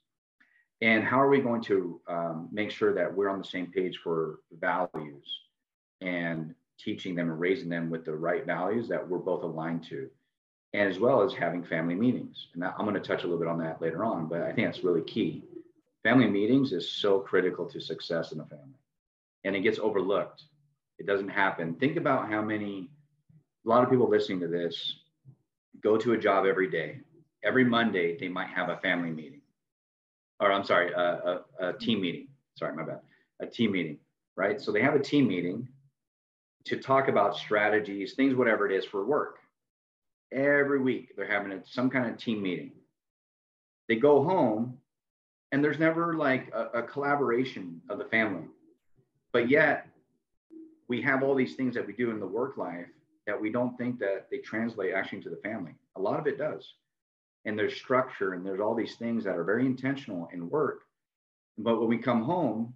and 0.81 1.03
how 1.03 1.19
are 1.19 1.29
we 1.29 1.39
going 1.39 1.61
to 1.63 1.99
um, 2.07 2.49
make 2.51 2.71
sure 2.71 2.93
that 2.93 3.13
we're 3.13 3.29
on 3.29 3.39
the 3.39 3.47
same 3.47 3.67
page 3.67 3.99
for 4.03 4.39
values 4.59 5.25
and 6.01 6.53
teaching 6.79 7.15
them 7.15 7.29
and 7.29 7.39
raising 7.39 7.69
them 7.69 7.89
with 7.89 8.05
the 8.05 8.13
right 8.13 8.45
values 8.45 8.87
that 8.87 9.07
we're 9.07 9.17
both 9.17 9.43
aligned 9.43 9.83
to 9.83 10.09
and 10.73 10.89
as 10.89 10.99
well 10.99 11.21
as 11.23 11.33
having 11.33 11.63
family 11.63 11.95
meetings. 11.95 12.47
And 12.53 12.63
I'm 12.63 12.85
going 12.85 12.93
to 12.93 12.99
touch 12.99 13.23
a 13.23 13.27
little 13.27 13.39
bit 13.39 13.47
on 13.47 13.59
that 13.59 13.81
later 13.81 14.03
on, 14.03 14.27
but 14.27 14.41
I 14.41 14.51
think 14.51 14.67
that's 14.67 14.83
really 14.83 15.01
key. 15.01 15.43
Family 16.03 16.27
meetings 16.27 16.71
is 16.71 16.91
so 16.91 17.19
critical 17.19 17.65
to 17.65 17.79
success 17.79 18.31
in 18.31 18.39
a 18.39 18.45
family, 18.45 18.79
and 19.43 19.55
it 19.55 19.61
gets 19.61 19.79
overlooked. 19.79 20.43
It 20.99 21.07
doesn't 21.07 21.29
happen. 21.29 21.75
Think 21.75 21.97
about 21.97 22.29
how 22.29 22.41
many, 22.41 22.89
a 23.65 23.69
lot 23.69 23.83
of 23.83 23.89
people 23.89 24.09
listening 24.09 24.39
to 24.41 24.47
this 24.47 24.99
go 25.81 25.97
to 25.97 26.13
a 26.13 26.17
job 26.17 26.45
every 26.45 26.69
day. 26.69 26.99
Every 27.43 27.63
Monday, 27.63 28.17
they 28.17 28.27
might 28.27 28.49
have 28.49 28.69
a 28.69 28.77
family 28.77 29.11
meeting, 29.11 29.36
or 30.39 30.51
I'm 30.51 30.63
sorry, 30.63 30.91
a, 30.93 31.01
a, 31.01 31.69
a 31.69 31.73
team 31.73 32.01
meeting. 32.01 32.27
Sorry, 32.55 32.75
my 32.75 32.83
bad. 32.83 32.99
A 33.39 33.45
team 33.45 33.71
meeting, 33.71 33.97
right? 34.35 34.59
So 34.59 34.71
they 34.71 34.81
have 34.81 34.95
a 34.95 34.99
team 34.99 35.27
meeting 35.27 35.67
to 36.65 36.77
talk 36.77 37.07
about 37.07 37.37
strategies, 37.37 38.13
things, 38.13 38.35
whatever 38.35 38.69
it 38.69 38.75
is 38.75 38.85
for 38.85 39.05
work 39.05 39.39
every 40.31 40.79
week 40.79 41.13
they're 41.15 41.27
having 41.27 41.51
a, 41.53 41.61
some 41.65 41.89
kind 41.89 42.09
of 42.09 42.17
team 42.17 42.41
meeting 42.41 42.71
they 43.87 43.95
go 43.95 44.23
home 44.23 44.77
and 45.51 45.63
there's 45.63 45.79
never 45.79 46.15
like 46.15 46.51
a, 46.53 46.79
a, 46.79 46.83
collaboration 46.83 47.81
of 47.89 47.97
the 47.97 48.03
family 48.05 48.43
but 49.31 49.49
yet 49.49 49.87
we 50.89 51.01
have 51.01 51.23
all 51.23 51.33
these 51.33 51.55
things 51.55 51.73
that 51.73 51.85
we 51.85 51.93
do 51.93 52.11
in 52.11 52.19
the 52.19 52.27
work 52.27 52.57
life 52.57 52.87
that 53.25 53.39
we 53.39 53.49
don't 53.49 53.77
think 53.77 53.99
that 53.99 54.27
they 54.29 54.37
translate 54.39 54.93
actually 54.93 55.21
to 55.21 55.29
the 55.29 55.37
family 55.37 55.71
a 55.95 56.01
lot 56.01 56.19
of 56.19 56.27
it 56.27 56.37
does 56.37 56.73
and 57.47 57.57
there's 57.57 57.75
structure 57.75 58.33
and 58.33 58.45
there's 58.45 58.59
all 58.59 58.75
these 58.75 58.95
things 58.97 59.23
that 59.23 59.35
are 59.35 59.43
very 59.43 59.65
intentional 59.65 60.29
in 60.31 60.47
work 60.49 60.81
but 61.57 61.79
when 61.79 61.89
we 61.89 61.97
come 61.97 62.21
home 62.21 62.71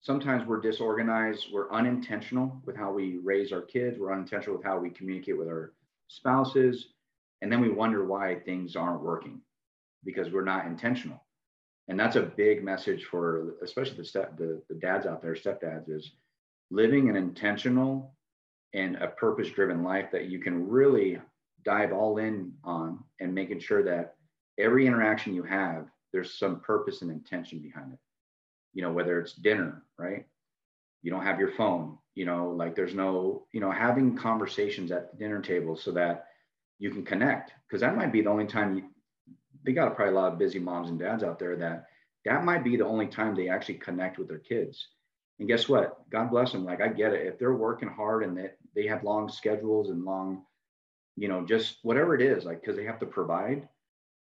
sometimes 0.00 0.44
we're 0.44 0.60
disorganized 0.60 1.46
we're 1.52 1.70
unintentional 1.70 2.60
with 2.66 2.76
how 2.76 2.92
we 2.92 3.18
raise 3.22 3.52
our 3.52 3.62
kids 3.62 3.98
we're 3.98 4.12
unintentional 4.12 4.56
with 4.56 4.66
how 4.66 4.78
we 4.78 4.90
communicate 4.90 5.38
with 5.38 5.48
our 5.48 5.72
spouses, 6.08 6.88
and 7.42 7.50
then 7.50 7.60
we 7.60 7.68
wonder 7.68 8.04
why 8.04 8.36
things 8.36 8.76
aren't 8.76 9.02
working 9.02 9.40
because 10.04 10.30
we're 10.30 10.44
not 10.44 10.66
intentional. 10.66 11.22
And 11.88 11.98
that's 11.98 12.16
a 12.16 12.22
big 12.22 12.64
message 12.64 13.04
for 13.04 13.54
especially 13.62 13.96
the 13.98 14.04
step 14.04 14.36
the, 14.38 14.62
the 14.68 14.76
dads 14.76 15.06
out 15.06 15.22
there, 15.22 15.34
stepdads, 15.34 15.90
is 15.90 16.12
living 16.70 17.10
an 17.10 17.16
intentional 17.16 18.14
and 18.72 18.96
a 18.96 19.08
purpose-driven 19.08 19.82
life 19.82 20.10
that 20.10 20.26
you 20.26 20.38
can 20.40 20.68
really 20.68 21.20
dive 21.64 21.92
all 21.92 22.18
in 22.18 22.52
on 22.64 23.02
and 23.20 23.34
making 23.34 23.60
sure 23.60 23.82
that 23.84 24.14
every 24.58 24.86
interaction 24.86 25.34
you 25.34 25.42
have, 25.42 25.86
there's 26.12 26.38
some 26.38 26.60
purpose 26.60 27.02
and 27.02 27.10
intention 27.10 27.60
behind 27.60 27.92
it. 27.92 27.98
You 28.72 28.82
know, 28.82 28.92
whether 28.92 29.20
it's 29.20 29.34
dinner, 29.34 29.82
right? 29.98 30.26
You 31.02 31.10
don't 31.10 31.24
have 31.24 31.38
your 31.38 31.52
phone, 31.52 31.98
you 32.14 32.24
know 32.24 32.50
like 32.50 32.74
there's 32.74 32.94
no 32.94 33.46
you 33.52 33.60
know 33.60 33.70
having 33.70 34.16
conversations 34.16 34.92
at 34.92 35.10
the 35.10 35.18
dinner 35.18 35.40
table 35.40 35.76
so 35.76 35.90
that 35.92 36.26
you 36.78 36.90
can 36.90 37.04
connect 37.04 37.52
because 37.66 37.80
that 37.80 37.96
might 37.96 38.12
be 38.12 38.22
the 38.22 38.30
only 38.30 38.46
time 38.46 38.76
you 38.76 38.84
they 39.64 39.72
got 39.72 39.94
probably 39.96 40.14
a 40.14 40.16
lot 40.16 40.32
of 40.32 40.38
busy 40.38 40.58
moms 40.58 40.90
and 40.90 40.98
dads 40.98 41.22
out 41.22 41.38
there 41.38 41.56
that 41.56 41.86
that 42.24 42.44
might 42.44 42.64
be 42.64 42.76
the 42.76 42.86
only 42.86 43.06
time 43.06 43.34
they 43.34 43.48
actually 43.48 43.74
connect 43.74 44.18
with 44.18 44.28
their 44.28 44.38
kids 44.38 44.88
and 45.38 45.48
guess 45.48 45.68
what 45.68 46.08
god 46.10 46.30
bless 46.30 46.52
them 46.52 46.64
like 46.64 46.80
i 46.80 46.88
get 46.88 47.12
it 47.12 47.26
if 47.26 47.38
they're 47.38 47.54
working 47.54 47.88
hard 47.88 48.22
and 48.24 48.36
they, 48.36 48.50
they 48.74 48.86
have 48.86 49.04
long 49.04 49.28
schedules 49.28 49.90
and 49.90 50.04
long 50.04 50.42
you 51.16 51.28
know 51.28 51.44
just 51.44 51.78
whatever 51.82 52.14
it 52.14 52.22
is 52.22 52.44
like 52.44 52.60
because 52.60 52.76
they 52.76 52.84
have 52.84 52.98
to 53.00 53.06
provide 53.06 53.68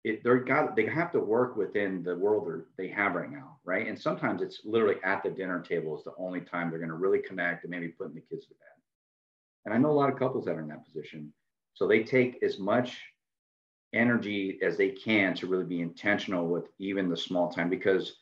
it, 0.05 0.23
they're 0.23 0.39
got 0.39 0.77
they 0.77 0.87
have 0.87 1.13
to 1.13 1.21
work 1.21 1.57
within 1.57 2.03
the 2.03 2.17
world 2.17 2.63
they 2.77 2.89
have 2.89 3.15
right 3.15 3.31
now, 3.31 3.59
right? 3.65 3.87
And 3.87 3.99
sometimes 3.99 4.43
it's 4.43 4.61
literally 4.65 4.97
at 5.05 5.23
the 5.23 5.31
dinner 5.31 5.61
table 5.61 5.99
is 5.99 6.05
the 6.05 6.15
only 6.19 6.41
time 6.41 6.71
they're 6.71 6.79
going 6.79 6.91
to 6.91 6.97
really 6.97 7.21
connect 7.21 7.65
and 7.65 7.71
maybe 7.71 7.89
putting 7.89 8.15
the 8.15 8.21
kids 8.21 8.47
to 8.47 8.55
bed. 8.55 8.69
And 9.65 9.75
I 9.75 9.79
know 9.79 9.91
a 9.91 9.99
lot 9.99 10.11
of 10.11 10.19
couples 10.19 10.45
that 10.45 10.57
are 10.57 10.61
in 10.61 10.69
that 10.69 10.85
position, 10.85 11.33
so 11.75 11.87
they 11.87 12.05
take 12.05 12.43
as 12.43 12.59
much 12.59 13.03
energy 13.93 14.59
as 14.63 14.77
they 14.77 14.91
can 14.91 15.35
to 15.35 15.47
really 15.47 15.65
be 15.65 15.81
intentional 15.81 16.47
with 16.47 16.65
even 16.79 17.09
the 17.09 17.17
small 17.17 17.51
time 17.51 17.71
because 17.71 18.17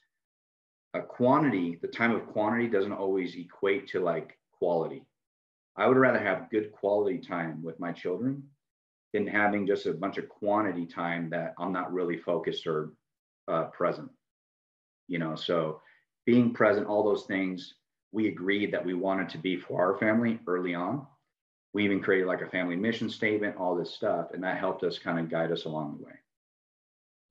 a 0.94 1.02
quantity, 1.02 1.78
the 1.82 1.88
time 1.88 2.12
of 2.12 2.26
quantity 2.26 2.68
doesn't 2.68 2.92
always 2.92 3.36
equate 3.36 3.88
to 3.88 4.00
like 4.00 4.38
quality. 4.52 5.04
I 5.76 5.86
would 5.86 5.98
rather 5.98 6.20
have 6.20 6.50
good 6.50 6.72
quality 6.72 7.18
time 7.18 7.62
with 7.62 7.78
my 7.78 7.92
children 7.92 8.44
than 9.16 9.26
having 9.26 9.66
just 9.66 9.86
a 9.86 9.92
bunch 9.94 10.18
of 10.18 10.28
quantity 10.28 10.84
time 10.84 11.30
that 11.30 11.54
I'm 11.58 11.72
not 11.72 11.92
really 11.92 12.18
focused 12.18 12.66
or 12.66 12.92
uh, 13.48 13.64
present. 13.64 14.10
You 15.08 15.18
know, 15.18 15.36
so 15.36 15.80
being 16.26 16.52
present, 16.52 16.86
all 16.86 17.02
those 17.02 17.24
things 17.24 17.74
we 18.12 18.28
agreed 18.28 18.72
that 18.72 18.84
we 18.84 18.94
wanted 18.94 19.28
to 19.30 19.38
be 19.38 19.56
for 19.56 19.80
our 19.80 19.98
family 19.98 20.38
early 20.46 20.74
on. 20.74 21.06
We 21.72 21.84
even 21.84 22.00
created 22.00 22.26
like 22.26 22.42
a 22.42 22.50
family 22.50 22.76
mission 22.76 23.08
statement, 23.08 23.56
all 23.56 23.74
this 23.74 23.94
stuff, 23.94 24.28
and 24.32 24.42
that 24.44 24.58
helped 24.58 24.84
us 24.84 24.98
kind 24.98 25.18
of 25.18 25.30
guide 25.30 25.52
us 25.52 25.64
along 25.64 25.96
the 25.98 26.04
way. 26.04 26.12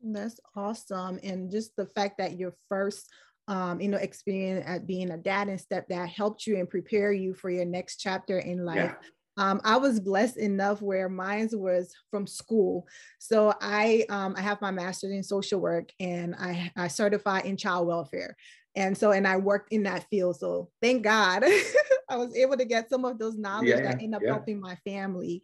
That's 0.04 0.39
awesome. 0.56 1.19
And 1.24 1.52
just 1.52 1.76
the 1.76 1.88
fact 1.88 2.17
that 2.17 2.38
your 2.38 2.54
first 2.67 3.12
um, 3.48 3.80
you 3.80 3.89
know, 3.89 3.98
experience 3.98 4.65
at 4.67 4.88
being 4.88 5.12
a 5.12 5.17
dad 5.17 5.50
and 5.50 5.60
stepdad 5.60 6.10
helped 6.10 6.48
you 6.48 6.58
and 6.58 6.67
prepare 6.67 7.12
you 7.12 7.36
for 7.36 7.52
your 7.52 7.65
next 7.65 7.98
chapter 7.98 8.39
in 8.39 8.65
life. 8.65 8.78
Yeah. 8.78 8.95
Um, 9.38 9.62
I 9.63 9.78
was 9.78 10.00
blessed 10.00 10.38
enough 10.38 10.82
where 10.82 11.10
mine 11.10 11.50
was 11.54 11.93
from 12.10 12.26
school. 12.26 12.88
So 13.19 13.54
I 13.62 14.06
um, 14.10 14.36
I 14.38 14.41
have 14.41 14.62
my 14.62 14.71
master's 14.71 15.12
in 15.12 15.24
social 15.24 15.60
work 15.60 15.89
and 16.00 16.36
I, 16.36 16.71
I 16.78 16.88
certified 16.88 17.45
in 17.45 17.58
child 17.58 17.88
welfare. 17.88 18.36
And 18.76 18.98
so, 18.98 19.12
and 19.12 19.28
I 19.28 19.38
worked 19.38 19.71
in 19.71 19.84
that 19.84 20.06
field. 20.10 20.38
So 20.38 20.69
thank 20.82 21.04
God 21.04 21.43
I 22.10 22.17
was 22.17 22.36
able 22.36 22.58
to 22.58 22.65
get 22.65 22.89
some 22.89 23.06
of 23.06 23.17
those 23.17 23.38
knowledge 23.38 23.69
yeah, 23.69 23.82
that 23.82 24.02
end 24.02 24.15
up 24.15 24.21
yeah. 24.24 24.32
helping 24.32 24.60
my 24.60 24.76
family. 24.86 25.43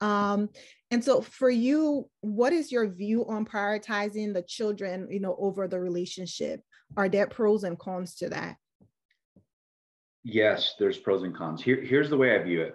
Um, 0.00 0.48
and 0.90 1.04
so 1.04 1.20
for 1.20 1.50
you, 1.50 2.08
what 2.22 2.52
is 2.52 2.72
your 2.72 2.88
view 2.88 3.26
on 3.26 3.44
prioritizing 3.44 4.32
the 4.32 4.42
children, 4.42 5.08
you 5.10 5.20
know, 5.20 5.36
over 5.38 5.68
the 5.68 5.78
relationship? 5.78 6.62
Are 6.96 7.08
there 7.08 7.26
pros 7.26 7.64
and 7.64 7.78
cons 7.78 8.16
to 8.16 8.30
that? 8.30 8.56
Yes, 10.24 10.74
there's 10.78 10.98
pros 10.98 11.22
and 11.22 11.34
cons. 11.34 11.62
Here, 11.62 11.80
here's 11.82 12.10
the 12.10 12.16
way 12.16 12.34
I 12.34 12.42
view 12.42 12.62
it. 12.62 12.74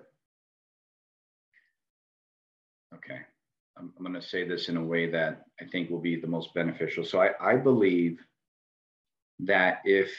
Okay. 2.95 3.19
I'm, 3.77 3.91
I'm 3.97 4.03
going 4.03 4.19
to 4.19 4.25
say 4.25 4.47
this 4.47 4.69
in 4.69 4.77
a 4.77 4.84
way 4.84 5.10
that 5.12 5.45
I 5.60 5.65
think 5.65 5.89
will 5.89 5.99
be 5.99 6.15
the 6.15 6.27
most 6.27 6.53
beneficial. 6.53 7.03
So 7.03 7.21
I, 7.21 7.31
I 7.41 7.58
believe 7.58 8.19
that 9.39 9.81
if, 9.86 10.12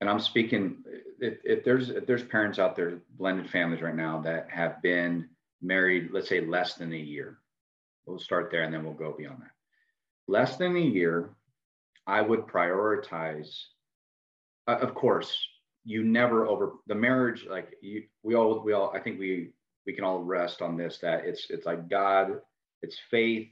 and 0.00 0.08
I'm 0.08 0.20
speaking, 0.20 0.84
if, 1.20 1.38
if 1.44 1.64
there's 1.64 1.90
if 1.90 2.06
there's 2.06 2.24
parents 2.24 2.58
out 2.58 2.76
there, 2.76 3.00
blended 3.16 3.50
families 3.50 3.82
right 3.82 3.94
now 3.94 4.20
that 4.22 4.50
have 4.50 4.82
been 4.82 5.28
married, 5.60 6.10
let's 6.12 6.28
say 6.28 6.40
less 6.40 6.74
than 6.74 6.92
a 6.92 6.96
year, 6.96 7.38
we'll 8.06 8.18
start 8.18 8.50
there 8.50 8.62
and 8.62 8.74
then 8.74 8.84
we'll 8.84 8.94
go 8.94 9.14
beyond 9.16 9.42
that. 9.42 9.50
Less 10.28 10.56
than 10.56 10.76
a 10.76 10.80
year, 10.80 11.30
I 12.06 12.20
would 12.20 12.46
prioritize, 12.46 13.48
uh, 14.66 14.78
of 14.80 14.94
course, 14.94 15.36
you 15.84 16.02
never 16.04 16.46
over 16.46 16.74
the 16.86 16.94
marriage. 16.94 17.46
Like 17.48 17.70
you, 17.80 18.04
we 18.22 18.34
all, 18.34 18.60
we 18.60 18.72
all, 18.72 18.92
I 18.94 19.00
think 19.00 19.18
we, 19.18 19.50
we 19.86 19.92
can 19.92 20.04
all 20.04 20.22
rest 20.22 20.62
on 20.62 20.76
this, 20.76 20.98
that 20.98 21.24
it's, 21.24 21.48
it's 21.50 21.66
like 21.66 21.88
God, 21.88 22.40
it's 22.82 22.98
faith, 23.10 23.48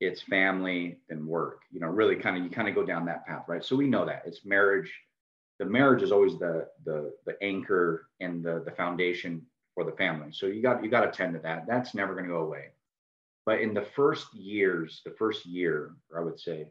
it's 0.00 0.22
family 0.22 0.98
and 1.08 1.26
work, 1.26 1.62
you 1.70 1.80
know, 1.80 1.88
really 1.88 2.16
kind 2.16 2.36
of, 2.36 2.44
you 2.44 2.50
kind 2.50 2.68
of 2.68 2.74
go 2.74 2.84
down 2.84 3.06
that 3.06 3.26
path, 3.26 3.44
right? 3.48 3.64
So 3.64 3.76
we 3.76 3.88
know 3.88 4.04
that 4.04 4.22
it's 4.26 4.44
marriage. 4.44 4.92
The 5.58 5.64
marriage 5.64 6.02
is 6.02 6.12
always 6.12 6.38
the, 6.38 6.68
the, 6.84 7.12
the 7.24 7.42
anchor 7.42 8.08
and 8.20 8.44
the, 8.44 8.62
the 8.64 8.72
foundation 8.72 9.46
for 9.74 9.84
the 9.84 9.92
family. 9.92 10.28
So 10.32 10.46
you 10.46 10.62
got, 10.62 10.84
you 10.84 10.90
got 10.90 11.10
to 11.10 11.16
tend 11.16 11.32
to 11.34 11.40
that. 11.40 11.66
That's 11.66 11.94
never 11.94 12.12
going 12.12 12.26
to 12.26 12.32
go 12.32 12.42
away. 12.42 12.68
But 13.46 13.60
in 13.60 13.72
the 13.72 13.86
first 13.94 14.34
years, 14.34 15.00
the 15.04 15.14
first 15.18 15.46
year, 15.46 15.92
I 16.14 16.20
would 16.20 16.38
say, 16.38 16.66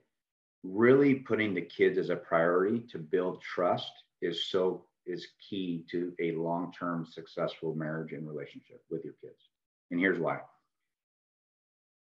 really 0.63 1.15
putting 1.15 1.53
the 1.53 1.61
kids 1.61 1.97
as 1.97 2.09
a 2.09 2.15
priority 2.15 2.79
to 2.91 2.97
build 2.97 3.41
trust 3.41 3.91
is 4.21 4.47
so 4.47 4.85
is 5.05 5.27
key 5.49 5.85
to 5.91 6.13
a 6.19 6.31
long-term 6.31 7.05
successful 7.05 7.75
marriage 7.75 8.11
and 8.11 8.27
relationship 8.27 8.81
with 8.89 9.03
your 9.03 9.13
kids. 9.21 9.49
And 9.91 9.99
here's 9.99 10.19
why. 10.19 10.39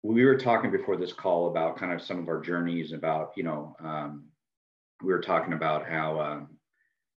We 0.02 0.24
were 0.24 0.38
talking 0.38 0.70
before 0.70 0.96
this 0.96 1.12
call 1.12 1.48
about 1.48 1.78
kind 1.78 1.92
of 1.92 2.02
some 2.02 2.18
of 2.18 2.28
our 2.28 2.40
journeys 2.40 2.92
about, 2.92 3.32
you 3.36 3.42
know, 3.42 3.76
um, 3.82 4.24
we 5.02 5.12
were 5.12 5.20
talking 5.20 5.52
about 5.52 5.86
how, 5.86 6.20
um, 6.20 6.48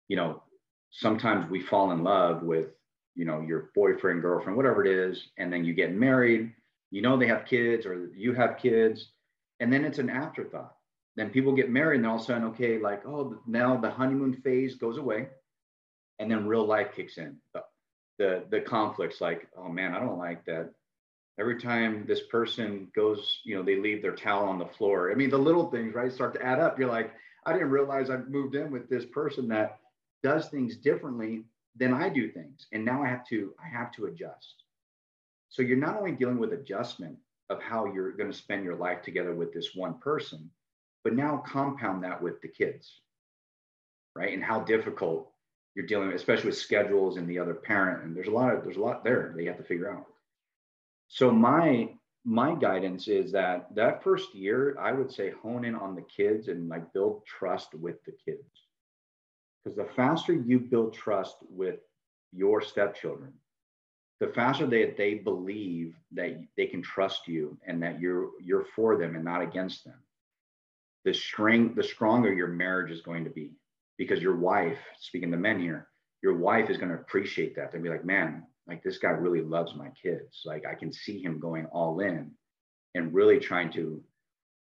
you 0.09 0.17
know, 0.17 0.43
sometimes 0.91 1.51
we 1.51 1.61
fall 1.61 1.93
in 1.93 2.03
love 2.03 2.43
with, 2.43 2.69
you 3.15 3.25
know, 3.25 3.41
your 3.41 3.71
boyfriend, 3.75 4.23
girlfriend, 4.23 4.57
whatever 4.57 4.85
it 4.85 4.91
is, 4.91 5.29
and 5.39 5.53
then 5.53 5.65
you 5.65 5.75
get 5.75 5.95
married, 5.95 6.53
you 6.91 7.03
know, 7.03 7.17
they 7.17 7.27
have 7.27 7.45
kids 7.45 7.87
or 7.87 8.11
you 8.17 8.33
have 8.35 8.59
kids, 8.59 9.13
and 9.61 9.73
then 9.73 9.85
it's 9.85 9.99
an 9.99 10.11
afterthought 10.11 10.75
then 11.17 11.31
people 11.31 11.53
get 11.53 11.71
married 11.71 11.99
and 11.99 12.07
all 12.07 12.17
of 12.17 12.23
a 12.23 12.25
sudden, 12.25 12.45
okay, 12.45 12.79
like, 12.79 13.07
oh, 13.07 13.39
now 13.47 13.77
the 13.77 13.91
honeymoon 13.91 14.35
phase 14.35 14.77
goes 14.77 14.99
away. 14.99 15.29
And 16.23 16.31
then 16.31 16.47
real 16.47 16.65
life 16.65 16.95
kicks 16.95 17.19
in. 17.19 17.37
The, 18.19 18.45
the, 18.49 18.61
conflicts, 18.61 19.21
like, 19.21 19.49
oh 19.57 19.69
man, 19.69 19.93
I 19.93 19.99
don't 19.99 20.19
like 20.19 20.45
that. 20.45 20.71
Every 21.41 21.61
time 21.61 22.05
this 22.07 22.21
person 22.21 22.87
goes, 22.95 23.41
you 23.45 23.57
know, 23.57 23.65
they 23.65 23.75
leave 23.75 24.03
their 24.03 24.15
towel 24.15 24.49
on 24.49 24.61
the 24.61 24.67
floor. 24.67 25.11
I 25.11 25.17
mean, 25.17 25.31
the 25.31 25.39
little 25.39 25.69
things, 25.69 25.93
right, 25.95 26.13
start 26.13 26.35
to 26.35 26.47
add 26.47 26.61
up. 26.61 26.79
You're 26.79 26.89
like, 26.89 27.13
I 27.45 27.53
didn't 27.53 27.71
realize 27.71 28.09
I 28.09 28.19
moved 28.19 28.55
in 28.55 28.71
with 28.71 28.89
this 28.89 29.05
person 29.05 29.49
that 29.49 29.81
does 30.23 30.49
things 30.49 30.77
differently 30.77 31.43
than 31.75 31.93
I 31.93 32.09
do 32.09 32.31
things. 32.31 32.67
And 32.71 32.85
now 32.85 33.03
I 33.03 33.09
have 33.09 33.27
to, 33.29 33.53
I 33.61 33.67
have 33.77 33.91
to 33.93 34.05
adjust. 34.07 34.63
So 35.49 35.63
you're 35.63 35.77
not 35.77 35.97
only 35.97 36.13
dealing 36.13 36.39
with 36.39 36.53
adjustment 36.53 37.17
of 37.51 37.61
how 37.61 37.87
you're 37.87 38.13
going 38.13 38.31
to 38.31 38.37
spend 38.37 38.63
your 38.63 38.77
life 38.77 39.03
together 39.03 39.35
with 39.35 39.53
this 39.53 39.75
one 39.75 39.99
person, 39.99 40.49
but 41.03 41.15
now 41.15 41.43
compound 41.45 42.05
that 42.05 42.23
with 42.23 42.41
the 42.43 42.49
kids, 42.49 43.01
right? 44.15 44.33
And 44.33 44.45
how 44.45 44.61
difficult 44.61 45.32
you're 45.75 45.87
dealing 45.87 46.09
with, 46.09 46.17
especially 46.17 46.47
with 46.47 46.59
schedules 46.59 47.17
and 47.17 47.29
the 47.29 47.39
other 47.39 47.55
parent. 47.55 48.05
And 48.05 48.15
there's 48.15 48.29
a 48.29 48.33
lot 48.33 48.55
of 48.55 48.65
there's 48.65 48.77
a 48.77 48.81
lot 48.81 49.05
there 49.05 49.33
that 49.35 49.43
you 49.43 49.49
have 49.49 49.59
to 49.59 49.65
figure 49.65 49.91
out. 49.91 50.07
So 51.09 51.31
my 51.31 51.95
my 52.25 52.55
guidance 52.55 53.09
is 53.09 53.33
that 53.33 53.75
that 53.75 54.03
first 54.03 54.35
year, 54.35 54.77
I 54.79 54.93
would 54.93 55.11
say 55.11 55.31
hone 55.31 55.65
in 55.65 55.75
on 55.75 55.95
the 55.95 56.03
kids 56.03 56.49
and 56.49 56.69
like 56.69 56.93
build 56.93 57.25
trust 57.27 57.75
with 57.75 58.03
the 58.05 58.13
kids. 58.25 58.45
Because 59.63 59.77
the 59.77 59.93
faster 59.95 60.33
you 60.33 60.61
build 60.61 60.95
trust 60.95 61.37
with 61.49 61.81
your 62.33 62.61
stepchildren, 62.61 63.33
the 64.21 64.29
faster 64.29 64.67
they, 64.67 64.91
they 64.97 65.15
believe 65.15 65.95
that 66.13 66.41
they 66.57 66.67
can 66.67 66.83
trust 66.83 67.29
you 67.29 67.59
and 67.67 67.83
that 67.83 68.01
you're 68.01 68.31
you're 68.43 68.67
for 68.77 68.97
them 68.97 69.15
and 69.17 69.25
not 69.25 69.43
against 69.43 69.85
them 69.85 69.99
the 71.05 71.13
strength, 71.13 71.75
the 71.75 71.83
stronger 71.83 72.33
your 72.33 72.49
marriage 72.49 72.91
is 72.91 73.01
going 73.01 73.25
to 73.25 73.31
be. 73.31 73.53
Because 74.03 74.23
your 74.23 74.37
wife, 74.37 74.79
speaking 74.99 75.31
to 75.31 75.37
men 75.37 75.61
here, 75.61 75.87
your 76.23 76.37
wife 76.37 76.71
is 76.71 76.77
going 76.77 76.89
to 76.89 76.97
appreciate 76.97 77.55
that. 77.55 77.71
They'll 77.71 77.83
be 77.83 77.89
like, 77.89 78.05
man, 78.05 78.45
like 78.67 78.83
this 78.83 78.99
guy 78.99 79.11
really 79.11 79.43
loves 79.43 79.75
my 79.75 79.91
kids. 79.91 80.43
Like 80.45 80.65
I 80.67 80.75
can 80.75 80.93
see 80.93 81.23
him 81.23 81.39
going 81.39 81.67
all 81.67 82.01
in 82.01 82.33
and 82.95 83.15
really 83.15 83.39
trying 83.39 83.73
to 83.75 84.03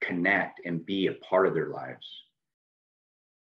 connect 0.02 0.62
and 0.65 0.86
be 0.86 1.08
a 1.08 1.13
part 1.13 1.45
of 1.45 1.54
their 1.54 1.69
lives. 1.69 2.08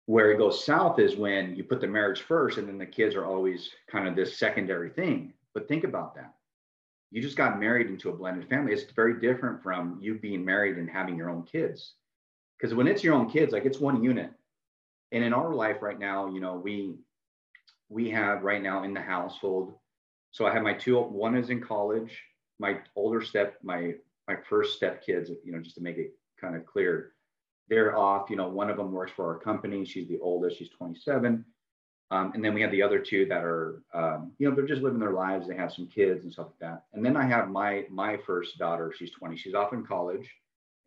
Where 0.06 0.32
it 0.32 0.38
goes 0.38 0.66
south 0.66 1.00
is 1.00 1.16
when 1.16 1.56
you 1.56 1.64
put 1.64 1.80
the 1.80 1.88
marriage 1.88 2.22
first 2.22 2.58
and 2.58 2.68
then 2.68 2.78
the 2.78 2.86
kids 2.86 3.16
are 3.16 3.26
always 3.26 3.70
kind 3.90 4.08
of 4.08 4.16
this 4.16 4.38
secondary 4.38 4.90
thing. 4.90 5.34
But 5.54 5.68
think 5.68 5.86
about 5.86 6.16
that. 6.16 6.34
You 7.12 7.22
just 7.22 7.38
got 7.38 7.60
married 7.60 7.88
into 7.88 8.10
a 8.10 8.16
blended 8.16 8.50
family. 8.50 8.74
It's 8.74 8.92
very 8.92 9.20
different 9.20 9.64
from 9.64 9.98
you 10.02 10.16
being 10.16 10.44
married 10.44 10.78
and 10.78 10.90
having 10.90 11.16
your 11.16 11.30
own 11.30 11.44
kids 11.44 11.94
because 12.60 12.76
when 12.76 12.88
it's 12.88 13.04
your 13.04 13.14
own 13.14 13.30
kids 13.30 13.54
like 13.54 13.66
it's 13.66 13.80
one 13.80 14.04
unit 14.04 14.32
and 15.12 15.24
in 15.24 15.34
our 15.34 15.54
life 15.54 15.78
right 15.82 16.00
now 16.00 16.28
you 16.28 16.40
know 16.40 16.56
we 16.56 16.96
we 17.90 18.10
have 18.10 18.44
right 18.44 18.62
now 18.62 18.84
in 18.84 18.94
the 18.94 19.02
household 19.02 19.74
so 20.32 20.46
i 20.46 20.54
have 20.54 20.64
my 20.64 20.74
two 20.74 21.00
one 21.00 21.36
is 21.36 21.50
in 21.50 21.62
college 21.62 22.22
my 22.60 22.78
older 22.96 23.22
step 23.22 23.56
my 23.64 23.94
my 24.28 24.36
first 24.50 24.76
step 24.76 25.04
kids 25.06 25.32
you 25.44 25.52
know 25.52 25.60
just 25.60 25.76
to 25.76 25.82
make 25.82 25.98
it 25.98 26.14
kind 26.40 26.56
of 26.56 26.66
clear 26.66 27.14
they're 27.68 27.98
off 27.98 28.30
you 28.30 28.36
know 28.36 28.48
one 28.48 28.70
of 28.70 28.78
them 28.78 28.92
works 28.92 29.12
for 29.16 29.28
our 29.28 29.40
company 29.40 29.86
she's 29.86 30.08
the 30.08 30.20
oldest 30.20 30.58
she's 30.58 30.70
27 30.70 31.44
um, 32.12 32.32
and 32.34 32.44
then 32.44 32.56
we 32.56 32.62
have 32.62 32.72
the 32.72 32.82
other 32.82 33.00
two 33.00 33.28
that 33.28 33.44
are 33.44 33.84
um, 33.94 34.32
you 34.40 34.50
know 34.50 34.56
they're 34.56 34.66
just 34.66 34.82
living 34.82 35.00
their 35.00 35.14
lives 35.14 35.48
they 35.48 35.56
have 35.56 35.72
some 35.72 35.88
kids 35.88 36.24
and 36.24 36.34
stuff 36.34 36.48
like 36.48 36.72
that. 36.72 36.84
And 36.94 37.06
then 37.06 37.16
i 37.16 37.26
have 37.26 37.50
my 37.50 37.86
my 37.90 38.18
first 38.18 38.58
daughter 38.58 38.94
she's 38.98 39.12
20 39.12 39.38
she's 39.38 39.54
off 39.54 39.74
in 39.74 39.86
college 39.86 40.30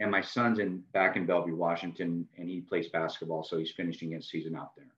and 0.03 0.11
my 0.11 0.21
son's 0.21 0.59
in 0.59 0.83
back 0.93 1.17
in 1.17 1.27
Bellevue, 1.27 1.55
Washington, 1.55 2.27
and 2.37 2.49
he 2.49 2.61
plays 2.61 2.89
basketball, 2.89 3.45
so 3.45 3.57
he's 3.57 3.71
finishing 3.71 4.11
his 4.11 4.29
season 4.29 4.57
out 4.57 4.75
there. 4.77 4.91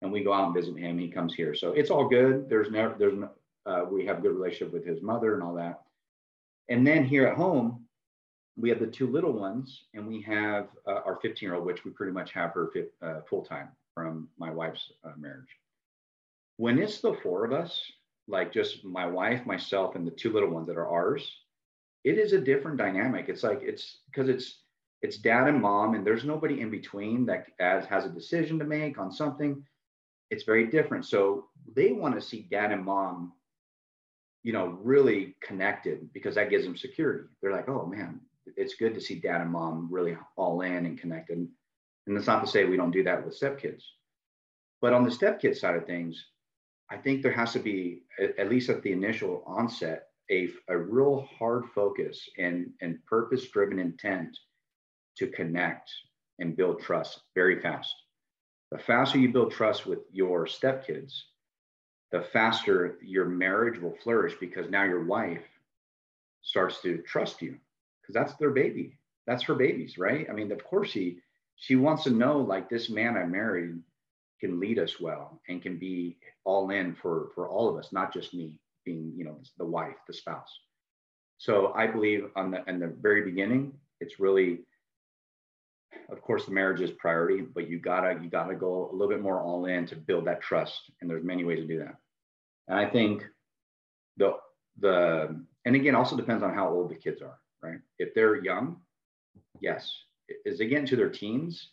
And 0.00 0.10
we 0.10 0.24
go 0.24 0.32
out 0.32 0.46
and 0.46 0.54
visit 0.54 0.76
him. 0.76 0.98
He 0.98 1.08
comes 1.08 1.34
here, 1.34 1.54
so 1.54 1.72
it's 1.72 1.90
all 1.90 2.08
good. 2.08 2.48
There's 2.48 2.70
never 2.70 2.94
there's 2.98 3.18
no, 3.18 3.28
uh, 3.66 3.84
we 3.90 4.06
have 4.06 4.22
good 4.22 4.32
relationship 4.32 4.72
with 4.72 4.86
his 4.86 5.02
mother 5.02 5.34
and 5.34 5.42
all 5.42 5.54
that. 5.56 5.82
And 6.70 6.86
then 6.86 7.04
here 7.04 7.26
at 7.26 7.36
home, 7.36 7.84
we 8.56 8.70
have 8.70 8.80
the 8.80 8.86
two 8.86 9.06
little 9.06 9.32
ones, 9.32 9.84
and 9.92 10.08
we 10.08 10.22
have 10.22 10.68
uh, 10.86 11.00
our 11.04 11.18
15 11.20 11.46
year 11.46 11.56
old, 11.56 11.66
which 11.66 11.84
we 11.84 11.90
pretty 11.90 12.12
much 12.12 12.32
have 12.32 12.52
her 12.52 12.70
uh, 13.02 13.20
full 13.28 13.44
time 13.44 13.68
from 13.94 14.28
my 14.38 14.50
wife's 14.50 14.92
uh, 15.04 15.12
marriage. 15.18 15.56
When 16.56 16.78
it's 16.78 17.00
the 17.00 17.18
four 17.22 17.44
of 17.44 17.52
us, 17.52 17.82
like 18.26 18.50
just 18.50 18.82
my 18.82 19.06
wife, 19.06 19.44
myself, 19.44 19.94
and 19.94 20.06
the 20.06 20.10
two 20.10 20.32
little 20.32 20.48
ones 20.48 20.68
that 20.68 20.78
are 20.78 20.88
ours, 20.88 21.30
it 22.04 22.18
is 22.18 22.32
a 22.32 22.40
different 22.40 22.78
dynamic. 22.78 23.28
It's 23.28 23.42
like 23.42 23.60
it's 23.62 23.98
because 24.06 24.28
it's 24.28 24.62
it's 25.02 25.18
dad 25.18 25.48
and 25.48 25.60
mom, 25.60 25.94
and 25.94 26.06
there's 26.06 26.24
nobody 26.24 26.60
in 26.60 26.70
between 26.70 27.26
that 27.26 27.46
as 27.60 27.84
has 27.86 28.04
a 28.04 28.10
decision 28.10 28.58
to 28.58 28.64
make 28.64 28.98
on 28.98 29.12
something. 29.12 29.64
It's 30.30 30.44
very 30.44 30.66
different. 30.66 31.06
So 31.06 31.46
they 31.74 31.92
want 31.92 32.14
to 32.14 32.20
see 32.20 32.48
dad 32.50 32.72
and 32.72 32.84
mom, 32.84 33.32
you 34.42 34.52
know, 34.52 34.78
really 34.82 35.36
connected 35.42 36.12
because 36.12 36.34
that 36.34 36.50
gives 36.50 36.64
them 36.64 36.76
security. 36.76 37.24
They're 37.40 37.52
like, 37.52 37.68
oh 37.68 37.86
man, 37.86 38.20
it's 38.56 38.74
good 38.74 38.94
to 38.94 39.00
see 39.00 39.20
dad 39.20 39.40
and 39.40 39.50
mom 39.50 39.88
really 39.90 40.16
all 40.36 40.60
in 40.62 40.86
and 40.86 40.98
connected. 40.98 41.38
And 42.06 42.16
that's 42.16 42.26
not 42.26 42.44
to 42.44 42.50
say 42.50 42.64
we 42.64 42.76
don't 42.76 42.90
do 42.90 43.04
that 43.04 43.24
with 43.24 43.38
stepkids. 43.38 43.82
But 44.80 44.92
on 44.92 45.04
the 45.04 45.10
stepkid 45.10 45.56
side 45.56 45.76
of 45.76 45.86
things, 45.86 46.26
I 46.90 46.96
think 46.96 47.22
there 47.22 47.32
has 47.32 47.52
to 47.52 47.58
be, 47.58 48.02
at 48.38 48.48
least 48.48 48.70
at 48.70 48.82
the 48.82 48.92
initial 48.92 49.42
onset, 49.46 50.07
a, 50.30 50.48
a 50.68 50.76
real 50.76 51.28
hard 51.38 51.64
focus 51.74 52.28
and, 52.38 52.70
and 52.80 53.04
purpose 53.06 53.48
driven 53.48 53.78
intent 53.78 54.36
to 55.16 55.28
connect 55.28 55.90
and 56.38 56.56
build 56.56 56.80
trust 56.80 57.20
very 57.34 57.60
fast. 57.60 57.94
The 58.70 58.78
faster 58.78 59.18
you 59.18 59.32
build 59.32 59.52
trust 59.52 59.86
with 59.86 60.00
your 60.12 60.46
stepkids, 60.46 61.12
the 62.12 62.22
faster 62.22 62.98
your 63.02 63.24
marriage 63.24 63.80
will 63.80 63.96
flourish 64.02 64.34
because 64.38 64.70
now 64.70 64.84
your 64.84 65.04
wife 65.04 65.44
starts 66.42 66.80
to 66.82 66.98
trust 66.98 67.42
you 67.42 67.58
because 68.00 68.14
that's 68.14 68.38
their 68.38 68.50
baby. 68.50 68.98
That's 69.26 69.42
her 69.44 69.54
babies, 69.54 69.98
right? 69.98 70.26
I 70.30 70.32
mean, 70.32 70.52
of 70.52 70.64
course, 70.64 70.92
he 70.92 71.18
she 71.56 71.76
wants 71.76 72.04
to 72.04 72.10
know 72.10 72.38
like 72.38 72.68
this 72.68 72.88
man 72.88 73.16
I 73.16 73.24
married 73.24 73.82
can 74.40 74.60
lead 74.60 74.78
us 74.78 75.00
well 75.00 75.40
and 75.48 75.60
can 75.60 75.78
be 75.78 76.16
all 76.44 76.70
in 76.70 76.94
for 76.94 77.30
for 77.34 77.48
all 77.48 77.68
of 77.68 77.76
us, 77.76 77.92
not 77.92 78.12
just 78.12 78.32
me 78.32 78.54
being, 78.88 79.12
you 79.18 79.24
know, 79.26 79.36
the 79.58 79.70
wife, 79.78 79.98
the 80.06 80.14
spouse. 80.22 80.52
So 81.38 81.72
I 81.82 81.86
believe 81.86 82.22
on 82.40 82.50
the 82.52 82.60
in 82.70 82.76
the 82.80 82.92
very 83.06 83.22
beginning, 83.30 83.62
it's 84.00 84.18
really, 84.18 84.50
of 86.12 86.18
course, 86.26 86.44
the 86.46 86.56
marriage 86.60 86.80
is 86.80 86.90
priority, 87.04 87.40
but 87.56 87.68
you 87.70 87.76
gotta 87.78 88.10
you 88.22 88.28
gotta 88.38 88.56
go 88.66 88.72
a 88.90 88.92
little 88.92 89.12
bit 89.14 89.22
more 89.28 89.40
all 89.40 89.66
in 89.66 89.86
to 89.86 89.96
build 90.08 90.24
that 90.26 90.40
trust. 90.48 90.80
And 90.98 91.08
there's 91.08 91.30
many 91.32 91.44
ways 91.44 91.60
to 91.60 91.66
do 91.66 91.78
that. 91.84 91.96
And 92.68 92.78
I 92.84 92.86
think 92.94 93.16
the 94.16 94.30
the 94.84 94.96
and 95.64 95.74
again 95.76 95.94
also 95.94 96.16
depends 96.16 96.42
on 96.42 96.54
how 96.54 96.66
old 96.74 96.90
the 96.90 97.02
kids 97.04 97.20
are, 97.22 97.38
right? 97.62 97.80
If 97.98 98.14
they're 98.14 98.42
young, 98.50 98.66
yes. 99.60 99.82
As 100.46 100.58
they 100.58 100.66
get 100.66 100.80
into 100.80 100.96
their 100.96 101.14
teens, 101.20 101.72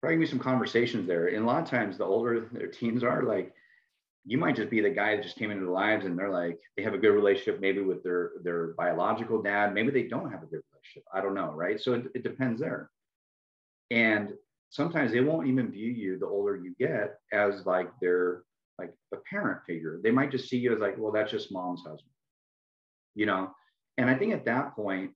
probably 0.00 0.18
be 0.18 0.26
some 0.26 0.46
conversations 0.50 1.06
there. 1.06 1.26
And 1.28 1.44
a 1.44 1.46
lot 1.46 1.62
of 1.62 1.70
times 1.70 1.96
the 1.96 2.04
older 2.04 2.48
their 2.52 2.72
teens 2.78 3.02
are, 3.04 3.22
like 3.22 3.54
you 4.26 4.38
might 4.38 4.56
just 4.56 4.70
be 4.70 4.80
the 4.80 4.90
guy 4.90 5.16
that 5.16 5.22
just 5.22 5.36
came 5.36 5.50
into 5.50 5.64
their 5.64 5.74
lives 5.74 6.04
and 6.04 6.18
they're 6.18 6.30
like 6.30 6.58
they 6.76 6.82
have 6.82 6.94
a 6.94 6.98
good 6.98 7.14
relationship 7.14 7.60
maybe 7.60 7.80
with 7.80 8.02
their 8.02 8.32
their 8.42 8.74
biological 8.74 9.42
dad. 9.42 9.74
Maybe 9.74 9.90
they 9.90 10.04
don't 10.04 10.30
have 10.30 10.42
a 10.42 10.46
good 10.46 10.62
relationship. 10.72 11.04
I 11.12 11.20
don't 11.20 11.34
know 11.34 11.52
right? 11.52 11.80
So 11.80 11.94
it, 11.94 12.04
it 12.14 12.22
depends 12.22 12.60
there. 12.60 12.90
And 13.90 14.32
sometimes 14.68 15.12
they 15.12 15.20
won't 15.20 15.48
even 15.48 15.72
view 15.72 15.90
you 15.90 16.18
the 16.18 16.26
older 16.26 16.56
you 16.56 16.74
get 16.78 17.18
as 17.32 17.66
like 17.66 17.90
their 18.00 18.42
like 18.78 18.92
a 19.12 19.18
parent 19.28 19.60
figure. 19.66 20.00
They 20.02 20.10
might 20.10 20.30
just 20.30 20.48
see 20.48 20.58
you 20.58 20.74
as 20.74 20.80
like 20.80 20.96
well 20.98 21.12
that's 21.12 21.30
just 21.30 21.52
mom's 21.52 21.80
husband 21.80 22.10
you 23.14 23.26
know? 23.26 23.50
And 23.98 24.08
i 24.08 24.14
think 24.14 24.32
at 24.32 24.46
that 24.46 24.74
point 24.74 25.10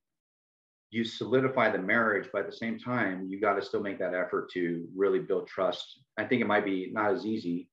you 0.91 1.03
solidify 1.03 1.71
the 1.71 1.79
marriage 1.79 2.29
but 2.31 2.41
at 2.41 2.45
the 2.45 2.55
same 2.55 2.77
time 2.77 3.25
you 3.27 3.41
got 3.41 3.55
to 3.55 3.61
still 3.65 3.81
make 3.81 3.97
that 3.99 4.13
effort 4.13 4.51
to 4.51 4.87
really 4.95 5.19
build 5.19 5.47
trust. 5.47 6.01
I 6.17 6.25
think 6.25 6.41
it 6.41 6.47
might 6.47 6.65
be 6.65 6.89
not 6.91 7.11
as 7.11 7.25
easy 7.25 7.67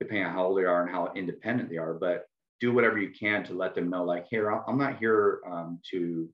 depending 0.00 0.26
on 0.26 0.32
how 0.32 0.46
old 0.46 0.58
they 0.58 0.64
are 0.64 0.82
and 0.82 0.90
how 0.90 1.12
independent 1.14 1.68
they 1.68 1.76
are 1.76 1.94
but 1.94 2.26
do 2.60 2.72
whatever 2.72 2.98
you 2.98 3.10
can 3.10 3.44
to 3.44 3.54
let 3.54 3.74
them 3.74 3.90
know 3.90 4.04
like 4.04 4.26
here 4.28 4.50
i'm 4.50 4.78
not 4.78 4.98
here 4.98 5.40
um, 5.50 5.80
to 5.90 6.28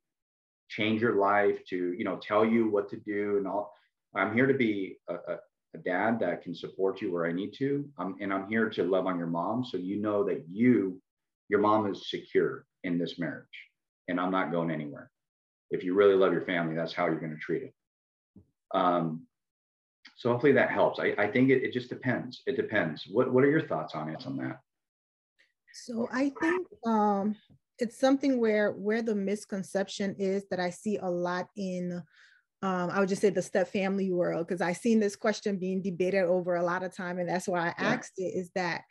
change 0.68 1.00
your 1.00 1.16
life 1.16 1.64
to 1.66 1.92
you 1.92 2.04
know 2.04 2.16
tell 2.16 2.44
you 2.44 2.70
what 2.70 2.88
to 2.90 2.96
do 2.96 3.36
and 3.36 3.46
all. 3.46 3.72
I'm 4.16 4.34
here 4.34 4.46
to 4.46 4.54
be 4.54 4.98
a, 5.08 5.14
a, 5.14 5.38
a 5.74 5.78
dad 5.78 6.20
that 6.20 6.42
can 6.42 6.54
support 6.54 7.00
you 7.00 7.12
where 7.12 7.26
i 7.26 7.32
need 7.32 7.52
to. 7.58 7.88
Um, 7.98 8.16
and 8.20 8.32
i'm 8.32 8.48
here 8.48 8.68
to 8.70 8.84
love 8.84 9.06
on 9.06 9.18
your 9.18 9.26
mom 9.26 9.64
so 9.64 9.76
you 9.76 10.00
know 10.00 10.24
that 10.24 10.44
you 10.50 11.00
your 11.48 11.60
mom 11.60 11.90
is 11.90 12.10
secure 12.10 12.64
in 12.84 12.98
this 12.98 13.18
marriage 13.18 13.46
and 14.08 14.20
i'm 14.20 14.30
not 14.30 14.52
going 14.52 14.70
anywhere. 14.70 15.10
If 15.70 15.82
you 15.84 15.94
really 15.94 16.14
love 16.14 16.32
your 16.32 16.44
family 16.44 16.74
that's 16.74 16.92
how 16.92 17.06
you're 17.06 17.20
going 17.20 17.34
to 17.34 17.38
treat 17.38 17.62
it. 17.62 17.74
Um, 18.72 19.26
so 20.24 20.30
hopefully 20.30 20.52
that 20.52 20.70
helps 20.70 20.98
i, 20.98 21.14
I 21.18 21.26
think 21.26 21.50
it, 21.50 21.62
it 21.62 21.72
just 21.72 21.88
depends 21.88 22.42
it 22.46 22.56
depends 22.56 23.04
what, 23.10 23.32
what 23.32 23.44
are 23.44 23.50
your 23.50 23.66
thoughts 23.68 23.94
on 23.94 24.08
it 24.08 24.26
on 24.26 24.36
that 24.38 24.58
so 25.74 26.08
I 26.12 26.30
think 26.40 26.68
um, 26.86 27.34
it's 27.80 27.98
something 27.98 28.40
where 28.40 28.70
where 28.70 29.02
the 29.02 29.14
misconception 29.14 30.14
is 30.18 30.44
that 30.50 30.60
I 30.60 30.70
see 30.70 30.98
a 30.98 31.10
lot 31.10 31.48
in 31.56 32.00
um, 32.62 32.90
I 32.90 33.00
would 33.00 33.08
just 33.08 33.20
say 33.20 33.30
the 33.30 33.42
step 33.42 33.68
family 33.68 34.10
world 34.10 34.46
because 34.46 34.62
I've 34.62 34.76
seen 34.76 35.00
this 35.00 35.16
question 35.16 35.58
being 35.58 35.82
debated 35.82 36.22
over 36.22 36.54
a 36.54 36.62
lot 36.62 36.82
of 36.82 36.96
time, 36.96 37.18
and 37.18 37.28
that's 37.28 37.48
why 37.48 37.60
I 37.60 37.74
yeah. 37.78 37.88
asked 37.88 38.12
it. 38.16 38.38
Is 38.38 38.50
that 38.54 38.82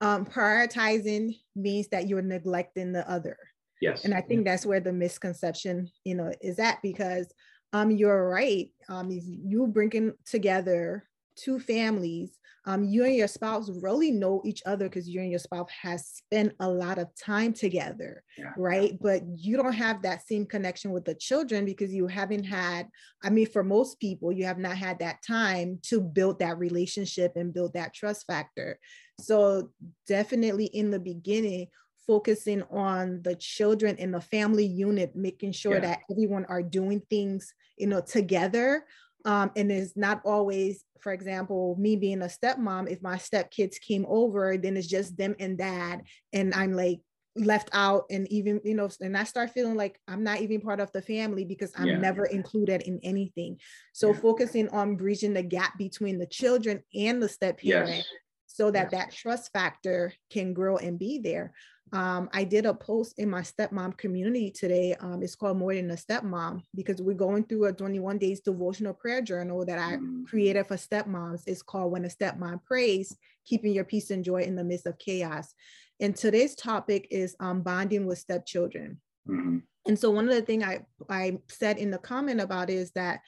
um, 0.00 0.24
prioritizing 0.24 1.36
means 1.54 1.88
that 1.88 2.08
you're 2.08 2.22
neglecting 2.22 2.92
the 2.92 3.08
other? 3.10 3.36
Yes. 3.82 4.04
And 4.04 4.14
I 4.14 4.20
think 4.20 4.44
that's 4.44 4.64
where 4.64 4.80
the 4.80 4.92
misconception, 4.92 5.90
you 6.04 6.14
know, 6.14 6.32
is 6.40 6.60
at 6.60 6.80
because 6.82 7.26
um, 7.72 7.90
you're 7.90 8.28
right. 8.28 8.70
Um, 8.88 9.08
you 9.10 9.66
bringing 9.66 10.12
together 10.26 11.04
two 11.36 11.58
families 11.58 12.38
um, 12.64 12.84
you 12.84 13.04
and 13.04 13.16
your 13.16 13.26
spouse 13.26 13.68
really 13.80 14.12
know 14.12 14.40
each 14.44 14.62
other 14.66 14.88
because 14.88 15.08
you 15.08 15.20
and 15.20 15.30
your 15.30 15.40
spouse 15.40 15.68
has 15.82 16.06
spent 16.06 16.52
a 16.60 16.68
lot 16.68 16.98
of 16.98 17.08
time 17.16 17.52
together 17.52 18.22
yeah. 18.38 18.52
right 18.56 18.96
but 19.00 19.22
you 19.34 19.56
don't 19.56 19.72
have 19.72 20.02
that 20.02 20.26
same 20.26 20.46
connection 20.46 20.92
with 20.92 21.04
the 21.04 21.14
children 21.14 21.64
because 21.64 21.92
you 21.92 22.06
haven't 22.06 22.44
had 22.44 22.88
i 23.22 23.30
mean 23.30 23.46
for 23.46 23.64
most 23.64 23.98
people 23.98 24.30
you 24.30 24.44
have 24.44 24.58
not 24.58 24.76
had 24.76 24.98
that 24.98 25.18
time 25.26 25.78
to 25.82 26.00
build 26.00 26.38
that 26.38 26.58
relationship 26.58 27.32
and 27.36 27.54
build 27.54 27.72
that 27.74 27.94
trust 27.94 28.26
factor 28.26 28.78
so 29.18 29.70
definitely 30.06 30.66
in 30.66 30.90
the 30.90 31.00
beginning 31.00 31.66
focusing 32.06 32.62
on 32.70 33.20
the 33.22 33.34
children 33.36 33.96
in 33.96 34.10
the 34.10 34.20
family 34.20 34.66
unit 34.66 35.14
making 35.14 35.52
sure 35.52 35.74
yeah. 35.74 35.80
that 35.80 36.00
everyone 36.10 36.44
are 36.46 36.62
doing 36.62 37.00
things 37.08 37.54
you 37.78 37.86
know 37.86 38.00
together 38.00 38.84
um, 39.24 39.50
and 39.56 39.70
it's 39.70 39.96
not 39.96 40.20
always, 40.24 40.84
for 41.00 41.12
example, 41.12 41.76
me 41.78 41.96
being 41.96 42.22
a 42.22 42.26
stepmom, 42.26 42.90
if 42.90 43.02
my 43.02 43.16
stepkids 43.16 43.80
came 43.80 44.04
over, 44.08 44.56
then 44.56 44.76
it's 44.76 44.88
just 44.88 45.16
them 45.16 45.34
and 45.38 45.58
dad. 45.58 46.02
And 46.32 46.54
I'm 46.54 46.72
like 46.72 47.00
left 47.36 47.70
out 47.72 48.04
and 48.10 48.30
even, 48.30 48.60
you 48.64 48.74
know, 48.74 48.88
and 49.00 49.16
I 49.16 49.24
start 49.24 49.50
feeling 49.50 49.76
like 49.76 49.98
I'm 50.08 50.24
not 50.24 50.40
even 50.40 50.60
part 50.60 50.80
of 50.80 50.90
the 50.92 51.02
family 51.02 51.44
because 51.44 51.72
I'm 51.76 51.86
yeah. 51.86 51.98
never 51.98 52.24
included 52.26 52.82
in 52.82 53.00
anything. 53.02 53.58
So 53.92 54.12
yeah. 54.12 54.20
focusing 54.20 54.68
on 54.70 54.96
bridging 54.96 55.34
the 55.34 55.42
gap 55.42 55.78
between 55.78 56.18
the 56.18 56.26
children 56.26 56.82
and 56.94 57.22
the 57.22 57.28
step 57.28 57.60
parent 57.60 57.96
yes. 57.96 58.06
so 58.46 58.70
that 58.72 58.90
yes. 58.90 59.00
that 59.00 59.14
trust 59.14 59.50
factor 59.52 60.12
can 60.30 60.52
grow 60.52 60.76
and 60.76 60.98
be 60.98 61.18
there. 61.18 61.52
Um, 61.92 62.30
I 62.32 62.44
did 62.44 62.64
a 62.64 62.72
post 62.72 63.18
in 63.18 63.28
my 63.28 63.42
stepmom 63.42 63.98
community 63.98 64.50
today. 64.50 64.94
Um, 65.00 65.22
it's 65.22 65.34
called 65.34 65.58
More 65.58 65.74
Than 65.74 65.90
a 65.90 65.94
Stepmom 65.94 66.62
because 66.74 67.02
we're 67.02 67.12
going 67.12 67.44
through 67.44 67.66
a 67.66 67.72
21 67.72 68.16
days 68.16 68.40
devotional 68.40 68.94
prayer 68.94 69.20
journal 69.20 69.64
that 69.66 69.78
I 69.78 69.96
mm-hmm. 69.96 70.24
created 70.24 70.66
for 70.66 70.76
stepmoms. 70.76 71.42
It's 71.46 71.62
called 71.62 71.92
When 71.92 72.06
a 72.06 72.08
Stepmom 72.08 72.64
Prays, 72.64 73.14
Keeping 73.44 73.74
Your 73.74 73.84
Peace 73.84 74.10
and 74.10 74.24
Joy 74.24 74.42
in 74.42 74.56
the 74.56 74.64
Midst 74.64 74.86
of 74.86 74.98
Chaos. 74.98 75.54
And 76.00 76.16
today's 76.16 76.54
topic 76.54 77.08
is 77.10 77.36
um, 77.40 77.60
bonding 77.60 78.06
with 78.06 78.18
stepchildren. 78.18 79.00
Mm-hmm. 79.28 79.58
And 79.86 79.98
so 79.98 80.10
one 80.10 80.28
of 80.28 80.34
the 80.34 80.42
things 80.42 80.64
I, 80.64 80.80
I 81.10 81.38
said 81.48 81.76
in 81.76 81.90
the 81.90 81.98
comment 81.98 82.40
about 82.40 82.70
is 82.70 82.92
that 82.92 83.20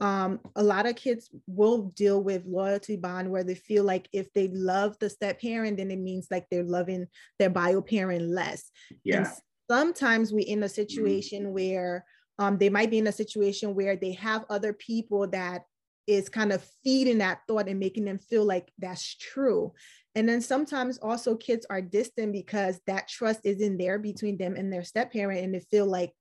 um, 0.00 0.40
a 0.54 0.62
lot 0.62 0.86
of 0.86 0.96
kids 0.96 1.30
will 1.46 1.92
deal 1.96 2.22
with 2.22 2.46
loyalty 2.46 2.96
bond 2.96 3.30
where 3.30 3.42
they 3.42 3.54
feel 3.54 3.84
like 3.84 4.08
if 4.12 4.32
they 4.32 4.48
love 4.48 4.96
the 5.00 5.10
step 5.10 5.40
parent, 5.40 5.78
then 5.78 5.90
it 5.90 5.98
means 5.98 6.28
like 6.30 6.46
they're 6.50 6.62
loving 6.62 7.06
their 7.38 7.50
bio 7.50 7.80
parent 7.80 8.22
less. 8.22 8.70
Yeah. 9.02 9.18
And 9.18 9.26
sometimes 9.70 10.32
we 10.32 10.42
in 10.42 10.62
a 10.62 10.66
mm-hmm. 10.66 10.74
situation 10.74 11.44
mm-hmm. 11.44 11.54
where 11.54 12.04
um, 12.38 12.58
they 12.58 12.68
might 12.68 12.90
be 12.90 12.98
in 12.98 13.08
a 13.08 13.12
situation 13.12 13.74
where 13.74 13.96
they 13.96 14.12
have 14.12 14.44
other 14.48 14.72
people 14.72 15.26
that 15.28 15.62
is 16.06 16.28
kind 16.28 16.52
of 16.52 16.66
feeding 16.84 17.18
that 17.18 17.40
thought 17.46 17.68
and 17.68 17.78
making 17.78 18.04
them 18.04 18.18
feel 18.18 18.44
like 18.44 18.72
that's 18.78 19.16
true. 19.16 19.72
And 20.14 20.28
then 20.28 20.40
sometimes 20.40 20.98
also 20.98 21.36
kids 21.36 21.66
are 21.68 21.82
distant 21.82 22.32
because 22.32 22.80
that 22.86 23.08
trust 23.08 23.40
isn't 23.44 23.76
there 23.76 23.98
between 23.98 24.38
them 24.38 24.56
and 24.56 24.72
their 24.72 24.84
step 24.84 25.12
parent, 25.12 25.44
and 25.44 25.54
they 25.54 25.60
feel 25.60 25.86
like 25.86 26.12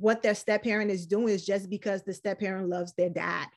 what 0.00 0.22
their 0.22 0.34
step 0.34 0.64
parent 0.64 0.90
is 0.90 1.06
doing 1.06 1.28
is 1.34 1.44
just 1.44 1.68
because 1.68 2.02
the 2.02 2.12
step 2.12 2.40
parent 2.40 2.68
loves 2.68 2.92
their 2.94 3.10
dad 3.10 3.48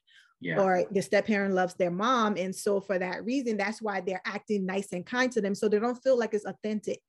yeah. 0.41 0.59
or 0.59 0.83
the 0.91 1.01
step 1.01 1.27
parent 1.27 1.53
loves 1.53 1.75
their 1.75 1.91
mom. 1.91 2.35
And 2.35 2.53
so 2.53 2.81
for 2.81 2.97
that 2.97 3.23
reason, 3.23 3.57
that's 3.57 3.81
why 3.81 4.01
they're 4.01 4.21
acting 4.25 4.65
nice 4.65 4.91
and 4.91 5.05
kind 5.05 5.31
to 5.31 5.41
them. 5.41 5.55
So 5.55 5.69
they 5.69 5.79
don't 5.79 6.01
feel 6.03 6.17
like 6.17 6.33
it's 6.33 6.45
authentic. 6.45 6.99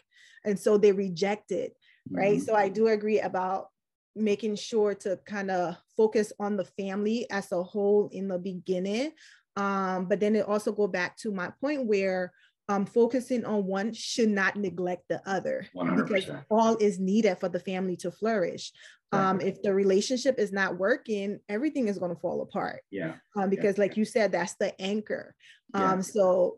And 0.45 0.59
so 0.59 0.77
they 0.77 0.93
reject 0.93 1.51
it. 1.51 1.73
Right. 2.11 2.37
Mm-hmm. 2.37 2.45
So 2.45 2.55
I 2.55 2.69
do 2.69 2.89
agree 2.89 3.21
about 3.21 3.69
making 4.15 4.57
sure 4.57 4.95
to 4.95 5.19
kind 5.25 5.51
of 5.51 5.77
focus 5.97 6.33
on 6.39 6.57
the 6.57 6.65
family 6.65 7.27
as 7.31 7.51
a 7.53 7.63
whole 7.63 8.11
in 8.13 8.29
the 8.29 8.39
beginning. 8.39 9.13
Um, 9.57 10.07
but 10.07 10.21
then 10.21 10.37
it 10.37 10.47
also 10.47 10.73
go 10.73 10.87
back 10.87 11.17
to 11.19 11.33
my 11.33 11.53
point 11.61 11.87
where 11.87 12.33
um, 12.73 12.87
focusing 12.87 13.45
on 13.45 13.67
one 13.67 13.93
should 13.93 14.29
not 14.29 14.57
neglect 14.57 15.05
the 15.09 15.21
other 15.29 15.67
100%. 15.77 16.07
because 16.07 16.31
all 16.51 16.77
is 16.77 16.99
needed 16.99 17.39
for 17.39 17.49
the 17.49 17.61
family 17.61 17.97
to 17.97 18.11
flourish. 18.11 18.73
Um, 19.15 19.43
if 19.43 19.61
the 19.61 19.75
relationship 19.75 20.39
is 20.39 20.53
not 20.53 20.79
working, 20.79 21.39
everything 21.47 21.89
is 21.89 21.99
going 21.99 22.15
to 22.15 22.21
fall 22.21 22.41
apart. 22.41 22.81
Yeah. 22.91 23.17
Um, 23.37 23.51
because, 23.51 23.77
yeah. 23.77 23.85
like 23.85 23.99
you 23.99 24.07
said, 24.07 24.33
that's 24.33 24.55
the 24.55 24.81
anchor. 24.81 25.35
Um, 25.75 25.99
yeah. 25.99 26.01
So, 26.01 26.57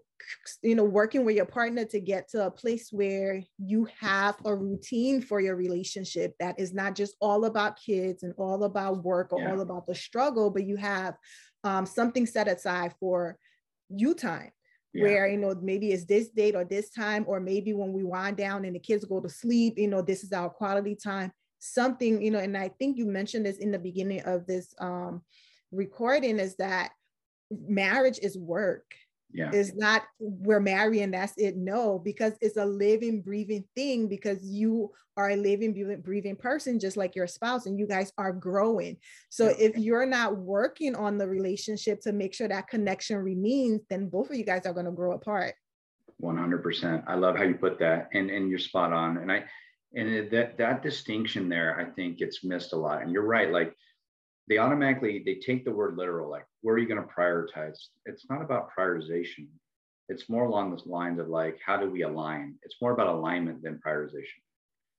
you 0.63 0.77
know, 0.77 0.85
working 0.85 1.25
with 1.25 1.35
your 1.35 1.47
partner 1.47 1.85
to 1.87 1.99
get 1.99 2.29
to 2.29 2.47
a 2.47 2.53
place 2.53 2.91
where 2.93 3.43
you 3.59 3.89
have 3.99 4.37
a 4.45 4.55
routine 4.55 5.21
for 5.21 5.41
your 5.41 5.57
relationship 5.57 6.37
that 6.39 6.61
is 6.61 6.73
not 6.73 6.95
just 6.95 7.17
all 7.21 7.45
about 7.45 7.81
kids 7.85 8.23
and 8.23 8.33
all 8.39 8.63
about 8.63 9.03
work 9.03 9.33
or 9.33 9.41
yeah. 9.41 9.51
all 9.51 9.61
about 9.61 9.89
the 9.89 9.95
struggle, 9.95 10.49
but 10.49 10.65
you 10.65 10.77
have 10.77 11.17
um, 11.65 11.85
something 11.85 12.25
set 12.25 12.47
aside 12.47 12.95
for 13.01 13.37
you 13.89 14.15
time 14.15 14.53
yeah. 14.95 15.03
where 15.03 15.27
you 15.27 15.37
know 15.37 15.55
maybe 15.61 15.91
it's 15.93 16.05
this 16.05 16.29
date 16.29 16.55
or 16.55 16.65
this 16.65 16.91
time 16.91 17.25
or 17.27 17.41
maybe 17.41 17.73
when 17.73 17.93
we 17.93 18.05
wind 18.05 18.37
down 18.37 18.65
and 18.65 18.75
the 18.75 18.81
kids 18.81 19.05
go 19.05 19.21
to 19.21 19.29
sleep 19.29 19.75
you 19.77 19.89
know 19.89 20.01
this 20.01 20.23
is 20.23 20.33
our 20.33 20.49
quality 20.49 20.95
time 20.95 21.33
something 21.59 22.23
you 22.23 22.31
know 22.31 22.39
and 22.39 22.57
i 22.57 22.69
think 22.79 22.97
you 22.97 23.07
mentioned 23.07 23.45
this 23.45 23.59
in 23.59 23.71
the 23.71 23.79
beginning 23.79 24.21
of 24.23 24.47
this 24.47 24.75
um 24.79 25.23
recording 25.73 26.39
is 26.39 26.55
that 26.57 26.93
marriage 27.51 28.19
is 28.23 28.39
work 28.39 28.95
yeah. 29.35 29.51
It's 29.53 29.75
not 29.75 30.03
we're 30.21 30.61
marrying, 30.61 31.11
that's 31.11 31.35
it. 31.37 31.57
No, 31.57 31.99
because 31.99 32.35
it's 32.41 32.57
a 32.57 32.65
living, 32.65 33.21
breathing 33.21 33.65
thing 33.75 34.07
because 34.07 34.39
you 34.45 34.93
are 35.17 35.31
a 35.31 35.37
living, 35.37 36.01
breathing 36.03 36.37
person, 36.37 36.79
just 36.79 36.97
like 36.97 37.17
your 37.17 37.27
spouse, 37.27 37.67
and 37.67 37.77
you 37.77 37.87
guys 37.87 38.13
are 38.17 38.33
growing. 38.33 38.97
So 39.31 39.49
yeah. 39.49 39.57
if 39.59 39.77
you're 39.77 40.07
not 40.07 40.37
working 40.37 40.95
on 40.95 41.19
the 41.19 41.27
relationship 41.27 42.01
to 42.03 42.13
make 42.13 42.33
sure 42.33 42.47
that 42.47 42.69
connection 42.69 43.17
remains, 43.17 43.81
then 43.91 44.09
both 44.09 44.31
of 44.31 44.37
you 44.37 44.45
guys 44.45 44.67
are 44.67 44.73
going 44.73 44.87
to 44.87 44.93
grow 44.93 45.13
apart. 45.15 45.55
100%. 46.23 47.05
I 47.09 47.15
love 47.15 47.37
how 47.37 47.43
you 47.43 47.55
put 47.55 47.81
that 47.81 48.11
and, 48.13 48.31
and 48.31 48.49
you're 48.49 48.61
spot 48.61 48.93
on. 48.93 49.17
And 49.17 49.33
I, 49.33 49.45
and 49.97 50.31
that, 50.31 50.59
that 50.59 50.83
distinction 50.83 51.49
there, 51.49 51.79
I 51.81 51.93
think 51.93 52.19
gets 52.19 52.45
missed 52.45 52.73
a 52.73 52.77
lot. 52.77 53.03
And 53.03 53.11
you're 53.11 53.27
right. 53.27 53.51
Like 53.51 53.75
they 54.49 54.59
automatically 54.59 55.23
they 55.25 55.37
take 55.37 55.65
the 55.65 55.73
word 55.73 55.97
literal 55.97 56.31
like 56.31 56.47
where 56.65 56.75
are 56.75 56.79
you 56.79 56.89
going 56.89 57.01
to 57.01 57.15
prioritize? 57.15 57.77
It's 58.07 58.25
not 58.31 58.41
about 58.41 58.71
prioritization. 58.77 59.49
It's 60.09 60.31
more 60.31 60.47
along 60.47 60.75
the 60.75 60.91
lines 60.91 61.21
of 61.21 61.29
like 61.29 61.59
how 61.65 61.77
do 61.77 61.91
we 61.91 62.03
align? 62.03 62.55
It's 62.63 62.77
more 62.81 62.93
about 62.93 63.09
alignment 63.09 63.63
than 63.63 63.83
prioritization. 63.87 64.41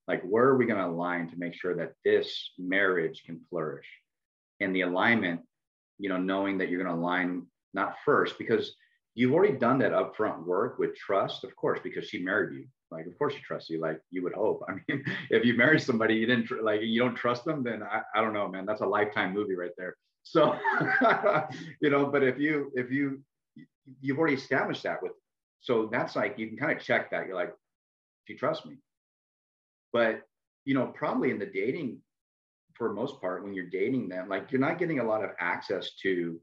Like 0.07 0.21
where 0.21 0.43
are 0.43 0.57
we 0.57 0.67
going 0.67 0.79
to 0.79 0.85
align 0.85 1.27
to 1.31 1.37
make 1.37 1.55
sure 1.55 1.75
that 1.75 1.93
this 2.05 2.51
marriage 2.59 3.23
can 3.25 3.41
flourish? 3.49 3.87
And 4.59 4.75
the 4.75 4.81
alignment 4.81 5.41
you 5.97 6.07
know 6.07 6.17
knowing 6.17 6.59
that 6.59 6.69
you're 6.69 6.83
going 6.83 6.95
to 6.95 7.01
align 7.01 7.47
not 7.73 7.95
first 8.05 8.37
because 8.37 8.75
you've 9.15 9.33
already 9.33 9.57
done 9.57 9.79
that 9.79 9.91
upfront 9.91 10.45
work 10.45 10.77
with 10.77 10.95
trust 10.95 11.43
of 11.43 11.55
course 11.55 11.79
because 11.83 12.07
she 12.07 12.19
married 12.19 12.53
you. 12.53 12.67
Like 12.91 13.07
of 13.07 13.17
course 13.17 13.33
she 13.33 13.41
trusts 13.41 13.71
you. 13.71 13.81
Like 13.81 13.99
you 14.11 14.21
would 14.21 14.33
hope. 14.33 14.61
I 14.69 14.73
mean 14.73 15.03
if 15.31 15.43
you 15.43 15.57
marry 15.57 15.79
somebody 15.79 16.13
you 16.13 16.27
didn't 16.27 16.63
like 16.63 16.81
you 16.83 17.01
don't 17.01 17.15
trust 17.15 17.43
them 17.43 17.63
then 17.63 17.81
I, 17.81 18.01
I 18.13 18.21
don't 18.21 18.33
know 18.33 18.47
man. 18.47 18.67
That's 18.67 18.81
a 18.81 18.85
lifetime 18.85 19.33
movie 19.33 19.55
right 19.55 19.75
there 19.79 19.95
So, 20.25 20.57
you 21.81 21.91
know, 21.91 22.07
but 22.07 22.23
if 22.23 22.39
you, 22.39 22.71
if 22.73 22.91
you, 22.91 23.21
you've 24.01 24.17
already 24.17 24.35
established 24.35 24.83
that 24.83 25.01
with, 25.01 25.11
so 25.61 25.87
that's 25.91 26.15
like, 26.15 26.37
you 26.37 26.47
can 26.47 26.57
kind 26.57 26.71
of 26.71 26.83
check 26.83 27.11
that. 27.11 27.27
You're 27.27 27.35
like, 27.35 27.53
do 28.25 28.33
you 28.33 28.39
trust 28.39 28.65
me? 28.65 28.77
But, 29.93 30.23
you 30.65 30.73
know, 30.73 30.87
probably 30.87 31.29
in 31.29 31.37
the 31.37 31.45
dating, 31.45 31.99
for 32.73 32.91
most 32.91 33.21
part, 33.21 33.43
when 33.43 33.53
you're 33.53 33.69
dating 33.69 34.09
them, 34.09 34.27
like 34.27 34.51
you're 34.51 34.59
not 34.59 34.79
getting 34.79 34.99
a 34.99 35.07
lot 35.07 35.23
of 35.23 35.29
access 35.39 35.91
to 36.01 36.41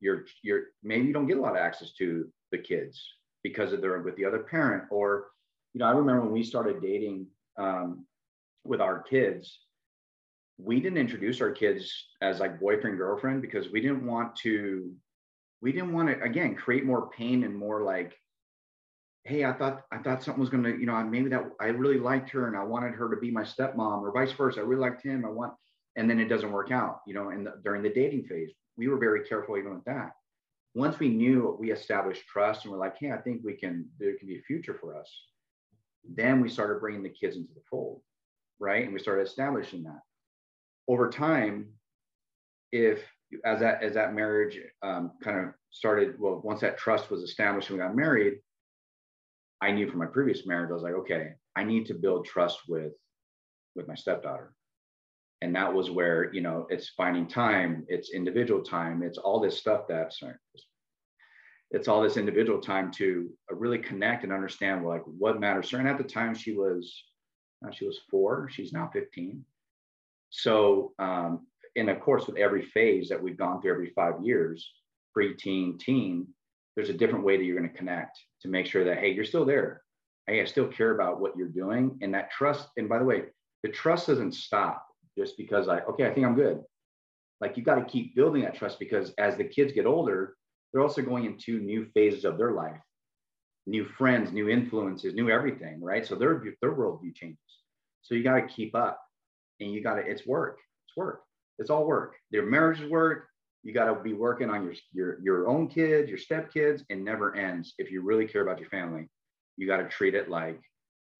your, 0.00 0.26
your, 0.42 0.60
maybe 0.84 1.06
you 1.06 1.12
don't 1.12 1.26
get 1.26 1.36
a 1.36 1.42
lot 1.42 1.56
of 1.56 1.62
access 1.62 1.92
to 1.98 2.28
the 2.52 2.58
kids 2.58 3.04
because 3.42 3.72
of 3.72 3.80
they're 3.80 4.00
with 4.00 4.16
the 4.16 4.24
other 4.24 4.44
parent 4.44 4.84
or, 4.90 5.26
you 5.74 5.80
know, 5.80 5.86
I 5.86 5.90
remember 5.90 6.22
when 6.22 6.32
we 6.32 6.44
started 6.44 6.80
dating 6.80 7.26
um, 7.58 8.06
with 8.64 8.80
our 8.80 9.02
kids, 9.02 9.58
we 10.58 10.80
didn't 10.80 10.98
introduce 10.98 11.40
our 11.40 11.50
kids 11.50 11.92
as 12.22 12.40
like 12.40 12.60
boyfriend 12.60 12.96
girlfriend 12.96 13.42
because 13.42 13.70
we 13.70 13.80
didn't 13.80 14.06
want 14.06 14.36
to 14.36 14.92
we 15.60 15.72
didn't 15.72 15.92
want 15.92 16.08
to 16.08 16.22
again 16.22 16.54
create 16.54 16.84
more 16.84 17.10
pain 17.10 17.44
and 17.44 17.56
more 17.56 17.82
like 17.82 18.14
hey 19.24 19.44
i 19.44 19.52
thought 19.52 19.82
i 19.90 19.98
thought 19.98 20.22
something 20.22 20.40
was 20.40 20.50
going 20.50 20.62
to 20.62 20.78
you 20.78 20.86
know 20.86 21.02
maybe 21.02 21.28
that 21.28 21.42
i 21.60 21.66
really 21.66 21.98
liked 21.98 22.30
her 22.30 22.46
and 22.46 22.56
i 22.56 22.62
wanted 22.62 22.94
her 22.94 23.12
to 23.12 23.20
be 23.20 23.30
my 23.30 23.42
stepmom 23.42 24.02
or 24.02 24.12
vice 24.12 24.32
versa. 24.32 24.60
I 24.60 24.64
really 24.64 24.82
liked 24.82 25.04
him. 25.04 25.24
I 25.24 25.30
want 25.30 25.54
and 25.96 26.08
then 26.08 26.20
it 26.20 26.28
doesn't 26.28 26.52
work 26.52 26.70
out 26.70 27.00
you 27.06 27.14
know 27.14 27.30
and 27.30 27.48
during 27.64 27.82
the 27.82 27.92
dating 27.92 28.24
phase. 28.24 28.50
We 28.76 28.88
were 28.88 28.98
very 28.98 29.24
careful 29.24 29.56
even 29.56 29.74
with 29.74 29.84
that. 29.84 30.10
Once 30.74 30.98
we 30.98 31.08
knew 31.08 31.56
we 31.60 31.70
established 31.70 32.26
trust 32.26 32.64
and 32.64 32.72
we're 32.72 32.78
like 32.78 32.96
hey 32.98 33.12
i 33.12 33.18
think 33.18 33.42
we 33.44 33.54
can 33.54 33.88
there 33.98 34.16
can 34.18 34.28
be 34.28 34.38
a 34.38 34.42
future 34.42 34.76
for 34.80 34.96
us 34.98 35.10
then 36.06 36.40
we 36.40 36.48
started 36.50 36.80
bringing 36.80 37.02
the 37.02 37.08
kids 37.08 37.36
into 37.36 37.54
the 37.54 37.62
fold 37.70 38.00
right? 38.60 38.84
And 38.84 38.92
we 38.92 39.00
started 39.00 39.26
establishing 39.26 39.82
that 39.84 40.00
over 40.88 41.08
time, 41.08 41.68
if 42.72 43.02
as 43.44 43.60
that 43.60 43.82
as 43.82 43.94
that 43.94 44.14
marriage 44.14 44.58
um, 44.82 45.12
kind 45.22 45.38
of 45.38 45.54
started, 45.70 46.14
well, 46.18 46.40
once 46.44 46.60
that 46.60 46.78
trust 46.78 47.10
was 47.10 47.22
established 47.22 47.70
and 47.70 47.78
we 47.78 47.84
got 47.84 47.96
married, 47.96 48.34
I 49.60 49.70
knew 49.70 49.88
from 49.88 49.98
my 49.98 50.06
previous 50.06 50.46
marriage, 50.46 50.70
I 50.70 50.74
was 50.74 50.82
like, 50.82 50.94
okay, 50.94 51.32
I 51.56 51.64
need 51.64 51.86
to 51.86 51.94
build 51.94 52.26
trust 52.26 52.60
with 52.68 52.92
with 53.74 53.88
my 53.88 53.94
stepdaughter. 53.94 54.54
And 55.42 55.54
that 55.56 55.72
was 55.72 55.90
where, 55.90 56.32
you 56.32 56.40
know, 56.40 56.66
it's 56.70 56.90
finding 56.90 57.26
time, 57.26 57.84
it's 57.88 58.14
individual 58.14 58.62
time, 58.62 59.02
it's 59.02 59.18
all 59.18 59.40
this 59.40 59.58
stuff 59.58 59.82
that's 59.88 60.22
it's 61.70 61.88
all 61.88 62.02
this 62.02 62.16
individual 62.16 62.60
time 62.60 62.90
to 62.92 63.30
really 63.50 63.78
connect 63.78 64.22
and 64.22 64.32
understand 64.32 64.86
like 64.86 65.02
what 65.04 65.40
matters. 65.40 65.72
And 65.72 65.88
at 65.88 65.98
the 65.98 66.04
time 66.04 66.34
she 66.34 66.52
was, 66.52 67.02
uh, 67.66 67.72
she 67.72 67.84
was 67.84 67.98
four, 68.10 68.48
she's 68.50 68.72
now 68.72 68.88
15. 68.92 69.44
So, 70.36 70.92
um, 70.98 71.46
and 71.76 71.88
of 71.88 72.00
course, 72.00 72.26
with 72.26 72.38
every 72.38 72.62
phase 72.62 73.08
that 73.08 73.22
we've 73.22 73.38
gone 73.38 73.62
through 73.62 73.70
every 73.70 73.92
five 73.94 74.14
years, 74.20 74.68
pre-teen, 75.12 75.78
teen, 75.78 76.26
there's 76.74 76.90
a 76.90 76.94
different 76.94 77.24
way 77.24 77.36
that 77.36 77.44
you're 77.44 77.56
going 77.56 77.70
to 77.70 77.76
connect 77.76 78.18
to 78.42 78.48
make 78.48 78.66
sure 78.66 78.84
that 78.84 78.98
hey, 78.98 79.12
you're 79.12 79.24
still 79.24 79.44
there. 79.44 79.82
Hey, 80.26 80.42
I 80.42 80.44
still 80.44 80.66
care 80.66 80.90
about 80.90 81.20
what 81.20 81.36
you're 81.36 81.46
doing, 81.46 81.98
and 82.02 82.12
that 82.14 82.32
trust. 82.32 82.68
And 82.76 82.88
by 82.88 82.98
the 82.98 83.04
way, 83.04 83.26
the 83.62 83.68
trust 83.68 84.08
doesn't 84.08 84.32
stop 84.32 84.84
just 85.16 85.36
because 85.36 85.68
I 85.68 85.80
okay, 85.82 86.06
I 86.06 86.12
think 86.12 86.26
I'm 86.26 86.34
good. 86.34 86.62
Like 87.40 87.56
you 87.56 87.62
got 87.62 87.76
to 87.76 87.84
keep 87.84 88.16
building 88.16 88.42
that 88.42 88.56
trust 88.56 88.80
because 88.80 89.12
as 89.18 89.36
the 89.36 89.44
kids 89.44 89.72
get 89.72 89.86
older, 89.86 90.34
they're 90.72 90.82
also 90.82 91.02
going 91.02 91.26
into 91.26 91.60
new 91.60 91.86
phases 91.94 92.24
of 92.24 92.38
their 92.38 92.52
life, 92.52 92.80
new 93.66 93.84
friends, 93.84 94.32
new 94.32 94.48
influences, 94.48 95.14
new 95.14 95.30
everything, 95.30 95.80
right? 95.80 96.04
So 96.04 96.16
their 96.16 96.42
their 96.60 96.74
worldview 96.74 97.14
changes. 97.14 97.38
So 98.02 98.16
you 98.16 98.24
got 98.24 98.40
to 98.40 98.48
keep 98.48 98.74
up 98.74 99.03
and 99.60 99.72
you 99.72 99.82
got 99.82 99.94
to, 99.94 100.02
it's 100.02 100.26
work. 100.26 100.58
It's 100.86 100.96
work. 100.96 101.22
It's 101.58 101.70
all 101.70 101.86
work. 101.86 102.16
Their 102.30 102.44
marriage 102.44 102.80
is 102.80 102.90
work. 102.90 103.28
You 103.62 103.72
got 103.72 103.86
to 103.86 104.02
be 104.02 104.12
working 104.12 104.50
on 104.50 104.64
your, 104.64 104.74
your, 104.92 105.20
your 105.22 105.48
own 105.48 105.68
kids, 105.68 106.08
your 106.08 106.18
stepkids, 106.18 106.82
and 106.90 107.04
never 107.04 107.34
ends. 107.34 107.74
If 107.78 107.90
you 107.90 108.02
really 108.02 108.26
care 108.26 108.42
about 108.42 108.60
your 108.60 108.68
family, 108.68 109.08
you 109.56 109.66
got 109.66 109.78
to 109.78 109.88
treat 109.88 110.14
it 110.14 110.28
like 110.28 110.60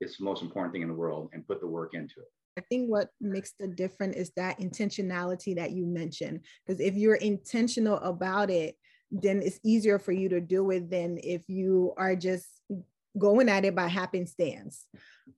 it's 0.01 0.19
the 0.19 0.25
most 0.25 0.43
important 0.43 0.73
thing 0.73 0.83
in 0.83 0.89
the 0.89 0.95
world 0.95 1.31
and 1.33 1.47
put 1.47 1.61
the 1.61 1.67
work 1.67 1.95
into 1.95 2.15
it. 2.19 2.29
I 2.59 2.63
think 2.63 2.89
what 2.89 3.09
makes 3.21 3.53
the 3.59 3.67
difference 3.67 4.17
is 4.17 4.31
that 4.37 4.61
intentionality 4.61 5.57
that 5.57 5.73
you 5.73 5.87
mentioned. 5.87 6.41
Because 6.67 6.81
if 6.81 6.95
you're 6.95 7.17
intentional 7.17 7.97
about 7.99 8.51
it, 8.51 8.77
then 9.11 9.43
it's 9.43 9.61
easier 9.65 9.99
for 9.99 10.13
you 10.13 10.29
to 10.29 10.41
do 10.41 10.71
it 10.71 10.91
than 10.91 11.19
if 11.23 11.49
you 11.49 11.95
are 11.97 12.17
just 12.17 12.47
going 13.17 13.49
at 13.49 13.65
it 13.65 13.75
by 13.75 13.89
happenstance. 13.89 14.87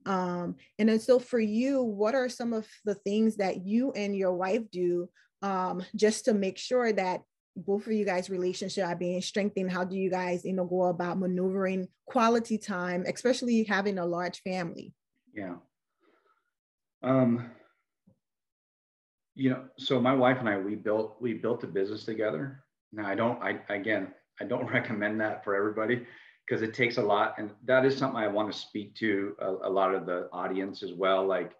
Um, 0.04 0.56
and 0.78 0.88
then 0.88 1.00
so 1.00 1.18
for 1.18 1.38
you, 1.38 1.82
what 1.82 2.14
are 2.14 2.28
some 2.28 2.52
of 2.52 2.66
the 2.84 2.94
things 2.94 3.36
that 3.36 3.66
you 3.66 3.92
and 3.92 4.16
your 4.16 4.32
wife 4.32 4.62
do 4.70 5.08
um, 5.42 5.82
just 5.94 6.24
to 6.24 6.34
make 6.34 6.58
sure 6.58 6.92
that 6.92 7.22
both 7.56 7.86
of 7.86 7.92
you 7.92 8.04
guys' 8.04 8.30
relationship 8.30 8.86
are 8.86 8.96
being 8.96 9.20
strengthened? 9.20 9.70
How 9.70 9.84
do 9.84 9.96
you 9.96 10.10
guys, 10.10 10.44
you 10.44 10.52
know, 10.52 10.64
go 10.64 10.84
about 10.84 11.18
maneuvering 11.18 11.88
quality 12.06 12.58
time, 12.58 13.04
especially 13.06 13.64
having 13.64 13.98
a 13.98 14.06
large 14.06 14.40
family? 14.42 14.92
Yeah. 15.34 15.56
Um, 17.02 17.50
you 19.34 19.50
know, 19.50 19.64
so 19.78 20.00
my 20.00 20.14
wife 20.14 20.38
and 20.40 20.48
I, 20.48 20.58
we 20.58 20.74
built 20.74 21.16
we 21.20 21.34
built 21.34 21.62
a 21.62 21.66
business 21.66 22.04
together. 22.04 22.64
Now 22.92 23.06
I 23.06 23.14
don't, 23.14 23.40
I 23.42 23.60
again, 23.68 24.08
I 24.40 24.44
don't 24.44 24.66
recommend 24.72 25.20
that 25.20 25.44
for 25.44 25.54
everybody 25.54 26.06
because 26.46 26.62
it 26.62 26.74
takes 26.74 26.96
a 26.96 27.02
lot 27.02 27.34
and 27.38 27.50
that 27.64 27.84
is 27.84 27.96
something 27.96 28.20
i 28.20 28.28
want 28.28 28.50
to 28.50 28.58
speak 28.58 28.94
to 28.94 29.34
a, 29.40 29.68
a, 29.68 29.70
lot 29.70 29.94
of 29.94 30.06
the 30.06 30.28
audience 30.32 30.82
as 30.82 30.92
well 30.92 31.26
like 31.26 31.52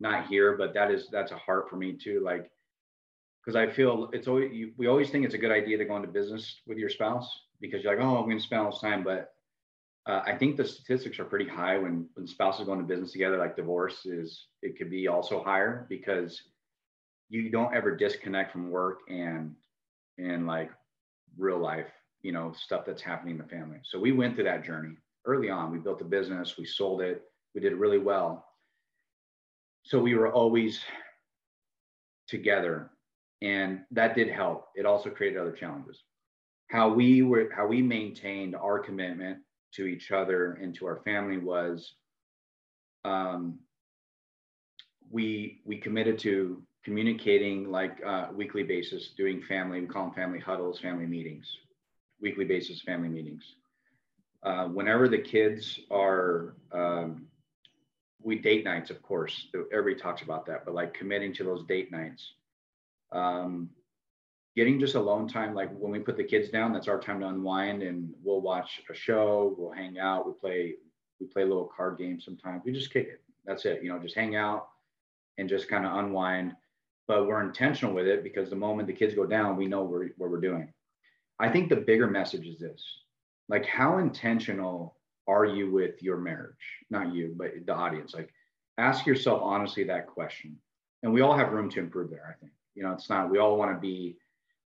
not 0.00 0.26
here 0.26 0.56
but 0.56 0.74
that 0.74 0.90
is 0.90 1.08
that's 1.10 1.32
a 1.32 1.36
heart 1.36 1.68
for 1.70 1.76
me 1.76 1.92
too 1.92 2.20
like 2.24 2.50
because 3.44 3.56
i 3.56 3.70
feel 3.70 4.10
it's 4.12 4.26
always 4.28 4.52
you, 4.52 4.72
we 4.76 4.86
always 4.86 5.10
think 5.10 5.24
it's 5.24 5.34
a 5.34 5.38
good 5.38 5.52
idea 5.52 5.78
to 5.78 5.84
go 5.84 5.96
into 5.96 6.08
business 6.08 6.60
with 6.66 6.78
your 6.78 6.90
spouse 6.90 7.30
because 7.60 7.82
you're 7.82 7.94
like 7.94 8.04
oh 8.04 8.16
i'm 8.18 8.24
going 8.24 8.38
to 8.38 8.42
spend 8.42 8.62
all 8.62 8.70
this 8.70 8.80
time 8.80 9.04
but 9.04 9.32
uh, 10.06 10.22
i 10.26 10.36
think 10.36 10.56
the 10.56 10.64
statistics 10.64 11.18
are 11.18 11.24
pretty 11.24 11.48
high 11.48 11.78
when 11.78 12.08
when 12.14 12.26
spouses 12.26 12.66
go 12.66 12.72
into 12.72 12.84
business 12.84 13.12
together 13.12 13.38
like 13.38 13.56
divorce 13.56 14.04
is 14.06 14.48
it 14.62 14.76
could 14.76 14.90
be 14.90 15.06
also 15.06 15.42
higher 15.42 15.86
because 15.88 16.42
you 17.28 17.50
don't 17.50 17.74
ever 17.74 17.96
disconnect 17.96 18.52
from 18.52 18.70
work 18.70 19.00
and 19.08 19.54
and 20.18 20.46
like 20.46 20.70
real 21.38 21.58
life 21.58 21.86
you 22.22 22.32
know 22.32 22.52
stuff 22.56 22.84
that's 22.86 23.02
happening 23.02 23.36
in 23.36 23.42
the 23.42 23.48
family. 23.48 23.78
So 23.84 23.98
we 23.98 24.12
went 24.12 24.34
through 24.34 24.44
that 24.44 24.64
journey. 24.64 24.96
Early 25.24 25.50
on 25.50 25.70
we 25.70 25.78
built 25.78 26.00
a 26.00 26.04
business 26.04 26.56
we 26.58 26.64
sold 26.64 27.00
it 27.00 27.22
we 27.54 27.60
did 27.60 27.74
really 27.74 27.98
well. 27.98 28.46
So 29.84 29.98
we 30.00 30.14
were 30.14 30.32
always 30.32 30.80
together 32.28 32.90
and 33.42 33.80
that 33.90 34.14
did 34.14 34.28
help. 34.28 34.68
It 34.76 34.86
also 34.86 35.10
created 35.10 35.38
other 35.38 35.52
challenges. 35.52 36.02
How 36.68 36.88
we 36.88 37.22
were 37.22 37.50
how 37.54 37.66
we 37.66 37.82
maintained 37.82 38.54
our 38.54 38.78
commitment 38.78 39.38
to 39.74 39.86
each 39.86 40.12
other 40.12 40.52
and 40.54 40.74
to 40.76 40.86
our 40.86 41.00
family 41.04 41.38
was 41.38 41.94
um, 43.04 43.58
we 45.10 45.60
we 45.64 45.76
committed 45.76 46.18
to 46.20 46.62
communicating 46.84 47.70
like 47.70 47.98
uh, 48.04 48.28
weekly 48.34 48.62
basis 48.62 49.10
doing 49.16 49.42
family 49.42 49.80
we 49.80 49.86
call 49.86 50.06
them 50.06 50.14
family 50.14 50.40
huddles 50.40 50.80
family 50.80 51.06
meetings 51.06 51.46
weekly 52.22 52.44
basis 52.44 52.80
family 52.80 53.08
meetings. 53.08 53.56
Uh, 54.42 54.66
whenever 54.66 55.08
the 55.08 55.18
kids 55.18 55.80
are, 55.90 56.54
um, 56.72 57.26
we 58.22 58.38
date 58.38 58.64
nights, 58.64 58.90
of 58.90 59.02
course, 59.02 59.48
everybody 59.72 60.00
talks 60.00 60.22
about 60.22 60.46
that, 60.46 60.64
but 60.64 60.74
like 60.74 60.94
committing 60.94 61.34
to 61.34 61.44
those 61.44 61.64
date 61.64 61.92
nights. 61.92 62.34
Um, 63.10 63.68
getting 64.56 64.80
just 64.80 64.94
alone 64.94 65.28
time, 65.28 65.54
like 65.54 65.70
when 65.76 65.92
we 65.92 65.98
put 65.98 66.16
the 66.16 66.24
kids 66.24 66.48
down, 66.48 66.72
that's 66.72 66.88
our 66.88 66.98
time 66.98 67.20
to 67.20 67.28
unwind 67.28 67.82
and 67.82 68.12
we'll 68.22 68.40
watch 68.40 68.82
a 68.88 68.94
show, 68.94 69.54
we'll 69.58 69.72
hang 69.72 69.98
out, 69.98 70.26
we 70.26 70.32
play, 70.32 70.74
we 71.20 71.26
play 71.26 71.42
a 71.42 71.46
little 71.46 71.70
card 71.76 71.98
game 71.98 72.20
sometimes. 72.20 72.62
We 72.64 72.72
just 72.72 72.92
kick 72.92 73.08
it. 73.08 73.22
That's 73.44 73.64
it, 73.64 73.82
you 73.82 73.88
know, 73.88 73.98
just 73.98 74.14
hang 74.14 74.36
out 74.36 74.68
and 75.38 75.48
just 75.48 75.68
kind 75.68 75.84
of 75.84 75.96
unwind. 75.96 76.54
But 77.08 77.26
we're 77.26 77.42
intentional 77.42 77.94
with 77.94 78.06
it 78.06 78.22
because 78.22 78.50
the 78.50 78.56
moment 78.56 78.86
the 78.86 78.94
kids 78.94 79.14
go 79.14 79.26
down, 79.26 79.56
we 79.56 79.66
know 79.66 79.82
what 79.82 80.30
we're 80.30 80.40
doing. 80.40 80.72
I 81.42 81.48
think 81.48 81.68
the 81.68 81.76
bigger 81.76 82.06
message 82.06 82.46
is 82.46 82.60
this 82.60 82.82
like, 83.48 83.66
how 83.66 83.98
intentional 83.98 84.96
are 85.26 85.44
you 85.44 85.70
with 85.70 86.02
your 86.02 86.16
marriage? 86.16 86.54
Not 86.88 87.12
you, 87.12 87.34
but 87.36 87.50
the 87.66 87.74
audience. 87.74 88.14
Like, 88.14 88.32
ask 88.78 89.04
yourself 89.04 89.40
honestly 89.42 89.84
that 89.84 90.06
question. 90.06 90.56
And 91.02 91.12
we 91.12 91.20
all 91.20 91.36
have 91.36 91.52
room 91.52 91.68
to 91.70 91.80
improve 91.80 92.10
there, 92.10 92.34
I 92.34 92.38
think. 92.40 92.52
You 92.74 92.84
know, 92.84 92.92
it's 92.92 93.10
not, 93.10 93.30
we 93.30 93.38
all 93.38 93.56
want 93.56 93.74
to 93.74 93.80
be, 93.80 94.16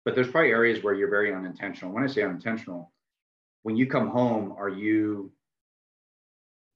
but 0.05 0.15
there's 0.15 0.29
probably 0.29 0.51
areas 0.51 0.83
where 0.83 0.93
you're 0.93 1.09
very 1.09 1.33
unintentional. 1.33 1.91
When 1.91 2.03
I 2.03 2.07
say 2.07 2.21
unintentional, 2.21 2.93
when 3.63 3.75
you 3.75 3.87
come 3.87 4.09
home, 4.09 4.53
are 4.57 4.69
you, 4.69 5.31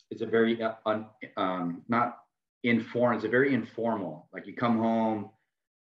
it's 0.10 0.22
a 0.22 0.26
very, 0.26 0.62
uh, 0.62 0.74
un, 0.86 1.06
um, 1.38 1.84
not 1.88 2.18
informal, 2.64 3.18
it's 3.18 3.26
a 3.26 3.30
very 3.30 3.54
informal. 3.54 4.28
Like 4.34 4.48
you 4.48 4.56
come 4.56 4.80
home, 4.80 5.30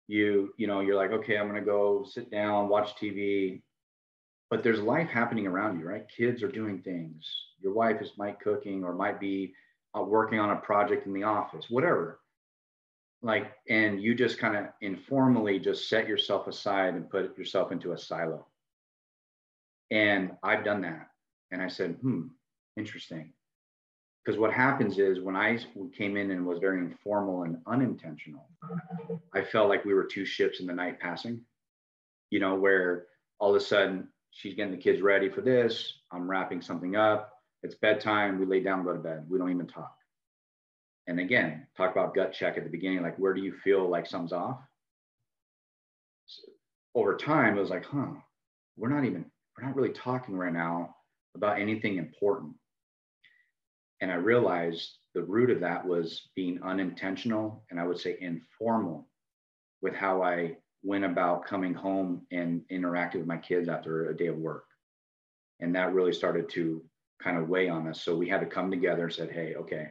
you, 0.08 0.54
you 0.58 0.68
know, 0.68 0.82
you're 0.82 0.98
like, 0.98 1.12
okay, 1.12 1.38
I'm 1.38 1.50
going 1.50 1.60
to 1.60 1.66
go 1.66 2.06
sit 2.08 2.30
down, 2.30 2.68
watch 2.68 2.96
TV, 2.98 3.62
but 4.50 4.64
there's 4.64 4.82
life 4.82 5.10
happening 5.10 5.48
around 5.48 5.80
you, 5.80 5.88
right? 5.88 6.06
Kids 6.16 6.42
are 6.44 6.52
doing 6.52 6.80
things. 6.82 7.26
Your 7.62 7.74
wife 7.74 8.02
is 8.02 8.12
might 8.18 8.40
cooking 8.40 8.84
or 8.84 8.94
might 8.94 9.20
be 9.20 9.54
uh, 9.98 10.02
working 10.02 10.40
on 10.40 10.52
a 10.52 10.56
project 10.58 11.06
in 11.08 11.14
the 11.14 11.24
office, 11.24 11.66
whatever. 11.70 12.20
like 13.22 13.52
and 13.70 14.02
you 14.02 14.16
just 14.16 14.38
kind 14.40 14.56
of 14.56 14.66
informally 14.82 15.60
just 15.60 15.90
set 15.90 16.08
yourself 16.08 16.48
aside 16.48 16.94
and 16.96 17.10
put 17.10 17.38
yourself 17.38 17.72
into 17.72 17.92
a 17.92 17.98
silo 17.98 18.46
and 19.92 20.32
i've 20.44 20.64
done 20.64 20.82
that 20.82 21.10
and 21.52 21.62
i 21.62 21.68
said 21.68 21.98
hmm 22.02 22.28
interesting 22.78 23.34
because 24.24 24.40
what 24.40 24.54
happens 24.54 25.00
is 25.00 25.20
when 25.20 25.36
i 25.36 25.58
came 25.98 26.16
in 26.18 26.32
and 26.32 26.46
was 26.46 26.60
very 26.60 26.80
informal 26.80 27.44
and 27.44 27.58
unintentional 27.68 28.48
i 29.34 29.42
felt 29.42 29.70
like 29.70 29.84
we 29.86 29.94
were 29.94 30.06
two 30.06 30.26
ships 30.26 30.60
in 30.62 30.68
the 30.68 30.74
night 30.74 31.00
passing 31.00 31.42
you 32.30 32.40
know 32.40 32.56
where 32.56 33.08
all 33.40 33.50
of 33.50 33.56
a 33.62 33.66
sudden 33.66 34.08
she's 34.40 34.54
getting 34.54 34.72
the 34.72 34.78
kids 34.78 35.02
ready 35.02 35.30
for 35.30 35.42
this. 35.42 35.96
I'm 36.12 36.30
wrapping 36.30 36.62
something 36.62 36.96
up. 36.96 37.34
It's 37.62 37.76
bedtime. 37.76 38.40
We 38.40 38.46
lay 38.46 38.62
down 38.62 38.86
go 38.86 38.94
to 38.94 39.00
bed. 39.00 39.26
We 39.30 39.38
don't 39.38 39.52
even 39.52 39.68
talk. 39.68 39.94
And 41.08 41.20
again, 41.20 41.68
talk 41.76 41.92
about 41.92 42.16
gut 42.16 42.32
check 42.32 42.58
at 42.58 42.64
the 42.64 42.70
beginning, 42.70 43.02
like 43.02 43.18
where 43.18 43.34
do 43.34 43.42
you 43.42 43.52
feel 43.52 43.90
like 43.90 44.06
something's 44.06 44.32
off? 44.32 44.60
So 46.28 46.44
over 46.96 47.18
time, 47.18 47.58
it 47.58 47.60
was 47.60 47.70
like, 47.70 47.84
huh, 47.84 48.14
we're 48.78 48.90
not 48.90 49.04
even, 49.04 49.26
we're 49.58 49.66
not 49.66 49.76
really 49.76 49.92
talking 49.92 50.38
right 50.38 50.54
now 50.54 50.96
about 51.36 51.60
anything 51.60 51.98
important. 51.98 52.54
And 54.00 54.10
I 54.10 54.16
realized 54.16 55.00
the 55.16 55.24
root 55.24 55.50
of 55.50 55.60
that 55.62 55.86
was 55.86 56.30
being 56.36 56.62
unintentional 56.64 57.66
and 57.70 57.80
I 57.80 57.84
would 57.86 58.00
say 58.00 58.18
informal 58.22 59.10
with 59.82 59.96
how 59.96 60.22
I 60.24 60.56
went 60.84 61.06
about 61.06 61.46
coming 61.46 61.74
home 61.74 62.26
and 62.32 62.64
interacting 62.70 63.22
with 63.22 63.28
my 63.28 63.38
kids 63.38 63.68
after 63.68 64.10
a 64.10 64.18
day 64.18 64.28
of 64.28 64.38
work. 64.38 64.66
And 65.60 65.76
that 65.76 65.94
really 65.94 66.14
started 66.14 66.50
to 66.50 66.84
kind 67.22 67.38
of 67.38 67.50
weigh 67.50 67.68
on 67.68 67.88
us. 67.88 68.02
So 68.02 68.16
we 68.16 68.30
had 68.30 68.40
to 68.40 68.46
come 68.46 68.72
together 68.72 69.06
and 69.06 69.14
said, 69.14 69.32
hey, 69.32 69.56
okay, 69.56 69.88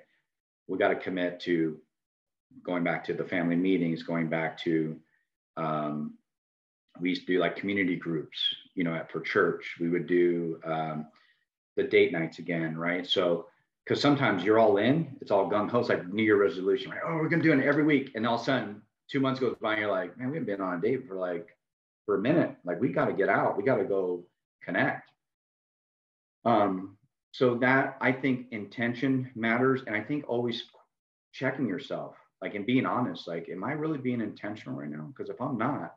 we 0.66 0.78
got 0.78 0.88
to 0.88 0.96
commit 0.96 1.40
to 1.40 1.78
going 2.62 2.84
back 2.84 3.04
to 3.04 3.12
the 3.12 3.24
family 3.24 3.56
meetings, 3.56 4.02
going 4.02 4.28
back 4.28 4.58
to 4.62 4.96
um, 5.56 6.14
we 7.00 7.10
used 7.10 7.26
to 7.26 7.34
do 7.34 7.38
like 7.38 7.56
community 7.56 7.96
groups, 7.96 8.38
you 8.74 8.84
know, 8.84 8.94
at, 8.94 9.10
for 9.10 9.20
church. 9.20 9.76
We 9.80 9.88
would 9.88 10.06
do 10.06 10.60
um, 10.64 11.06
the 11.76 11.84
date 11.84 12.12
nights 12.12 12.38
again, 12.38 12.76
right? 12.76 13.06
So 13.06 13.46
because 13.84 14.00
sometimes 14.00 14.42
you're 14.44 14.58
all 14.58 14.78
in, 14.78 15.16
it's 15.20 15.30
all 15.30 15.50
gung 15.50 15.70
ho, 15.70 15.80
it's 15.80 15.88
like 15.88 16.06
New 16.08 16.22
Year 16.22 16.40
resolution, 16.40 16.90
right? 16.90 17.00
Oh, 17.06 17.16
we're 17.16 17.28
gonna 17.28 17.42
do 17.42 17.52
it 17.52 17.64
every 17.64 17.84
week, 17.84 18.12
and 18.14 18.26
all 18.26 18.34
of 18.34 18.42
a 18.42 18.44
sudden, 18.44 18.82
two 19.10 19.20
months 19.20 19.40
goes 19.40 19.56
by, 19.60 19.72
and 19.72 19.82
you're 19.82 19.90
like, 19.90 20.16
man, 20.18 20.30
we 20.30 20.36
haven't 20.36 20.46
been 20.46 20.60
on 20.60 20.78
a 20.78 20.80
date 20.80 21.06
for 21.06 21.16
like 21.16 21.48
for 22.06 22.16
a 22.16 22.20
minute. 22.20 22.56
Like 22.64 22.80
we 22.80 22.92
got 22.92 23.06
to 23.06 23.12
get 23.12 23.28
out, 23.28 23.56
we 23.56 23.62
got 23.62 23.76
to 23.76 23.84
go 23.84 24.24
connect. 24.62 25.10
Um, 26.44 26.98
so 27.32 27.54
that 27.56 27.96
i 28.00 28.10
think 28.10 28.46
intention 28.50 29.30
matters 29.34 29.82
and 29.86 29.94
i 29.94 30.00
think 30.00 30.24
always 30.28 30.64
checking 31.32 31.68
yourself 31.68 32.16
like 32.42 32.54
and 32.54 32.66
being 32.66 32.86
honest 32.86 33.28
like 33.28 33.48
am 33.48 33.64
i 33.64 33.72
really 33.72 33.98
being 33.98 34.20
intentional 34.20 34.78
right 34.78 34.90
now 34.90 35.12
because 35.14 35.30
if 35.30 35.40
i'm 35.40 35.58
not 35.58 35.96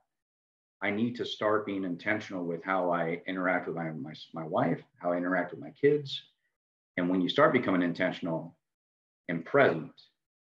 i 0.81 0.89
need 0.89 1.15
to 1.15 1.25
start 1.25 1.65
being 1.65 1.83
intentional 1.83 2.45
with 2.45 2.63
how 2.63 2.91
i 2.91 3.21
interact 3.27 3.67
with 3.67 3.75
my, 3.75 3.89
my, 3.91 4.13
my 4.33 4.45
wife 4.45 4.81
how 4.97 5.11
i 5.11 5.17
interact 5.17 5.51
with 5.51 5.59
my 5.59 5.71
kids 5.71 6.21
and 6.97 7.09
when 7.09 7.21
you 7.21 7.29
start 7.29 7.53
becoming 7.53 7.81
intentional 7.81 8.55
and 9.29 9.45
present 9.45 9.91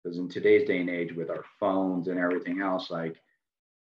because 0.03 0.18
in 0.18 0.28
today's 0.28 0.66
day 0.66 0.80
and 0.80 0.90
age 0.90 1.12
with 1.12 1.30
our 1.30 1.44
phones 1.59 2.09
and 2.09 2.18
everything 2.18 2.61
else 2.61 2.90
like 2.90 3.16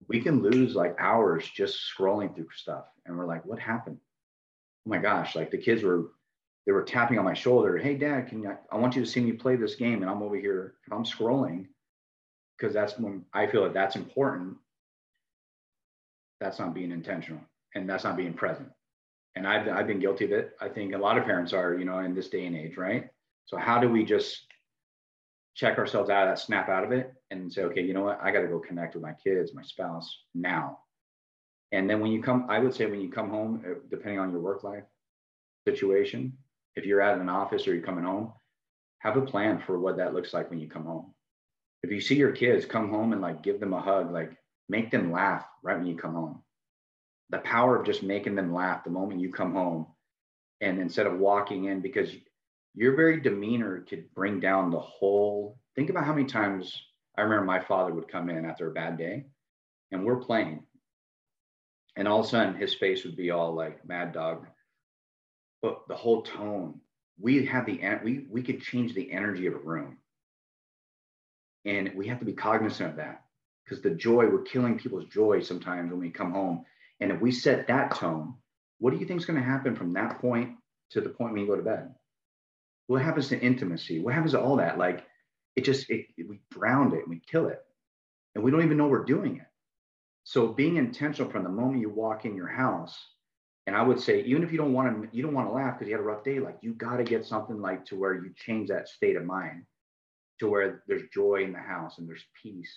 we 0.09 0.21
can 0.21 0.43
lose 0.43 0.75
like 0.75 0.97
hours 0.99 1.49
just 1.55 1.79
scrolling 1.97 2.35
through 2.35 2.49
stuff 2.55 2.87
and 3.07 3.17
we're 3.17 3.27
like 3.27 3.45
what 3.45 3.59
happened 3.59 3.99
oh 4.87 4.91
my 4.91 4.99
gosh 4.99 5.37
like 5.37 5.51
the 5.51 5.59
kids 5.59 5.83
were 5.83 6.11
they 6.67 6.73
were 6.73 6.83
tapping 6.83 7.19
on 7.19 7.25
my 7.25 7.35
shoulder. 7.35 7.77
Hey, 7.77 7.95
Dad, 7.95 8.29
can 8.29 8.43
you? 8.43 8.57
I 8.71 8.77
want 8.77 8.95
you 8.95 9.05
to 9.05 9.11
see 9.11 9.21
me 9.21 9.33
play 9.33 9.57
this 9.57 9.75
game, 9.75 10.03
and 10.03 10.11
I'm 10.11 10.23
over 10.23 10.37
here. 10.37 10.75
If 10.87 10.93
I'm 10.93 11.05
scrolling, 11.05 11.67
because 12.57 12.73
that's 12.73 12.99
when 12.99 13.25
I 13.33 13.47
feel 13.47 13.65
that 13.65 13.75
that's 13.75 13.97
important. 13.97 14.57
That's 16.41 16.59
not 16.59 16.75
being 16.75 16.93
intentional, 16.93 17.41
and 17.75 17.89
that's 17.89 18.05
not 18.05 18.17
being 18.17 18.35
present. 18.35 18.69
And 19.35 19.47
I've 19.47 19.69
I've 19.69 19.87
been 19.87 19.99
guilty 19.99 20.27
of 20.27 20.33
it. 20.33 20.57
I 20.61 20.69
think 20.69 20.95
a 20.95 20.99
lot 20.99 21.19
of 21.19 21.25
parents 21.25 21.53
are, 21.53 21.75
you 21.75 21.85
know, 21.85 21.99
in 21.99 22.15
this 22.15 22.29
day 22.29 22.47
and 22.47 22.57
age, 22.57 22.77
right? 22.77 23.09
So 23.47 23.57
how 23.57 23.81
do 23.81 23.89
we 23.89 24.05
just 24.05 24.47
check 25.55 25.79
ourselves 25.79 26.11
out 26.11 26.29
of 26.29 26.37
that, 26.37 26.43
snap 26.43 26.69
out 26.69 26.85
of 26.85 26.93
it, 26.93 27.13
and 27.31 27.53
say, 27.53 27.63
okay, 27.63 27.83
you 27.83 27.95
know 27.95 28.03
what? 28.03 28.21
I 28.23 28.31
got 28.31 28.41
to 28.41 28.49
go 28.49 28.59
connect 28.59 28.95
with 28.95 29.03
my 29.03 29.13
kids, 29.13 29.55
my 29.55 29.63
spouse 29.63 30.25
now. 30.35 30.79
And 31.73 31.89
then 31.89 32.01
when 32.01 32.13
you 32.13 32.23
come, 32.23 32.47
I 32.49 32.59
would 32.59 32.75
say 32.75 32.87
when 32.87 33.01
you 33.01 33.11
come 33.11 33.31
home, 33.31 33.63
uh, 33.67 33.75
depending 33.91 34.19
on 34.19 34.31
your 34.31 34.41
work 34.41 34.63
life 34.63 34.85
situation, 35.67 36.35
if 36.77 36.85
you're 36.85 37.01
at 37.01 37.19
an 37.19 37.29
office 37.29 37.67
or 37.67 37.75
you're 37.75 37.85
coming 37.85 38.05
home, 38.05 38.33
have 38.99 39.17
a 39.17 39.23
plan 39.23 39.63
for 39.67 39.79
what 39.79 39.97
that 39.97 40.15
looks 40.15 40.33
like 40.33 40.51
when 40.51 40.61
you 40.61 40.69
come 40.69 40.85
home. 40.85 41.13
If 41.83 41.91
you 41.91 42.01
see 42.01 42.15
your 42.15 42.33
kids, 42.33 42.65
come 42.65 42.91
home 42.91 43.13
and 43.13 43.21
like 43.21 43.43
give 43.43 43.59
them 43.59 43.73
a 43.73 43.81
hug, 43.81 44.13
like 44.13 44.37
make 44.69 44.91
them 44.91 45.13
laugh 45.13 45.45
right 45.63 45.77
when 45.77 45.87
you 45.87 45.97
come 45.97 46.15
home. 46.15 46.43
The 47.31 47.39
power 47.39 47.77
of 47.77 47.87
just 47.87 48.03
making 48.03 48.37
them 48.37 48.55
laugh 48.55 48.85
the 48.85 48.91
moment 48.91 49.21
you 49.21 49.33
come 49.33 49.55
home. 49.55 49.87
And 50.61 50.79
instead 50.79 51.07
of 51.07 51.19
walking 51.19 51.65
in, 51.65 51.81
because 51.81 52.11
your 52.75 52.97
very 52.97 53.21
demeanor 53.21 53.85
could 53.89 54.13
bring 54.15 54.41
down 54.41 54.71
the 54.71 54.81
whole. 54.81 55.59
Think 55.77 55.91
about 55.91 56.05
how 56.05 56.15
many 56.15 56.27
times 56.27 56.75
I 57.17 57.23
remember 57.23 57.45
my 57.45 57.61
father 57.61 57.93
would 57.93 58.09
come 58.09 58.31
in 58.31 58.45
after 58.45 58.69
a 58.69 58.73
bad 58.73 58.97
day 58.97 59.27
and 59.91 60.05
we're 60.05 60.17
playing. 60.17 60.65
And 61.97 62.09
all 62.09 62.21
of 62.21 62.27
a 62.27 62.29
sudden 62.29 62.55
his 62.55 62.75
face 62.75 63.05
would 63.05 63.17
be 63.17 63.31
all 63.31 63.55
like 63.55 63.87
mad 63.87 64.13
dog 64.13 64.47
but 65.63 65.87
the 65.89 65.95
whole 65.95 66.23
tone 66.23 66.81
we 67.19 67.47
have 67.47 67.65
the 67.65 67.81
we 68.05 68.27
we 68.29 68.43
could 68.43 68.61
change 68.61 68.93
the 68.93 69.13
energy 69.13 69.47
of 69.47 69.55
a 69.55 69.59
room 69.59 69.97
and 71.65 71.93
we 71.95 72.09
have 72.09 72.19
to 72.19 72.25
be 72.25 72.33
cognizant 72.33 72.91
of 72.91 72.97
that 72.97 73.23
because 73.65 73.81
the 73.81 73.91
joy 73.91 74.27
we're 74.27 74.43
killing 74.43 74.79
people's 74.79 75.07
joy 75.07 75.41
sometimes 75.41 75.91
when 75.91 76.01
we 76.01 76.11
come 76.11 76.33
home 76.33 76.65
and 77.01 77.13
if 77.13 77.21
we 77.21 77.31
set 77.31 77.69
that 77.69 77.95
tone 77.95 78.35
what 78.79 78.93
do 78.93 78.99
you 78.99 79.07
think 79.07 79.21
is 79.21 79.27
going 79.27 79.39
to 79.39 79.45
happen 79.45 79.77
from 79.77 79.93
that 79.93 80.21
point 80.21 80.51
to 80.91 81.01
the 81.01 81.09
point 81.09 81.33
when 81.33 81.43
you 81.43 81.47
go 81.47 81.57
to 81.57 81.63
bed 81.63 81.95
what 82.93 83.03
happens 83.03 83.29
to 83.29 83.41
intimacy 83.41 84.01
what 84.01 84.15
happens 84.15 84.33
to 84.33 84.41
all 84.41 84.57
that 84.57 84.79
like 84.79 85.05
it 85.57 85.65
just 85.65 85.89
it, 85.91 86.07
we 86.29 86.41
drown 86.51 86.93
it 86.93 87.01
and 87.01 87.09
we 87.09 87.21
kill 87.31 87.49
it 87.49 87.61
and 88.35 88.43
we 88.43 88.51
don't 88.51 88.65
even 88.65 88.77
know 88.77 88.87
we're 88.87 89.05
doing 89.05 89.37
it 89.37 89.47
so 90.25 90.49
being 90.49 90.77
intentional 90.77 91.31
from 91.31 91.43
the 91.43 91.49
moment 91.49 91.81
you 91.81 91.91
walk 91.91 92.25
in 92.25 92.37
your 92.37 92.49
house 92.49 92.99
and 93.67 93.77
I 93.77 93.83
would 93.83 94.01
say, 94.01 94.23
even 94.23 94.43
if 94.43 94.51
you 94.51 94.59
don't 94.59 94.73
want 94.73 95.03
to, 95.03 95.17
you 95.17 95.23
don't 95.23 95.35
want 95.35 95.49
to 95.49 95.53
laugh 95.53 95.79
because 95.79 95.89
you 95.89 95.95
had 95.95 96.01
a 96.01 96.07
rough 96.07 96.25
day, 96.25 96.41
like 96.41 96.59
you 96.63 96.75
got 96.75 96.97
to 96.97 97.05
get 97.05 97.25
something 97.25 97.61
like 97.61 97.85
to 97.87 97.97
where 97.97 98.15
you 98.15 98.33
change 98.37 98.69
that 98.69 98.89
state 98.89 99.17
of 99.17 99.25
mind 99.25 99.65
to 100.41 100.49
where 100.49 100.83
there's 100.89 101.09
joy 101.15 101.45
in 101.45 101.53
the 101.53 101.59
house 101.61 101.99
and 101.99 102.09
there's 102.09 102.25
peace 102.43 102.75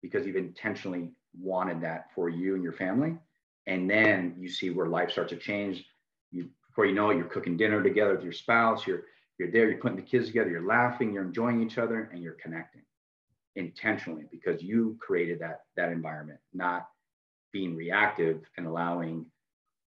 because 0.00 0.26
you've 0.26 0.36
intentionally 0.36 1.10
wanted 1.38 1.82
that 1.82 2.06
for 2.14 2.30
you 2.30 2.54
and 2.54 2.64
your 2.64 2.72
family. 2.72 3.18
And 3.66 3.90
then 3.90 4.36
you 4.38 4.48
see 4.48 4.70
where 4.70 4.86
life 4.86 5.10
starts 5.10 5.30
to 5.30 5.36
change. 5.36 5.84
You 6.30 6.48
before 6.68 6.86
you 6.86 6.94
know 6.94 7.10
it, 7.10 7.18
you're 7.18 7.26
cooking 7.26 7.58
dinner 7.58 7.82
together 7.82 8.14
with 8.14 8.24
your 8.24 8.32
spouse, 8.32 8.86
you're 8.86 9.04
you're 9.40 9.50
there, 9.50 9.70
you're 9.70 9.78
putting 9.78 9.96
the 9.96 10.02
kids 10.02 10.26
together, 10.26 10.50
you're 10.50 10.66
laughing, 10.66 11.14
you're 11.14 11.24
enjoying 11.24 11.62
each 11.62 11.78
other, 11.78 12.10
and 12.12 12.22
you're 12.22 12.34
connecting 12.34 12.82
intentionally 13.56 14.26
because 14.30 14.62
you 14.62 14.98
created 15.00 15.40
that 15.40 15.62
that 15.76 15.90
environment, 15.90 16.38
not 16.52 16.86
being 17.50 17.74
reactive 17.74 18.42
and 18.58 18.66
allowing 18.66 19.24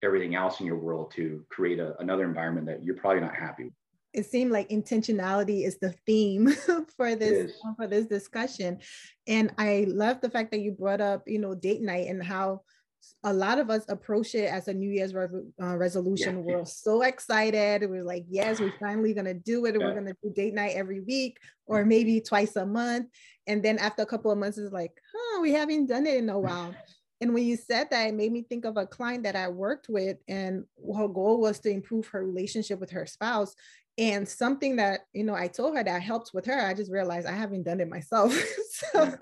everything 0.03 0.35
else 0.35 0.59
in 0.59 0.67
your 0.67 0.77
world 0.77 1.11
to 1.15 1.43
create 1.49 1.79
a, 1.79 1.99
another 1.99 2.25
environment 2.25 2.67
that 2.67 2.83
you're 2.83 2.95
probably 2.95 3.21
not 3.21 3.35
happy 3.35 3.65
with. 3.65 3.73
It 4.13 4.25
seemed 4.27 4.51
like 4.51 4.69
intentionality 4.69 5.65
is 5.65 5.77
the 5.79 5.93
theme 6.05 6.49
for 6.97 7.15
this 7.15 7.59
for 7.75 7.87
this 7.87 8.05
discussion. 8.05 8.77
And 9.27 9.51
i 9.57 9.85
love 9.87 10.21
the 10.21 10.29
fact 10.29 10.51
that 10.51 10.59
you 10.59 10.73
brought 10.73 11.01
up 11.01 11.23
you 11.25 11.39
know 11.39 11.55
date 11.55 11.81
night 11.81 12.07
and 12.07 12.23
how 12.23 12.61
a 13.23 13.33
lot 13.33 13.59
of 13.59 13.69
us 13.69 13.83
approach 13.89 14.35
it 14.35 14.51
as 14.51 14.67
a 14.67 14.73
new 14.73 14.89
year's 14.89 15.13
re- 15.13 15.27
uh, 15.61 15.75
resolution 15.75 16.37
yeah. 16.37 16.55
we're 16.55 16.65
so 16.65 17.01
excited 17.01 17.89
we're 17.89 18.03
like 18.03 18.25
yes 18.29 18.59
we're 18.59 18.73
finally 18.79 19.13
going 19.13 19.25
to 19.25 19.33
do 19.33 19.65
it 19.65 19.75
yeah. 19.75 19.85
we're 19.85 19.93
going 19.93 20.05
to 20.05 20.15
do 20.23 20.31
date 20.31 20.53
night 20.53 20.73
every 20.75 21.01
week 21.01 21.37
or 21.65 21.85
maybe 21.85 22.21
twice 22.21 22.55
a 22.55 22.65
month 22.65 23.07
and 23.47 23.63
then 23.63 23.77
after 23.77 24.01
a 24.01 24.05
couple 24.05 24.31
of 24.31 24.37
months 24.37 24.57
it's 24.57 24.73
like 24.73 24.93
huh 25.13 25.41
we 25.41 25.51
haven't 25.51 25.87
done 25.87 26.05
it 26.05 26.17
in 26.17 26.29
a 26.29 26.39
while 26.39 26.73
and 27.21 27.33
when 27.33 27.43
you 27.43 27.57
said 27.57 27.89
that, 27.91 28.07
it 28.07 28.13
made 28.13 28.31
me 28.31 28.43
think 28.43 28.65
of 28.65 28.77
a 28.77 28.87
client 28.87 29.23
that 29.23 29.35
I 29.35 29.49
worked 29.49 29.89
with, 29.89 30.17
and 30.27 30.63
her 30.95 31.07
goal 31.07 31.41
was 31.41 31.59
to 31.59 31.69
improve 31.69 32.07
her 32.07 32.25
relationship 32.25 32.79
with 32.79 32.91
her 32.91 33.05
spouse. 33.05 33.55
And 33.97 34.27
something 34.27 34.77
that, 34.77 35.01
you 35.11 35.25
know, 35.25 35.35
I 35.35 35.47
told 35.47 35.75
her 35.75 35.83
that 35.83 36.01
helped 36.01 36.31
with 36.33 36.45
her, 36.45 36.65
I 36.65 36.73
just 36.73 36.91
realized 36.91 37.27
I 37.27 37.33
haven't 37.33 37.63
done 37.63 37.81
it 37.81 37.89
myself. 37.89 38.33
so 38.71 39.13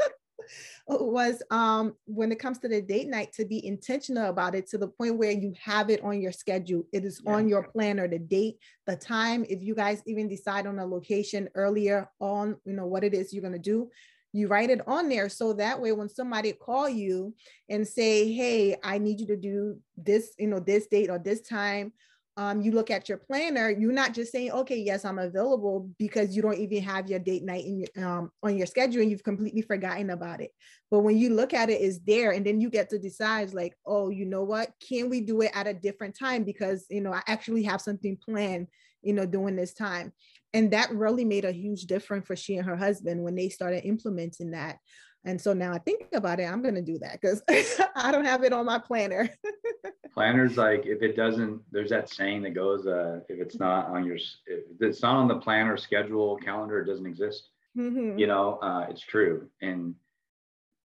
was 0.88 1.42
um, 1.52 1.96
when 2.06 2.32
it 2.32 2.40
comes 2.40 2.60
to 2.60 2.68
the 2.68 2.82
date 2.82 3.08
night 3.08 3.34
to 3.34 3.46
be 3.46 3.66
intentional 3.66 4.30
about 4.30 4.56
it 4.56 4.68
to 4.68 4.78
the 4.78 4.88
point 4.88 5.18
where 5.18 5.32
you 5.32 5.54
have 5.62 5.90
it 5.90 6.04
on 6.04 6.22
your 6.22 6.32
schedule. 6.32 6.84
It 6.92 7.06
is 7.06 7.22
yeah. 7.24 7.34
on 7.34 7.48
your 7.48 7.64
planner, 7.64 8.08
the 8.08 8.20
date, 8.20 8.58
the 8.86 8.96
time. 8.96 9.46
If 9.50 9.62
you 9.62 9.76
guys 9.76 10.02
even 10.06 10.28
decide 10.28 10.68
on 10.68 10.80
a 10.80 10.86
location 10.86 11.50
earlier 11.56 12.10
on, 12.20 12.58
you 12.66 12.74
know, 12.74 12.86
what 12.86 13.04
it 13.04 13.14
is 13.14 13.34
you're 13.34 13.42
going 13.42 13.54
to 13.54 13.60
do, 13.60 13.90
you 14.34 14.48
write 14.48 14.70
it 14.70 14.86
on 14.88 15.10
there 15.10 15.30
so 15.30 15.54
that 15.54 15.82
way 15.82 15.92
when 15.92 16.10
somebody 16.10 16.54
call 16.54 16.88
you 16.88 17.34
and 17.70 17.88
say 17.88 18.32
hey 18.32 18.76
i 18.84 18.98
need 18.98 19.20
you 19.20 19.26
to 19.28 19.38
do 19.38 19.78
this 19.96 20.34
you 20.38 20.48
know 20.48 20.60
this 20.60 20.86
date 20.88 21.10
or 21.10 21.18
this 21.18 21.42
time 21.42 21.94
um, 22.38 22.62
you 22.62 22.72
look 22.72 22.92
at 22.92 23.10
your 23.10 23.18
planner, 23.18 23.72
you're 23.72 23.92
not 23.92 24.14
just 24.14 24.32
saying, 24.32 24.52
okay, 24.52 24.78
yes, 24.78 25.06
I'm 25.06 25.18
available 25.18 25.90
because 25.98 26.36
you 26.36 26.44
don't 26.44 26.60
even 26.60 26.84
have 26.84 27.10
your 27.10 27.18
date 27.18 27.44
night 27.44 27.66
in 27.66 27.80
your, 27.80 28.08
um, 28.08 28.32
on 28.44 28.56
your 28.56 28.68
schedule 28.68 29.02
and 29.02 29.10
you've 29.10 29.24
completely 29.24 29.64
forgotten 29.64 30.12
about 30.12 30.40
it. 30.42 30.52
But 30.92 31.00
when 31.00 31.18
you 31.18 31.32
look 31.32 31.56
at 31.56 31.72
it, 31.72 31.82
it's 31.82 31.98
there. 32.06 32.32
And 32.32 32.46
then 32.46 32.62
you 32.62 32.70
get 32.70 32.92
to 32.92 33.00
decide 33.00 33.56
like, 33.56 33.74
oh, 33.88 34.10
you 34.10 34.26
know 34.26 34.44
what? 34.44 34.72
Can 34.88 35.10
we 35.10 35.22
do 35.22 35.42
it 35.42 35.52
at 35.56 35.66
a 35.66 35.74
different 35.74 36.16
time? 36.18 36.44
Because, 36.44 36.86
you 36.92 37.02
know, 37.02 37.12
I 37.12 37.24
actually 37.28 37.64
have 37.64 37.82
something 37.82 38.16
planned, 38.24 38.68
you 39.02 39.14
know, 39.14 39.26
during 39.26 39.56
this 39.56 39.74
time. 39.74 40.14
And 40.54 40.72
that 40.72 40.92
really 40.92 41.26
made 41.26 41.44
a 41.44 41.52
huge 41.52 41.86
difference 41.86 42.28
for 42.28 42.36
she 42.36 42.58
and 42.58 42.68
her 42.68 42.78
husband 42.78 43.24
when 43.24 43.36
they 43.36 43.50
started 43.50 43.84
implementing 43.84 44.52
that. 44.52 44.78
And 45.26 45.40
so 45.40 45.54
now 45.54 45.74
I 45.74 45.78
think 45.78 46.08
about 46.14 46.40
it, 46.40 46.46
I'm 46.46 46.62
going 46.62 46.76
to 46.76 46.82
do 46.82 46.98
that 47.00 47.20
because 47.22 47.44
I 47.96 48.12
don't 48.12 48.26
have 48.26 48.44
it 48.44 48.54
on 48.54 48.66
my 48.66 48.80
planner. 48.80 49.30
Planners, 50.14 50.58
like 50.58 50.86
if 50.86 51.02
it 51.02 51.16
doesn't, 51.16 51.62
there's 51.72 51.90
that 51.90 52.10
saying 52.10 52.44
that 52.44 52.52
goes, 52.52 52.88
uh, 52.88 53.20
if 53.30 53.40
it's 53.40 53.60
not 53.60 53.88
on 53.88 54.06
your, 54.06 54.16
if 54.16 54.64
it's 54.80 55.02
not 55.02 55.16
on 55.16 55.28
the 55.28 55.36
planner, 55.36 55.78
schedule, 55.78 56.38
calendar, 56.38 56.82
it 56.82 56.86
doesn't 56.86 57.06
exist. 57.06 57.50
Mm-hmm. 57.78 58.18
You 58.18 58.28
know, 58.28 58.58
uh, 58.62 58.88
it's 58.90 59.02
true. 59.02 59.48
And 59.62 59.96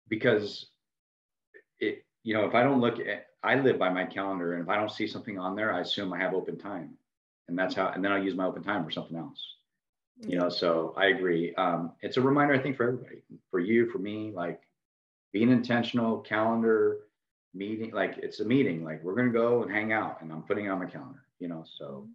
because 0.07 0.67
it, 1.79 2.05
you 2.23 2.33
know, 2.33 2.45
if 2.45 2.55
I 2.55 2.63
don't 2.63 2.79
look 2.79 2.99
at, 2.99 3.25
I 3.43 3.55
live 3.55 3.79
by 3.79 3.89
my 3.89 4.05
calendar 4.05 4.53
and 4.53 4.63
if 4.63 4.69
I 4.69 4.77
don't 4.77 4.91
see 4.91 5.07
something 5.07 5.37
on 5.37 5.55
there, 5.55 5.73
I 5.73 5.81
assume 5.81 6.13
I 6.13 6.19
have 6.19 6.33
open 6.33 6.57
time. 6.57 6.91
And 7.47 7.57
that's 7.57 7.75
how, 7.75 7.89
and 7.89 8.03
then 8.03 8.11
I'll 8.11 8.23
use 8.23 8.35
my 8.35 8.45
open 8.45 8.63
time 8.63 8.83
for 8.85 8.91
something 8.91 9.17
else 9.17 9.56
you 10.21 10.37
know 10.37 10.49
so 10.49 10.93
i 10.97 11.07
agree. 11.07 11.53
Um, 11.55 11.93
it's 12.01 12.17
a 12.17 12.21
reminder 12.21 12.53
i 12.53 12.59
think 12.59 12.77
for 12.77 12.83
everybody 12.83 13.21
for 13.51 13.59
you 13.59 13.89
for 13.89 13.99
me 13.99 14.31
like 14.33 14.61
being 15.33 15.51
intentional 15.51 16.19
calendar 16.19 16.99
meeting 17.53 17.91
like 17.91 18.17
it's 18.17 18.39
a 18.39 18.45
meeting 18.45 18.83
like 18.83 19.03
we're 19.03 19.15
going 19.15 19.27
to 19.27 19.33
go 19.33 19.63
and 19.63 19.71
hang 19.71 19.91
out 19.93 20.21
and 20.21 20.31
i'm 20.31 20.43
putting 20.43 20.65
it 20.65 20.69
on 20.69 20.79
my 20.79 20.85
calendar 20.85 21.23
you 21.39 21.47
know 21.47 21.63
so 21.77 22.07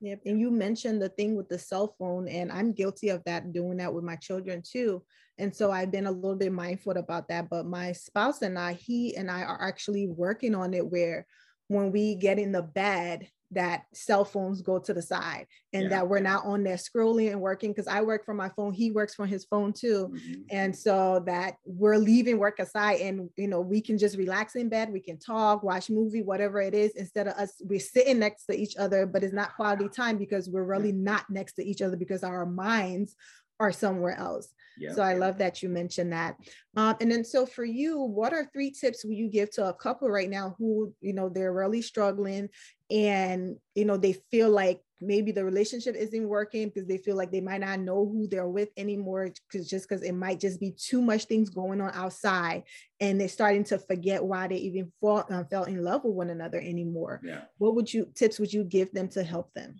yep 0.00 0.20
and 0.26 0.40
you 0.40 0.50
mentioned 0.50 1.02
the 1.02 1.08
thing 1.10 1.36
with 1.36 1.48
the 1.48 1.58
cell 1.58 1.94
phone 1.98 2.28
and 2.28 2.50
i'm 2.52 2.72
guilty 2.72 3.08
of 3.08 3.22
that 3.24 3.52
doing 3.52 3.76
that 3.76 3.92
with 3.92 4.04
my 4.04 4.16
children 4.16 4.62
too. 4.62 5.02
And 5.38 5.54
so 5.54 5.70
i've 5.70 5.92
been 5.92 6.06
a 6.06 6.10
little 6.10 6.36
bit 6.36 6.52
mindful 6.52 6.96
about 6.96 7.28
that 7.28 7.48
but 7.48 7.66
my 7.66 7.92
spouse 7.92 8.42
and 8.42 8.58
i 8.58 8.72
he 8.72 9.16
and 9.16 9.30
i 9.30 9.42
are 9.42 9.62
actually 9.62 10.08
working 10.08 10.54
on 10.54 10.74
it 10.74 10.86
where 10.86 11.26
when 11.68 11.92
we 11.92 12.14
get 12.14 12.38
in 12.38 12.52
the 12.52 12.62
bed 12.62 13.28
that 13.50 13.84
cell 13.94 14.24
phones 14.24 14.60
go 14.60 14.78
to 14.78 14.92
the 14.92 15.00
side 15.00 15.46
and 15.72 15.84
yeah. 15.84 15.88
that 15.88 16.08
we're 16.08 16.20
not 16.20 16.44
on 16.44 16.62
there 16.62 16.76
scrolling 16.76 17.30
and 17.30 17.40
working 17.40 17.70
because 17.70 17.86
I 17.86 18.02
work 18.02 18.26
from 18.26 18.36
my 18.36 18.50
phone, 18.50 18.74
he 18.74 18.90
works 18.90 19.14
from 19.14 19.26
his 19.26 19.46
phone 19.46 19.72
too. 19.72 20.12
Mm-hmm. 20.12 20.42
And 20.50 20.76
so 20.76 21.22
that 21.24 21.54
we're 21.64 21.96
leaving 21.96 22.38
work 22.38 22.58
aside 22.58 23.00
and 23.00 23.30
you 23.36 23.48
know 23.48 23.60
we 23.60 23.80
can 23.80 23.96
just 23.96 24.18
relax 24.18 24.54
in 24.54 24.68
bed, 24.68 24.92
we 24.92 25.00
can 25.00 25.18
talk, 25.18 25.62
watch 25.62 25.88
movie, 25.88 26.22
whatever 26.22 26.60
it 26.60 26.74
is, 26.74 26.92
instead 26.92 27.26
of 27.26 27.34
us 27.34 27.54
we're 27.62 27.80
sitting 27.80 28.18
next 28.18 28.44
to 28.46 28.58
each 28.58 28.76
other, 28.76 29.06
but 29.06 29.22
it's 29.22 29.32
not 29.32 29.56
quality 29.56 29.88
time 29.88 30.18
because 30.18 30.48
we're 30.50 30.64
really 30.64 30.92
not 30.92 31.24
next 31.30 31.54
to 31.54 31.64
each 31.64 31.80
other 31.80 31.96
because 31.96 32.22
our 32.22 32.44
minds 32.44 33.16
are 33.60 33.72
somewhere 33.72 34.16
else. 34.16 34.48
Yeah. 34.78 34.92
So 34.92 35.02
I 35.02 35.14
love 35.14 35.38
that 35.38 35.62
you 35.62 35.68
mentioned 35.68 36.12
that. 36.12 36.36
Um, 36.76 36.96
and 37.00 37.10
then 37.10 37.24
so 37.24 37.46
for 37.46 37.64
you, 37.64 38.00
what 38.00 38.32
are 38.32 38.48
three 38.52 38.70
tips 38.70 39.04
will 39.04 39.12
you 39.12 39.28
give 39.28 39.50
to 39.52 39.66
a 39.66 39.74
couple 39.74 40.08
right 40.08 40.30
now 40.30 40.54
who, 40.58 40.94
you 41.00 41.12
know, 41.12 41.28
they're 41.28 41.52
really 41.52 41.82
struggling 41.82 42.48
and, 42.90 43.56
you 43.74 43.84
know, 43.84 43.96
they 43.96 44.14
feel 44.30 44.50
like 44.50 44.80
maybe 45.00 45.30
the 45.30 45.44
relationship 45.44 45.94
isn't 45.94 46.28
working 46.28 46.68
because 46.68 46.88
they 46.88 46.98
feel 46.98 47.16
like 47.16 47.30
they 47.30 47.40
might 47.40 47.60
not 47.60 47.80
know 47.80 48.06
who 48.06 48.26
they're 48.26 48.48
with 48.48 48.68
anymore 48.76 49.30
because 49.50 49.68
just 49.68 49.88
because 49.88 50.02
it 50.02 50.12
might 50.12 50.40
just 50.40 50.60
be 50.60 50.72
too 50.72 51.00
much 51.00 51.24
things 51.24 51.50
going 51.50 51.80
on 51.80 51.90
outside 51.94 52.64
and 53.00 53.20
they're 53.20 53.28
starting 53.28 53.64
to 53.64 53.78
forget 53.78 54.24
why 54.24 54.48
they 54.48 54.56
even 54.56 54.90
fall, 55.00 55.24
uh, 55.30 55.44
fell 55.44 55.64
in 55.64 55.82
love 55.84 56.04
with 56.04 56.14
one 56.14 56.30
another 56.30 56.58
anymore. 56.58 57.20
Yeah. 57.24 57.42
What 57.58 57.74
would 57.74 57.92
you 57.92 58.08
tips 58.14 58.38
would 58.38 58.52
you 58.52 58.64
give 58.64 58.92
them 58.92 59.08
to 59.10 59.22
help 59.22 59.52
them? 59.54 59.76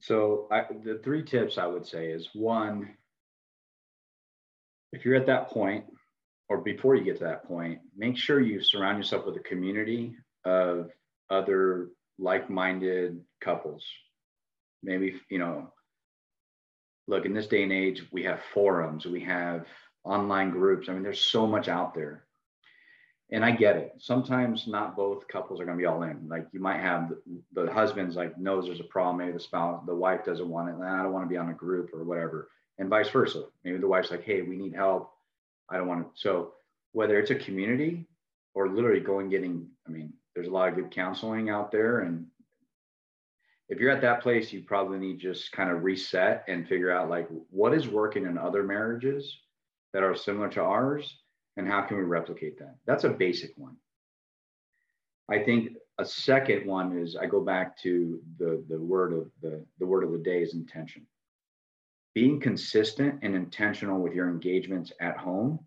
So 0.00 0.48
I, 0.50 0.64
the 0.84 1.00
three 1.04 1.22
tips 1.22 1.58
I 1.58 1.66
would 1.66 1.86
say 1.86 2.10
is 2.10 2.28
one, 2.34 2.96
if 4.92 5.04
you're 5.04 5.16
at 5.16 5.26
that 5.26 5.48
point 5.48 5.84
or 6.48 6.58
before 6.58 6.94
you 6.94 7.04
get 7.04 7.18
to 7.18 7.24
that 7.24 7.44
point, 7.44 7.80
make 7.96 8.16
sure 8.16 8.40
you 8.40 8.62
surround 8.62 8.98
yourself 8.98 9.24
with 9.24 9.36
a 9.36 9.40
community 9.40 10.14
of 10.44 10.90
other 11.30 11.88
like-minded 12.18 13.20
couples. 13.40 13.84
Maybe, 14.82 15.20
you 15.30 15.38
know, 15.38 15.72
look, 17.08 17.24
in 17.24 17.32
this 17.32 17.46
day 17.46 17.62
and 17.62 17.72
age, 17.72 18.04
we 18.12 18.22
have 18.24 18.40
forums, 18.52 19.06
we 19.06 19.20
have 19.20 19.66
online 20.04 20.50
groups. 20.50 20.88
I 20.88 20.92
mean, 20.92 21.02
there's 21.02 21.20
so 21.20 21.46
much 21.46 21.68
out 21.68 21.94
there. 21.94 22.24
And 23.30 23.42
I 23.42 23.52
get 23.52 23.76
it. 23.76 23.92
Sometimes 23.98 24.66
not 24.66 24.94
both 24.94 25.26
couples 25.26 25.58
are 25.58 25.64
going 25.64 25.78
to 25.78 25.80
be 25.80 25.86
all 25.86 26.02
in. 26.02 26.28
Like 26.28 26.48
you 26.52 26.60
might 26.60 26.80
have 26.80 27.08
the, 27.08 27.62
the 27.62 27.72
husband's 27.72 28.14
like 28.14 28.36
knows 28.36 28.66
there's 28.66 28.80
a 28.80 28.84
problem, 28.84 29.18
maybe 29.18 29.32
the 29.32 29.40
spouse, 29.40 29.82
the 29.86 29.94
wife 29.94 30.22
doesn't 30.22 30.48
want 30.48 30.68
it, 30.68 30.74
and 30.74 30.84
I 30.84 31.02
don't 31.02 31.14
want 31.14 31.24
to 31.24 31.30
be 31.30 31.38
on 31.38 31.48
a 31.48 31.54
group 31.54 31.94
or 31.94 32.04
whatever 32.04 32.50
and 32.78 32.88
vice 32.88 33.08
versa. 33.08 33.44
Maybe 33.64 33.78
the 33.78 33.88
wife's 33.88 34.10
like, 34.10 34.24
hey, 34.24 34.42
we 34.42 34.56
need 34.56 34.74
help. 34.74 35.12
I 35.70 35.76
don't 35.76 35.88
want 35.88 36.14
to. 36.14 36.20
So 36.20 36.54
whether 36.92 37.18
it's 37.18 37.30
a 37.30 37.36
community 37.36 38.06
or 38.54 38.68
literally 38.68 39.00
going 39.00 39.30
getting, 39.30 39.68
I 39.86 39.90
mean, 39.90 40.12
there's 40.34 40.48
a 40.48 40.52
lot 40.52 40.68
of 40.68 40.74
good 40.74 40.90
counseling 40.90 41.50
out 41.50 41.70
there. 41.70 42.00
And 42.00 42.26
if 43.68 43.78
you're 43.78 43.90
at 43.90 44.02
that 44.02 44.22
place, 44.22 44.52
you 44.52 44.62
probably 44.62 44.98
need 44.98 45.18
just 45.18 45.52
kind 45.52 45.70
of 45.70 45.82
reset 45.82 46.44
and 46.48 46.68
figure 46.68 46.90
out 46.90 47.08
like 47.08 47.28
what 47.50 47.74
is 47.74 47.88
working 47.88 48.26
in 48.26 48.36
other 48.36 48.62
marriages 48.62 49.38
that 49.92 50.02
are 50.02 50.14
similar 50.14 50.48
to 50.50 50.62
ours 50.62 51.18
and 51.56 51.68
how 51.68 51.82
can 51.82 51.98
we 51.98 52.02
replicate 52.02 52.58
that? 52.58 52.76
That's 52.86 53.04
a 53.04 53.10
basic 53.10 53.52
one. 53.56 53.76
I 55.30 55.38
think 55.38 55.76
a 55.98 56.04
second 56.04 56.66
one 56.66 56.98
is 56.98 57.16
I 57.16 57.26
go 57.26 57.40
back 57.40 57.78
to 57.82 58.20
the 58.38 58.64
the 58.68 58.78
word 58.78 59.12
of 59.12 59.30
the 59.40 59.64
the 59.78 59.86
word 59.86 60.04
of 60.04 60.12
the 60.12 60.18
day 60.18 60.42
is 60.42 60.54
intention 60.54 61.06
being 62.14 62.40
consistent 62.40 63.20
and 63.22 63.34
intentional 63.34 64.00
with 64.00 64.12
your 64.12 64.28
engagements 64.28 64.92
at 65.00 65.16
home. 65.16 65.58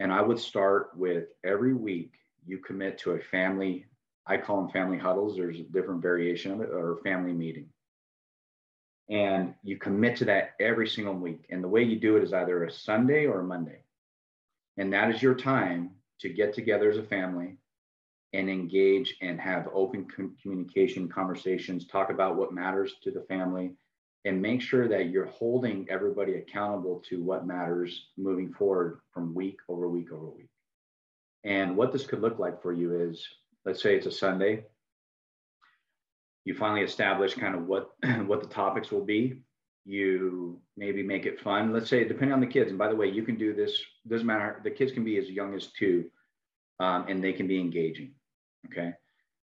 And 0.00 0.12
I 0.12 0.20
would 0.20 0.38
start 0.38 0.90
with 0.96 1.28
every 1.44 1.74
week 1.74 2.12
you 2.44 2.58
commit 2.58 2.98
to 2.98 3.12
a 3.12 3.20
family, 3.20 3.86
I 4.26 4.36
call 4.36 4.62
them 4.62 4.70
family 4.70 4.98
huddles, 4.98 5.36
there's 5.36 5.60
a 5.60 5.64
different 5.64 6.02
variation 6.02 6.52
of 6.52 6.60
it, 6.60 6.70
or 6.70 7.00
family 7.04 7.32
meeting. 7.32 7.68
And 9.08 9.54
you 9.62 9.78
commit 9.78 10.16
to 10.16 10.24
that 10.26 10.52
every 10.60 10.88
single 10.88 11.14
week. 11.14 11.46
And 11.50 11.62
the 11.62 11.68
way 11.68 11.82
you 11.82 11.98
do 11.98 12.16
it 12.16 12.22
is 12.22 12.32
either 12.32 12.64
a 12.64 12.70
Sunday 12.70 13.26
or 13.26 13.40
a 13.40 13.44
Monday. 13.44 13.84
And 14.76 14.92
that 14.92 15.14
is 15.14 15.22
your 15.22 15.34
time 15.34 15.90
to 16.20 16.28
get 16.28 16.54
together 16.54 16.90
as 16.90 16.98
a 16.98 17.02
family 17.02 17.56
and 18.32 18.48
engage 18.48 19.16
and 19.20 19.38
have 19.40 19.68
open 19.74 20.06
communication 20.40 21.08
conversations, 21.08 21.86
talk 21.86 22.10
about 22.10 22.36
what 22.36 22.54
matters 22.54 22.94
to 23.02 23.10
the 23.10 23.20
family, 23.22 23.74
and 24.24 24.40
make 24.40 24.60
sure 24.60 24.88
that 24.88 25.10
you're 25.10 25.26
holding 25.26 25.86
everybody 25.90 26.34
accountable 26.34 27.02
to 27.08 27.22
what 27.22 27.46
matters 27.46 28.06
moving 28.16 28.52
forward 28.52 29.00
from 29.12 29.34
week 29.34 29.58
over 29.68 29.88
week 29.88 30.12
over 30.12 30.26
week. 30.26 30.48
And 31.44 31.76
what 31.76 31.92
this 31.92 32.06
could 32.06 32.20
look 32.20 32.38
like 32.38 32.62
for 32.62 32.72
you 32.72 33.10
is 33.10 33.26
let's 33.64 33.82
say 33.82 33.96
it's 33.96 34.06
a 34.06 34.12
Sunday. 34.12 34.64
You 36.44 36.54
finally 36.54 36.82
establish 36.82 37.34
kind 37.34 37.54
of 37.54 37.66
what 37.66 37.90
what 38.26 38.40
the 38.40 38.48
topics 38.48 38.90
will 38.90 39.04
be. 39.04 39.40
You 39.84 40.60
maybe 40.76 41.02
make 41.02 41.26
it 41.26 41.40
fun. 41.40 41.72
Let's 41.72 41.90
say 41.90 42.04
depending 42.04 42.32
on 42.32 42.40
the 42.40 42.46
kids. 42.46 42.70
And 42.70 42.78
by 42.78 42.88
the 42.88 42.96
way, 42.96 43.08
you 43.08 43.24
can 43.24 43.36
do 43.36 43.52
this. 43.54 43.82
Doesn't 44.06 44.26
matter. 44.26 44.60
The 44.62 44.70
kids 44.70 44.92
can 44.92 45.04
be 45.04 45.18
as 45.18 45.28
young 45.28 45.54
as 45.54 45.68
two, 45.68 46.04
um, 46.78 47.06
and 47.08 47.22
they 47.22 47.32
can 47.32 47.48
be 47.48 47.58
engaging. 47.58 48.12
Okay, 48.66 48.92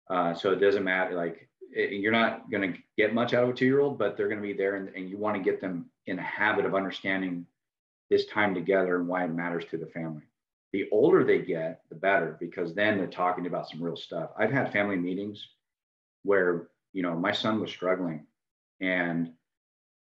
uh, 0.09 0.33
so 0.33 0.51
it 0.51 0.59
doesn't 0.59 0.83
matter. 0.83 1.13
Like 1.13 1.47
you're 1.75 2.11
not 2.11 2.49
going 2.51 2.73
to 2.73 2.79
get 2.97 3.13
much 3.13 3.33
out 3.33 3.43
of 3.43 3.49
a 3.49 3.53
two 3.53 3.65
year 3.65 3.79
old, 3.79 3.97
but 3.97 4.15
they're 4.15 4.27
going 4.27 4.41
to 4.41 4.47
be 4.47 4.53
there 4.53 4.75
and, 4.75 4.89
and 4.95 5.09
you 5.09 5.17
want 5.17 5.35
to 5.35 5.43
get 5.43 5.61
them 5.61 5.89
in 6.05 6.19
a 6.19 6.23
habit 6.23 6.65
of 6.65 6.75
understanding 6.75 7.45
this 8.09 8.25
time 8.25 8.53
together 8.53 8.97
and 8.97 9.07
why 9.07 9.23
it 9.23 9.29
matters 9.29 9.65
to 9.71 9.77
the 9.77 9.87
family. 9.87 10.23
The 10.71 10.87
older 10.91 11.23
they 11.23 11.39
get, 11.39 11.81
the 11.89 11.95
better, 11.95 12.37
because 12.39 12.73
then 12.73 12.97
they're 12.97 13.07
talking 13.07 13.45
about 13.45 13.69
some 13.69 13.81
real 13.81 13.95
stuff. 13.95 14.31
I've 14.37 14.51
had 14.51 14.71
family 14.71 14.95
meetings 14.95 15.47
where, 16.23 16.67
you 16.93 17.01
know, 17.03 17.15
my 17.15 17.31
son 17.31 17.59
was 17.59 17.69
struggling 17.69 18.25
and, 18.81 19.31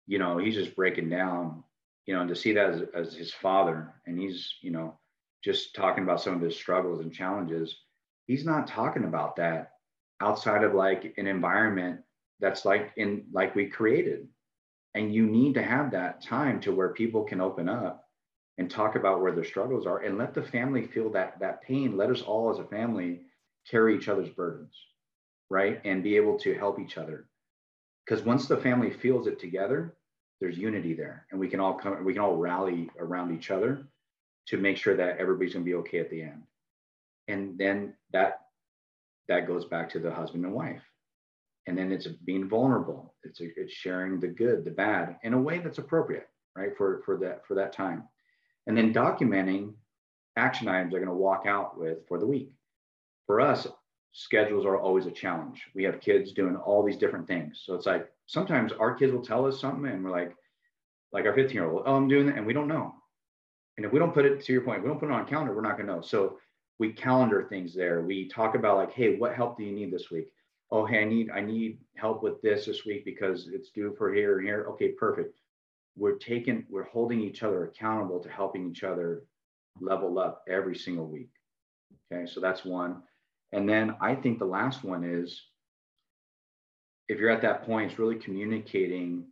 you 0.07 0.19
know, 0.19 0.39
he's 0.39 0.55
just 0.55 0.77
breaking 0.77 1.11
down, 1.11 1.63
you 2.07 2.15
know, 2.15 2.21
and 2.21 2.29
to 2.29 2.37
see 2.37 2.53
that 2.53 2.71
as, 2.71 2.83
as 2.95 3.15
his 3.15 3.33
father 3.33 3.95
and 4.07 4.19
he's, 4.19 4.55
you 4.63 4.71
know, 4.71 4.99
just 5.45 5.75
talking 5.75 6.05
about 6.05 6.21
some 6.21 6.35
of 6.35 6.41
his 6.41 6.57
struggles 6.57 7.01
and 7.01 7.13
challenges, 7.13 7.77
he's 8.27 8.45
not 8.45 8.67
talking 8.67 9.05
about 9.05 9.37
that 9.37 9.73
outside 10.23 10.65
of 10.65 10.75
like 10.75 11.15
an 11.19 11.27
environment 11.27 12.01
that's 12.41 12.65
like 12.65 12.93
in 12.97 13.25
like 13.33 13.55
we 13.55 13.67
created. 13.67 14.29
And 14.95 15.15
you 15.15 15.27
need 15.27 15.55
to 15.55 15.63
have 15.63 15.91
that 15.93 16.23
time 16.23 16.61
to 16.61 16.73
where 16.73 16.91
people 16.91 17.25
can 17.25 17.41
open 17.41 17.69
up 17.69 18.05
and 18.59 18.71
talk 18.71 18.95
about 18.95 19.23
where 19.23 19.33
their 19.33 19.45
struggles 19.45 19.87
are 19.87 20.01
and 20.01 20.19
let 20.19 20.35
the 20.35 20.43
family 20.43 20.87
feel 20.87 21.11
that 21.11 21.41
that 21.41 21.63
pain. 21.63 21.97
Let 21.97 22.11
us 22.11 22.23
all 22.23 22.51
as 22.51 22.59
a 22.59 22.65
family 22.65 23.23
carry 23.71 23.97
each 23.97 24.09
other's 24.09 24.29
burdens 24.31 24.75
right? 25.53 25.83
And 25.85 26.03
be 26.03 26.17
able 26.17 26.39
to 26.39 26.55
help 26.55 26.81
each 26.81 26.97
other. 26.97 27.27
Because 28.05 28.25
once 28.25 28.49
the 28.49 28.57
family 28.57 28.91
feels 28.91 29.27
it 29.27 29.39
together 29.39 29.95
there's 30.41 30.59
unity 30.59 30.93
there. 30.93 31.27
And 31.31 31.39
we 31.39 31.47
can 31.47 31.61
all 31.61 31.75
come 31.75 32.05
we 32.05 32.15
can 32.15 32.23
all 32.23 32.37
rally 32.37 32.91
around 32.99 33.33
each 33.33 33.53
other 33.53 33.87
to 34.49 34.57
make 34.57 34.77
sure 34.77 34.97
that 34.97 35.19
everybody's 35.19 35.53
going 35.53 35.65
to 35.65 35.71
be 35.71 35.77
okay 35.77 36.01
at 36.01 36.11
the 36.11 36.23
end. 36.23 36.43
And 37.29 37.57
then 37.57 37.95
that 38.13 38.42
that 39.29 39.47
goes 39.47 39.65
back 39.67 39.91
to 39.91 39.99
the 39.99 40.13
husband 40.13 40.45
and 40.45 40.55
wife. 40.55 40.83
and 41.67 41.79
then 41.79 41.93
it's 41.93 42.07
being 42.25 42.49
vulnerable. 42.49 43.15
It's 43.25 43.41
a, 43.41 43.47
it's 43.57 43.73
sharing 43.73 44.21
the 44.21 44.29
good 44.29 44.65
the 44.65 44.71
bad 44.71 45.17
in 45.23 45.33
a 45.35 45.41
way 45.41 45.59
that's 45.59 45.79
appropriate 45.79 46.29
right 46.57 46.77
for 46.77 47.03
for 47.05 47.17
that 47.19 47.47
for 47.47 47.55
that 47.55 47.73
time. 47.73 48.05
And 48.67 48.77
then 48.77 48.93
documenting 48.95 49.75
action 50.37 50.69
items 50.69 50.93
they're 50.93 51.01
going 51.05 51.17
to 51.17 51.23
walk 51.29 51.45
out 51.47 51.79
with 51.79 52.07
for 52.09 52.19
the 52.19 52.27
week. 52.27 52.53
For 53.27 53.41
us 53.41 53.67
schedules 54.13 54.67
are 54.67 54.79
always 54.79 55.07
a 55.07 55.11
challenge. 55.11 55.63
We 55.75 55.85
have 55.85 56.01
kids 56.01 56.33
doing 56.33 56.57
all 56.57 56.83
these 56.85 56.99
different 56.99 57.27
things. 57.29 57.63
So 57.65 57.75
it's 57.75 57.87
like 57.87 58.11
sometimes 58.27 58.73
our 58.73 58.95
kids 58.95 59.13
will 59.13 59.25
tell 59.25 59.47
us 59.47 59.61
something 59.61 59.91
and 59.91 60.05
we're 60.05 60.11
like 60.11 60.35
like 61.13 61.27
our 61.27 61.35
15 61.35 61.55
year 61.55 61.71
old 61.71 61.83
oh 61.87 61.97
i'm 61.97 62.09
doing 62.09 62.27
that 62.27 62.37
and 62.37 62.47
we 62.47 62.55
don't 62.55 62.69
know. 62.69 62.95
And 63.77 63.87
if 63.87 63.93
we 63.93 63.99
don't 63.99 64.15
put 64.15 64.27
it 64.27 64.45
to 64.45 64.53
your 64.53 64.63
point 64.63 64.83
we 64.83 64.89
don't 64.89 64.99
put 65.01 65.09
it 65.11 65.13
on 65.13 65.23
a 65.23 65.27
calendar 65.27 65.55
we're 65.55 65.63
not 65.63 65.77
going 65.77 65.87
to 65.87 65.95
know. 65.95 66.03
So 66.03 66.39
we 66.79 66.93
calendar 66.93 67.47
things 67.49 67.75
there. 67.75 68.03
We 68.03 68.29
talk 68.29 68.55
about 68.55 68.77
like 68.77 68.93
hey 68.93 69.17
what 69.17 69.35
help 69.35 69.57
do 69.57 69.65
you 69.65 69.73
need 69.73 69.93
this 69.93 70.11
week? 70.11 70.33
Oh 70.71 70.85
hey 70.87 71.03
i 71.03 71.05
need 71.05 71.31
i 71.31 71.41
need 71.41 71.79
help 71.97 72.23
with 72.23 72.41
this 72.43 72.67
this 72.67 72.85
week 72.85 73.05
because 73.05 73.49
it's 73.53 73.71
due 73.71 73.95
for 73.97 74.13
here 74.13 74.39
and 74.39 74.47
here. 74.47 74.67
Okay 74.71 74.89
perfect. 74.89 75.39
We're 75.97 76.17
taking 76.17 76.65
we're 76.71 76.85
holding 76.85 77.21
each 77.21 77.43
other 77.43 77.65
accountable 77.65 78.21
to 78.21 78.29
helping 78.29 78.71
each 78.71 78.83
other 78.83 79.25
level 79.81 80.19
up 80.19 80.43
every 80.49 80.77
single 80.77 81.07
week. 81.07 81.31
Okay 82.13 82.27
so 82.27 82.41
that's 82.41 82.65
one. 82.65 83.03
And 83.53 83.69
then 83.69 83.95
i 84.01 84.15
think 84.15 84.39
the 84.39 84.45
last 84.47 84.83
one 84.83 85.05
is 85.05 85.41
if 87.09 87.19
you're 87.19 87.31
at 87.31 87.43
that 87.43 87.65
point 87.65 87.91
it's 87.91 87.99
really 87.99 88.17
communicating 88.17 89.25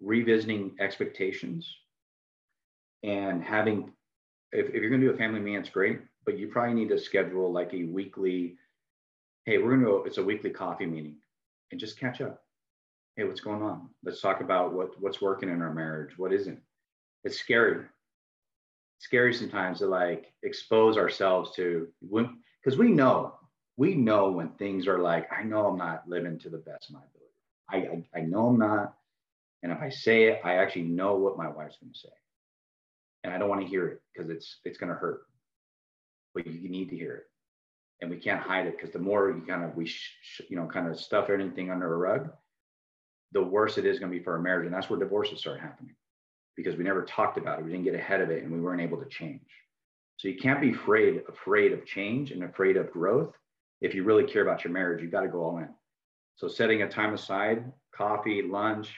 revisiting 0.00 0.74
expectations 0.80 1.76
and 3.02 3.42
having 3.42 3.92
if, 4.52 4.66
if 4.68 4.74
you're 4.74 4.90
going 4.90 5.00
to 5.00 5.06
do 5.08 5.14
a 5.14 5.16
family 5.16 5.40
meeting 5.40 5.60
it's 5.60 5.70
great 5.70 6.00
but 6.24 6.38
you 6.38 6.48
probably 6.48 6.74
need 6.74 6.88
to 6.88 6.98
schedule 6.98 7.52
like 7.52 7.72
a 7.72 7.84
weekly 7.84 8.56
hey, 9.46 9.58
we're 9.58 9.70
going 9.70 9.80
to 9.80 9.86
go, 9.86 10.04
it's 10.04 10.18
a 10.18 10.22
weekly 10.22 10.50
coffee 10.50 10.86
meeting 10.86 11.16
and 11.70 11.80
just 11.80 11.98
catch 11.98 12.20
up. 12.20 12.42
Hey, 13.16 13.24
what's 13.24 13.40
going 13.40 13.62
on? 13.62 13.88
Let's 14.04 14.20
talk 14.20 14.40
about 14.40 14.72
what, 14.72 15.00
what's 15.00 15.20
working 15.20 15.48
in 15.48 15.62
our 15.62 15.72
marriage, 15.72 16.16
what 16.16 16.32
isn't. 16.32 16.60
It's 17.24 17.38
scary. 17.38 17.84
It's 18.96 19.06
scary 19.06 19.34
sometimes 19.34 19.78
to 19.78 19.86
like 19.86 20.32
expose 20.42 20.96
ourselves 20.96 21.52
to 21.56 21.88
when, 22.00 22.38
because 22.62 22.78
we 22.78 22.88
know, 22.88 23.34
we 23.76 23.94
know 23.94 24.30
when 24.30 24.50
things 24.50 24.86
are 24.86 24.98
like, 24.98 25.28
I 25.32 25.42
know 25.42 25.66
I'm 25.66 25.78
not 25.78 26.08
living 26.08 26.38
to 26.40 26.50
the 26.50 26.58
best 26.58 26.90
of 26.90 26.94
my 26.94 27.00
ability. 27.00 28.04
I, 28.14 28.18
I, 28.18 28.20
I 28.20 28.22
know 28.22 28.48
I'm 28.48 28.58
not. 28.58 28.94
And 29.62 29.72
if 29.72 29.80
I 29.80 29.88
say 29.88 30.24
it, 30.24 30.40
I 30.44 30.54
actually 30.54 30.84
know 30.84 31.16
what 31.16 31.36
my 31.36 31.48
wife's 31.48 31.76
going 31.78 31.92
to 31.92 31.98
say. 31.98 32.08
And 33.24 33.32
I 33.32 33.38
don't 33.38 33.48
want 33.48 33.60
to 33.60 33.66
hear 33.66 33.88
it 33.88 34.00
because 34.12 34.30
it's 34.30 34.58
it's 34.64 34.78
going 34.78 34.90
to 34.90 34.98
hurt. 34.98 35.22
But 36.34 36.46
you 36.46 36.68
need 36.68 36.90
to 36.90 36.96
hear 36.96 37.14
it. 37.16 37.24
And 38.00 38.10
we 38.10 38.16
can't 38.16 38.40
hide 38.40 38.66
it 38.66 38.76
because 38.76 38.92
the 38.92 38.98
more 38.98 39.28
you 39.28 39.42
kind 39.46 39.64
of 39.64 39.74
we 39.76 39.86
sh- 39.86 40.40
you 40.48 40.56
know 40.56 40.66
kind 40.66 40.88
of 40.88 40.98
stuff 40.98 41.28
anything 41.28 41.70
under 41.70 41.92
a 41.92 41.96
rug 41.96 42.30
the 43.32 43.42
worse 43.42 43.78
it 43.78 43.86
is 43.86 43.98
going 43.98 44.10
to 44.10 44.18
be 44.18 44.22
for 44.22 44.32
our 44.32 44.40
marriage. 44.40 44.66
And 44.66 44.74
that's 44.74 44.90
where 44.90 44.98
divorces 44.98 45.40
start 45.40 45.60
happening 45.60 45.94
because 46.56 46.76
we 46.76 46.84
never 46.84 47.02
talked 47.02 47.38
about 47.38 47.58
it. 47.58 47.64
We 47.64 47.70
didn't 47.70 47.84
get 47.84 47.94
ahead 47.94 48.20
of 48.20 48.30
it 48.30 48.42
and 48.42 48.52
we 48.52 48.60
weren't 48.60 48.80
able 48.80 48.98
to 48.98 49.08
change. 49.08 49.46
So 50.16 50.28
you 50.28 50.36
can't 50.36 50.60
be 50.60 50.72
afraid 50.72 51.22
afraid 51.28 51.72
of 51.72 51.86
change 51.86 52.32
and 52.32 52.44
afraid 52.44 52.76
of 52.76 52.90
growth 52.90 53.34
if 53.80 53.94
you 53.94 54.04
really 54.04 54.24
care 54.24 54.42
about 54.42 54.64
your 54.64 54.72
marriage. 54.72 55.00
You've 55.02 55.12
got 55.12 55.22
to 55.22 55.28
go 55.28 55.42
all 55.42 55.58
in. 55.58 55.68
So 56.36 56.48
setting 56.48 56.82
a 56.82 56.88
time 56.88 57.14
aside 57.14 57.72
coffee 57.94 58.42
lunch 58.42 58.90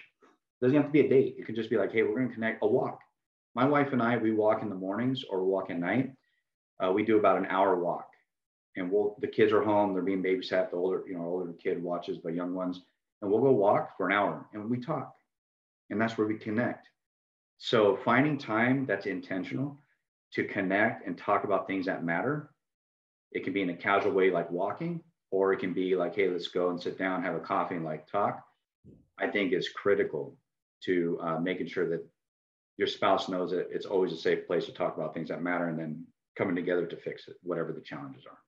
doesn't 0.60 0.76
have 0.76 0.86
to 0.86 0.92
be 0.92 1.00
a 1.00 1.08
date. 1.08 1.36
It 1.38 1.46
could 1.46 1.54
just 1.54 1.70
be 1.70 1.76
like 1.76 1.92
hey 1.92 2.02
we're 2.02 2.16
going 2.16 2.28
to 2.28 2.34
connect 2.34 2.62
a 2.62 2.66
walk 2.66 3.00
my 3.54 3.64
wife 3.64 3.92
and 3.92 4.02
i 4.02 4.16
we 4.16 4.32
walk 4.32 4.62
in 4.62 4.68
the 4.68 4.74
mornings 4.74 5.24
or 5.28 5.44
walk 5.44 5.70
at 5.70 5.78
night. 5.78 6.12
Uh, 6.82 6.90
we 6.90 7.04
do 7.04 7.18
about 7.18 7.38
an 7.38 7.46
hour 7.46 7.78
walk. 7.78 8.08
And 8.76 8.90
we'll 8.90 9.16
the 9.20 9.26
kids 9.26 9.52
are 9.52 9.62
home 9.62 9.92
they're 9.92 10.02
being 10.02 10.22
babysat 10.22 10.70
the 10.70 10.76
older 10.76 11.02
you 11.06 11.14
know 11.14 11.24
older 11.24 11.52
kid 11.52 11.82
watches 11.82 12.18
the 12.22 12.32
young 12.32 12.54
ones 12.54 12.80
and 13.20 13.30
we'll 13.30 13.40
go 13.40 13.52
walk 13.52 13.96
for 13.96 14.08
an 14.08 14.12
hour 14.12 14.46
and 14.52 14.68
we 14.68 14.80
talk. 14.80 15.14
And 15.90 16.00
that's 16.00 16.16
where 16.16 16.26
we 16.26 16.36
connect. 16.36 16.88
So 17.58 17.98
finding 18.04 18.38
time 18.38 18.86
that's 18.86 19.06
intentional 19.06 19.78
to 20.32 20.44
connect 20.44 21.06
and 21.06 21.16
talk 21.16 21.44
about 21.44 21.66
things 21.66 21.86
that 21.86 22.04
matter 22.04 22.50
it 23.32 23.44
can 23.44 23.52
be 23.52 23.62
in 23.62 23.70
a 23.70 23.76
casual 23.76 24.12
way 24.12 24.30
like 24.30 24.50
walking 24.50 25.00
or 25.30 25.52
it 25.52 25.58
can 25.58 25.72
be 25.72 25.96
like 25.96 26.14
hey 26.14 26.28
let's 26.28 26.48
go 26.48 26.70
and 26.70 26.80
sit 26.80 26.98
down 26.98 27.22
have 27.22 27.34
a 27.34 27.40
coffee 27.40 27.74
and 27.76 27.84
like 27.84 28.06
talk 28.10 28.42
i 29.18 29.26
think 29.26 29.52
is 29.52 29.68
critical 29.70 30.36
to 30.82 31.18
uh, 31.22 31.38
making 31.38 31.66
sure 31.66 31.88
that 31.88 32.04
your 32.78 32.88
spouse 32.88 33.28
knows 33.28 33.50
that 33.50 33.68
it's 33.70 33.86
always 33.86 34.12
a 34.12 34.16
safe 34.16 34.46
place 34.46 34.66
to 34.66 34.72
talk 34.72 34.96
about 34.96 35.14
things 35.14 35.28
that 35.28 35.42
matter 35.42 35.68
and 35.68 35.78
then 35.78 36.04
coming 36.36 36.56
together 36.56 36.86
to 36.86 36.96
fix 36.96 37.28
it 37.28 37.36
whatever 37.42 37.72
the 37.72 37.80
challenges 37.80 38.24
are 38.26 38.38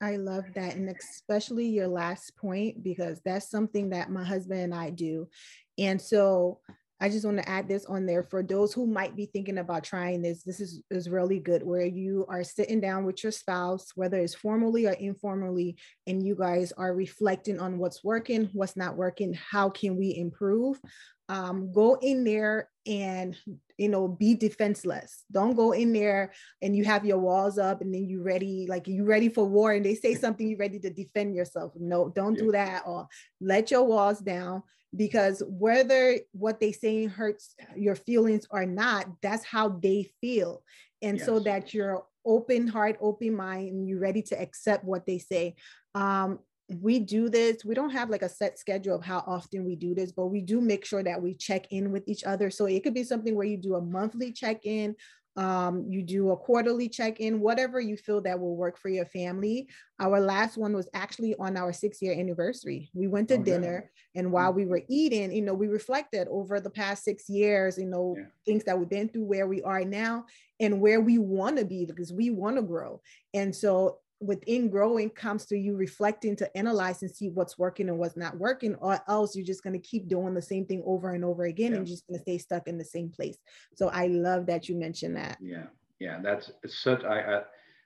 I 0.00 0.16
love 0.16 0.44
that. 0.54 0.76
And 0.76 0.88
especially 0.88 1.66
your 1.66 1.88
last 1.88 2.36
point, 2.36 2.82
because 2.82 3.20
that's 3.24 3.50
something 3.50 3.90
that 3.90 4.10
my 4.10 4.22
husband 4.22 4.60
and 4.60 4.74
I 4.74 4.90
do. 4.90 5.28
And 5.76 6.00
so 6.00 6.60
I 7.00 7.08
just 7.08 7.24
want 7.24 7.38
to 7.38 7.48
add 7.48 7.68
this 7.68 7.84
on 7.86 8.06
there 8.06 8.24
for 8.24 8.42
those 8.42 8.72
who 8.72 8.86
might 8.86 9.14
be 9.14 9.26
thinking 9.26 9.58
about 9.58 9.84
trying 9.84 10.22
this. 10.22 10.42
This 10.42 10.60
is, 10.60 10.82
is 10.90 11.08
really 11.08 11.38
good 11.38 11.62
where 11.62 11.86
you 11.86 12.26
are 12.28 12.42
sitting 12.42 12.80
down 12.80 13.04
with 13.04 13.22
your 13.22 13.32
spouse, 13.32 13.92
whether 13.94 14.18
it's 14.18 14.34
formally 14.34 14.86
or 14.86 14.92
informally, 14.92 15.76
and 16.06 16.26
you 16.26 16.34
guys 16.34 16.72
are 16.72 16.94
reflecting 16.94 17.60
on 17.60 17.78
what's 17.78 18.02
working, 18.02 18.50
what's 18.52 18.76
not 18.76 18.96
working, 18.96 19.32
how 19.34 19.70
can 19.70 19.96
we 19.96 20.16
improve 20.16 20.80
um, 21.28 21.72
go 21.72 21.98
in 22.00 22.24
there 22.24 22.70
and 22.86 23.36
you 23.76 23.88
know 23.88 24.08
be 24.08 24.34
defenseless 24.34 25.24
don't 25.30 25.54
go 25.54 25.72
in 25.72 25.92
there 25.92 26.32
and 26.62 26.74
you 26.74 26.84
have 26.84 27.04
your 27.04 27.18
walls 27.18 27.58
up 27.58 27.82
and 27.82 27.92
then 27.92 28.08
you 28.08 28.22
ready 28.22 28.66
like 28.68 28.88
you 28.88 29.04
ready 29.04 29.28
for 29.28 29.44
war 29.44 29.72
and 29.72 29.84
they 29.84 29.94
say 29.94 30.14
something 30.14 30.48
you 30.48 30.56
ready 30.56 30.78
to 30.78 30.90
defend 30.90 31.34
yourself 31.34 31.72
no 31.78 32.08
don't 32.08 32.36
yeah. 32.36 32.42
do 32.42 32.52
that 32.52 32.82
or 32.86 33.06
let 33.40 33.70
your 33.70 33.84
walls 33.84 34.20
down 34.20 34.62
because 34.96 35.42
whether 35.46 36.18
what 36.32 36.60
they 36.60 36.72
say 36.72 37.06
hurts 37.06 37.54
your 37.76 37.94
feelings 37.94 38.46
or 38.50 38.64
not 38.66 39.06
that's 39.22 39.44
how 39.44 39.68
they 39.68 40.10
feel. 40.20 40.62
And 41.02 41.18
yes. 41.18 41.26
so 41.26 41.38
that 41.40 41.74
you're 41.74 42.04
open 42.24 42.66
heart 42.66 42.96
open 43.00 43.34
mind 43.34 43.68
and 43.68 43.88
you're 43.88 44.00
ready 44.00 44.22
to 44.22 44.40
accept 44.40 44.84
what 44.84 45.06
they 45.06 45.18
say. 45.18 45.54
Um, 45.94 46.40
we 46.80 46.98
do 46.98 47.30
this. 47.30 47.64
We 47.64 47.74
don't 47.74 47.90
have 47.90 48.10
like 48.10 48.20
a 48.20 48.28
set 48.28 48.58
schedule 48.58 48.94
of 48.94 49.04
how 49.04 49.24
often 49.26 49.64
we 49.64 49.74
do 49.76 49.94
this 49.94 50.12
but 50.12 50.26
we 50.26 50.40
do 50.40 50.60
make 50.60 50.84
sure 50.84 51.02
that 51.02 51.20
we 51.20 51.34
check 51.34 51.66
in 51.70 51.92
with 51.92 52.04
each 52.06 52.24
other. 52.24 52.50
So 52.50 52.66
it 52.66 52.82
could 52.82 52.94
be 52.94 53.04
something 53.04 53.34
where 53.34 53.46
you 53.46 53.56
do 53.56 53.76
a 53.76 53.80
monthly 53.80 54.32
check-in 54.32 54.94
um, 55.38 55.86
you 55.88 56.02
do 56.02 56.32
a 56.32 56.36
quarterly 56.36 56.88
check-in 56.88 57.40
whatever 57.40 57.80
you 57.80 57.96
feel 57.96 58.20
that 58.20 58.38
will 58.38 58.56
work 58.56 58.76
for 58.76 58.88
your 58.88 59.06
family 59.06 59.68
our 60.00 60.20
last 60.20 60.56
one 60.56 60.74
was 60.74 60.88
actually 60.94 61.34
on 61.36 61.56
our 61.56 61.72
six 61.72 62.02
year 62.02 62.12
anniversary 62.12 62.90
we 62.92 63.06
went 63.06 63.28
to 63.28 63.36
oh, 63.36 63.42
dinner 63.42 63.88
yeah. 64.14 64.20
and 64.20 64.32
while 64.32 64.52
we 64.52 64.66
were 64.66 64.82
eating 64.88 65.32
you 65.32 65.42
know 65.42 65.54
we 65.54 65.68
reflected 65.68 66.26
over 66.28 66.58
the 66.58 66.68
past 66.68 67.04
six 67.04 67.28
years 67.28 67.78
you 67.78 67.86
know 67.86 68.16
yeah. 68.18 68.24
things 68.44 68.64
that 68.64 68.76
we've 68.76 68.88
been 68.88 69.08
through 69.08 69.24
where 69.24 69.46
we 69.46 69.62
are 69.62 69.84
now 69.84 70.24
and 70.58 70.80
where 70.80 71.00
we 71.00 71.18
want 71.18 71.56
to 71.56 71.64
be 71.64 71.84
because 71.84 72.12
we 72.12 72.30
want 72.30 72.56
to 72.56 72.62
grow 72.62 73.00
and 73.32 73.54
so 73.54 73.98
within 74.20 74.68
growing 74.68 75.08
comes 75.10 75.46
to 75.46 75.56
you 75.56 75.76
reflecting 75.76 76.34
to 76.36 76.56
analyze 76.56 77.02
and 77.02 77.10
see 77.10 77.28
what's 77.28 77.58
working 77.58 77.88
and 77.88 77.98
what's 77.98 78.16
not 78.16 78.36
working 78.36 78.74
or 78.76 79.00
else 79.06 79.36
you're 79.36 79.46
just 79.46 79.62
going 79.62 79.72
to 79.72 79.78
keep 79.78 80.08
doing 80.08 80.34
the 80.34 80.42
same 80.42 80.66
thing 80.66 80.82
over 80.84 81.10
and 81.10 81.24
over 81.24 81.44
again 81.44 81.72
yeah. 81.72 81.78
and 81.78 81.86
just 81.86 82.06
going 82.06 82.18
to 82.18 82.22
stay 82.22 82.38
stuck 82.38 82.66
in 82.66 82.78
the 82.78 82.84
same 82.84 83.08
place. 83.08 83.38
So 83.74 83.88
i 83.88 84.08
love 84.08 84.46
that 84.46 84.68
you 84.68 84.74
mentioned 84.74 85.16
that. 85.16 85.38
Yeah 85.40 85.66
yeah 86.00 86.20
that's 86.22 86.52
such 86.66 87.02
i, 87.02 87.20
I 87.20 87.42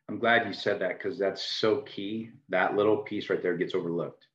i'm 0.09 0.19
glad 0.19 0.47
you 0.47 0.53
said 0.53 0.79
that 0.81 0.99
because 0.99 1.19
that's 1.19 1.43
so 1.43 1.83
key. 1.83 2.31
That 2.49 2.77
little 2.77 2.99
piece 2.99 3.31
right 3.31 3.43
there 3.43 3.57
gets 3.57 3.75
overlooked. 3.75 4.27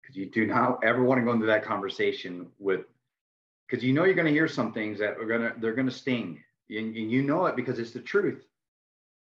Because 0.00 0.16
you 0.16 0.30
do 0.30 0.46
not 0.46 0.80
ever 0.82 1.02
want 1.02 1.20
to 1.20 1.24
go 1.24 1.32
into 1.32 1.46
that 1.46 1.64
conversation 1.64 2.48
with 2.58 2.82
because 3.68 3.84
you 3.84 3.92
know 3.92 4.04
you're 4.04 4.14
going 4.14 4.26
to 4.26 4.32
hear 4.32 4.48
some 4.48 4.72
things 4.72 4.98
that 4.98 5.16
are 5.18 5.26
going 5.26 5.42
to 5.42 5.54
they're 5.58 5.74
going 5.74 5.88
to 5.88 5.92
sting 5.92 6.42
and 6.70 6.94
you 6.94 7.22
know 7.22 7.46
it 7.46 7.56
because 7.56 7.78
it's 7.78 7.92
the 7.92 8.00
truth 8.00 8.44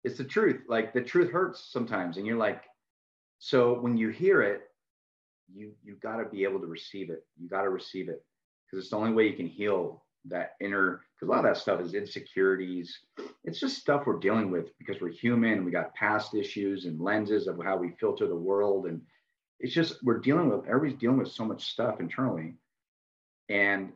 it's 0.05 0.19
the 0.19 0.25
truth. 0.25 0.63
Like 0.69 0.93
the 0.93 1.03
truth 1.03 1.31
hurts 1.31 1.69
sometimes, 1.73 2.17
and 2.17 2.27
you're 2.27 2.37
like, 2.37 2.65
so 3.39 3.79
when 3.81 3.97
you 3.97 4.09
hear 4.09 4.43
it, 4.43 4.63
you 5.53 5.73
you 5.83 5.97
got 5.97 6.17
to 6.17 6.25
be 6.25 6.45
able 6.45 6.61
to 6.61 6.67
receive 6.67 7.11
it. 7.11 7.25
You 7.41 7.49
got 7.49 7.63
to 7.63 7.71
receive 7.71 8.09
it 8.09 8.25
because 8.67 8.85
it's 8.85 8.91
the 8.91 8.97
only 8.97 9.13
way 9.13 9.27
you 9.27 9.37
can 9.37 9.47
heal 9.47 10.05
that 10.27 10.53
inner. 10.61 11.03
Because 11.15 11.29
a 11.29 11.31
lot 11.31 11.45
of 11.45 11.55
that 11.55 11.61
stuff 11.61 11.81
is 11.81 11.95
insecurities. 11.95 12.97
It's 13.45 13.61
just 13.61 13.79
stuff 13.79 14.03
we're 14.07 14.19
dealing 14.19 14.51
with 14.51 14.77
because 14.79 15.01
we're 15.01 15.11
human. 15.11 15.65
We 15.65 15.71
got 15.71 15.95
past 15.95 16.35
issues 16.35 16.85
and 16.85 17.01
lenses 17.01 17.47
of 17.47 17.61
how 17.63 17.77
we 17.77 17.95
filter 17.99 18.27
the 18.27 18.37
world, 18.37 18.87
and 18.87 19.01
it's 19.61 19.75
just 19.75 20.03
we're 20.03 20.21
dealing 20.21 20.49
with. 20.51 20.67
Everybody's 20.67 21.01
dealing 21.01 21.19
with 21.19 21.33
so 21.33 21.45
much 21.45 21.71
stuff 21.71 22.01
internally, 22.01 22.55
and 23.49 23.93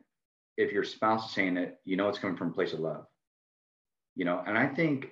if 0.57 0.71
your 0.71 0.83
spouse 0.83 1.29
is 1.29 1.35
saying 1.35 1.57
it, 1.57 1.79
you 1.85 1.97
know 1.97 2.09
it's 2.09 2.19
coming 2.19 2.37
from 2.37 2.49
a 2.49 2.53
place 2.53 2.73
of 2.73 2.79
love. 2.79 3.05
You 4.15 4.25
know, 4.25 4.43
and 4.45 4.57
I 4.57 4.67
think 4.67 5.07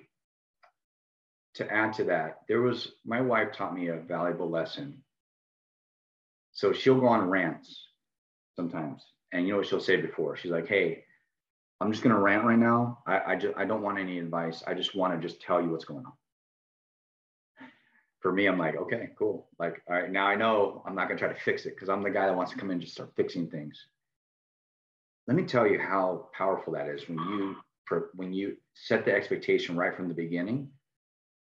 to 1.54 1.70
add 1.72 1.92
to 1.94 2.04
that, 2.04 2.40
there 2.48 2.62
was 2.62 2.92
my 3.04 3.20
wife 3.20 3.52
taught 3.52 3.74
me 3.74 3.88
a 3.88 3.96
valuable 3.96 4.50
lesson. 4.50 5.02
So 6.52 6.72
she'll 6.72 7.00
go 7.00 7.08
on 7.08 7.28
rants 7.30 7.88
sometimes. 8.56 9.04
And 9.32 9.46
you 9.46 9.52
know 9.52 9.58
what 9.58 9.66
she'll 9.66 9.80
say 9.80 9.96
before? 9.96 10.36
She's 10.36 10.50
like, 10.52 10.68
hey, 10.68 11.04
I'm 11.80 11.90
just 11.92 12.02
gonna 12.04 12.18
rant 12.18 12.44
right 12.44 12.58
now. 12.58 12.98
I, 13.06 13.20
I 13.32 13.36
just 13.36 13.54
I 13.56 13.64
don't 13.64 13.82
want 13.82 13.98
any 13.98 14.18
advice. 14.18 14.62
I 14.66 14.74
just 14.74 14.94
want 14.94 15.20
to 15.20 15.26
just 15.28 15.42
tell 15.42 15.60
you 15.62 15.70
what's 15.70 15.84
going 15.84 16.04
on. 16.06 16.12
for 18.20 18.32
me, 18.32 18.46
I'm 18.46 18.58
like, 18.58 18.76
okay, 18.76 19.10
cool. 19.18 19.48
Like, 19.58 19.82
all 19.88 19.96
right, 19.96 20.10
now 20.10 20.26
I 20.26 20.36
know 20.36 20.82
I'm 20.86 20.94
not 20.94 21.08
gonna 21.08 21.18
try 21.18 21.28
to 21.28 21.40
fix 21.40 21.66
it 21.66 21.74
because 21.74 21.88
I'm 21.88 22.02
the 22.02 22.10
guy 22.10 22.26
that 22.26 22.36
wants 22.36 22.52
to 22.52 22.58
come 22.58 22.70
in 22.70 22.74
and 22.74 22.82
just 22.82 22.94
start 22.94 23.12
fixing 23.16 23.50
things. 23.50 23.78
Let 25.26 25.36
me 25.36 25.44
tell 25.44 25.66
you 25.66 25.78
how 25.78 26.28
powerful 26.36 26.72
that 26.74 26.88
is 26.88 27.08
when 27.08 27.18
you 27.18 27.56
when 28.14 28.32
you 28.32 28.56
set 28.74 29.04
the 29.04 29.14
expectation 29.14 29.76
right 29.76 29.94
from 29.94 30.08
the 30.08 30.14
beginning. 30.14 30.70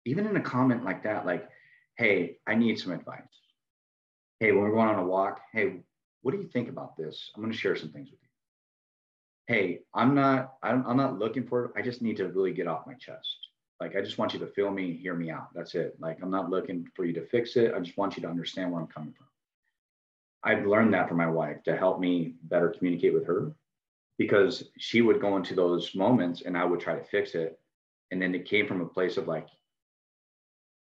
Even 0.05 0.27
in 0.27 0.37
a 0.37 0.41
comment 0.41 0.85
like 0.85 1.03
that, 1.05 1.27
like, 1.27 1.49
hey, 1.97 2.39
I 2.47 2.55
need 2.55 2.79
some 2.79 2.93
advice. 2.93 3.23
Hey, 4.41 4.53
when 4.53 4.63
we're 4.63 4.73
going 4.73 4.89
on 4.89 4.99
a 4.99 5.07
walk, 5.07 5.41
hey, 5.53 5.81
what 6.23 6.33
do 6.33 6.39
you 6.39 6.49
think 6.49 6.69
about 6.69 6.97
this? 6.97 7.31
I'm 7.35 7.43
gonna 7.43 7.55
share 7.55 7.77
some 7.77 7.91
things 7.91 8.11
with 8.11 8.21
you. 8.21 8.29
Hey, 9.47 9.81
I'm 9.95 10.15
not, 10.15 10.55
I'm, 10.63 10.85
I'm 10.87 10.97
not 10.97 11.19
looking 11.19 11.47
for 11.47 11.67
it. 11.67 11.73
I 11.77 11.83
just 11.83 12.03
need 12.03 12.17
to 12.19 12.29
really 12.29 12.53
get 12.53 12.67
off 12.67 12.87
my 12.87 12.95
chest 12.95 13.45
like, 13.81 13.97
I 13.97 14.01
just 14.01 14.19
want 14.19 14.33
you 14.33 14.39
to 14.41 14.47
feel 14.47 14.71
me, 14.71 14.97
hear 14.97 15.15
me 15.15 15.31
out. 15.31 15.49
That's 15.55 15.75
it. 15.75 15.97
Like, 15.99 16.19
I'm 16.23 16.31
not 16.31 16.49
looking 16.49 16.89
for 16.95 17.05
you 17.05 17.13
to 17.15 17.27
fix 17.27 17.57
it. 17.57 17.75
I 17.75 17.81
just 17.81 17.99
want 17.99 18.17
you 18.17 18.23
to 18.23 18.29
understand 18.29 18.71
where 18.71 18.81
I'm 18.81 18.87
coming 18.87 19.13
from. 19.13 19.27
I've 20.43 20.67
learned 20.67 20.95
that 20.95 21.09
from 21.09 21.17
my 21.17 21.29
wife 21.29 21.63
to 21.65 21.77
help 21.77 22.01
me 22.01 22.35
better 22.45 22.69
communicate 22.71 23.15
with 23.15 23.27
her 23.27 23.53
because 24.17 24.65
she 24.79 25.03
would 25.03 25.21
go 25.21 25.37
into 25.37 25.55
those 25.55 25.95
moments 25.95 26.43
and 26.43 26.57
I 26.57 26.65
would 26.65 26.81
try 26.81 26.95
to 26.95 27.05
fix 27.05 27.35
it. 27.35 27.59
And 28.11 28.23
then 28.23 28.35
it 28.35 28.47
came 28.47 28.67
from 28.67 28.81
a 28.81 28.87
place 28.87 29.17
of 29.17 29.27
like, 29.27 29.49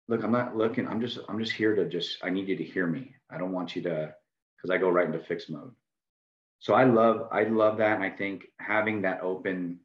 look, 0.08 0.22
I'm 0.22 0.32
not 0.32 0.56
looking, 0.56 0.86
I'm 0.86 1.00
just, 1.00 1.18
I'm 1.28 1.38
just 1.38 1.52
here 1.52 1.74
to 1.74 1.88
just, 1.88 2.18
I 2.22 2.30
need 2.30 2.48
you 2.48 2.56
to 2.56 2.64
hear 2.64 2.86
me. 2.86 3.14
I 3.30 3.38
don't 3.38 3.52
want 3.52 3.74
you 3.74 3.82
to, 3.82 4.14
because 4.56 4.70
I 4.70 4.78
go 4.78 4.88
right 4.88 5.06
into 5.06 5.20
fix 5.20 5.48
mode. 5.48 5.72
So 6.58 6.74
I 6.74 6.84
love, 6.84 7.28
I 7.32 7.44
love 7.44 7.78
that. 7.78 7.96
And 7.96 8.04
I 8.04 8.10
think 8.10 8.44
having 8.58 9.02
that 9.02 9.20
open 9.22 9.80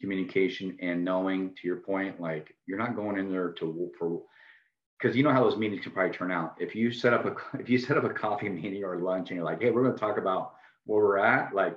communication 0.00 0.76
and 0.80 1.04
knowing 1.04 1.54
to 1.54 1.66
your 1.66 1.76
point 1.76 2.20
like 2.20 2.54
you're 2.66 2.78
not 2.78 2.96
going 2.96 3.18
in 3.18 3.30
there 3.30 3.52
to 3.52 3.90
for 3.98 4.22
because 5.00 5.16
you 5.16 5.22
know 5.22 5.32
how 5.32 5.42
those 5.42 5.56
meetings 5.56 5.82
can 5.82 5.92
probably 5.92 6.14
turn 6.14 6.30
out 6.30 6.54
if 6.58 6.74
you 6.74 6.92
set 6.92 7.14
up 7.14 7.24
a 7.24 7.34
if 7.58 7.68
you 7.68 7.78
set 7.78 7.96
up 7.96 8.04
a 8.04 8.10
coffee 8.10 8.48
meeting 8.50 8.84
or 8.84 8.98
lunch 8.98 9.30
and 9.30 9.36
you're 9.36 9.44
like 9.44 9.62
hey 9.62 9.70
we're 9.70 9.82
going 9.82 9.94
to 9.94 10.00
talk 10.00 10.18
about 10.18 10.52
where 10.84 11.02
we're 11.02 11.18
at 11.18 11.54
like 11.54 11.76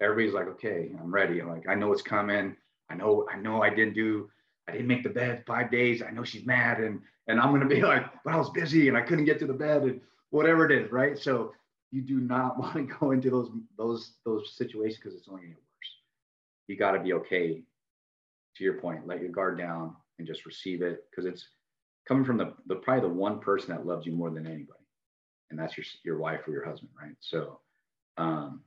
everybody's 0.00 0.34
like 0.34 0.46
okay 0.46 0.90
i'm 1.00 1.12
ready 1.12 1.40
like 1.42 1.66
i 1.68 1.74
know 1.74 1.92
it's 1.92 2.02
coming 2.02 2.54
i 2.90 2.94
know 2.94 3.26
i 3.32 3.36
know 3.36 3.62
i 3.62 3.70
didn't 3.70 3.94
do 3.94 4.28
i 4.68 4.72
didn't 4.72 4.86
make 4.86 5.02
the 5.02 5.08
bed 5.08 5.42
five 5.46 5.70
days 5.70 6.02
i 6.02 6.10
know 6.10 6.24
she's 6.24 6.44
mad 6.44 6.80
and 6.80 7.00
and 7.28 7.40
i'm 7.40 7.50
going 7.50 7.66
to 7.66 7.74
be 7.74 7.82
like 7.92 8.04
but 8.24 8.34
i 8.34 8.36
was 8.36 8.50
busy 8.50 8.88
and 8.88 8.96
i 8.96 9.00
couldn't 9.00 9.24
get 9.24 9.38
to 9.38 9.46
the 9.46 9.52
bed 9.52 9.82
and 9.82 10.00
whatever 10.34 10.68
it 10.68 10.72
is 10.72 10.90
right? 10.90 11.16
So 11.16 11.52
you 11.92 12.02
do 12.02 12.18
not 12.18 12.58
want 12.58 12.74
to 12.74 12.82
go 12.82 13.12
into 13.12 13.30
those 13.30 13.50
those 13.78 14.12
those 14.24 14.56
situations 14.56 14.98
because 15.00 15.16
it's 15.16 15.28
only 15.28 15.42
going 15.42 15.52
to 15.52 15.60
get 15.60 15.62
worse. 15.62 15.92
you 16.66 16.76
got 16.76 16.90
to 16.92 17.00
be 17.00 17.12
okay 17.12 17.62
to 18.56 18.64
your 18.64 18.74
point 18.80 19.06
let 19.06 19.20
your 19.20 19.30
guard 19.30 19.56
down 19.58 19.94
and 20.18 20.26
just 20.26 20.44
receive 20.44 20.82
it 20.82 21.04
because 21.10 21.24
it's 21.24 21.46
coming 22.06 22.24
from 22.24 22.36
the, 22.36 22.52
the 22.66 22.74
probably 22.74 23.08
the 23.08 23.14
one 23.14 23.38
person 23.38 23.70
that 23.70 23.86
loves 23.86 24.06
you 24.06 24.12
more 24.12 24.30
than 24.30 24.46
anybody. 24.46 24.80
And 25.50 25.58
that's 25.58 25.76
your 25.76 25.86
your 26.04 26.18
wife 26.18 26.40
or 26.48 26.50
your 26.50 26.64
husband 26.64 26.90
right? 27.00 27.14
So 27.20 27.60
um 28.18 28.60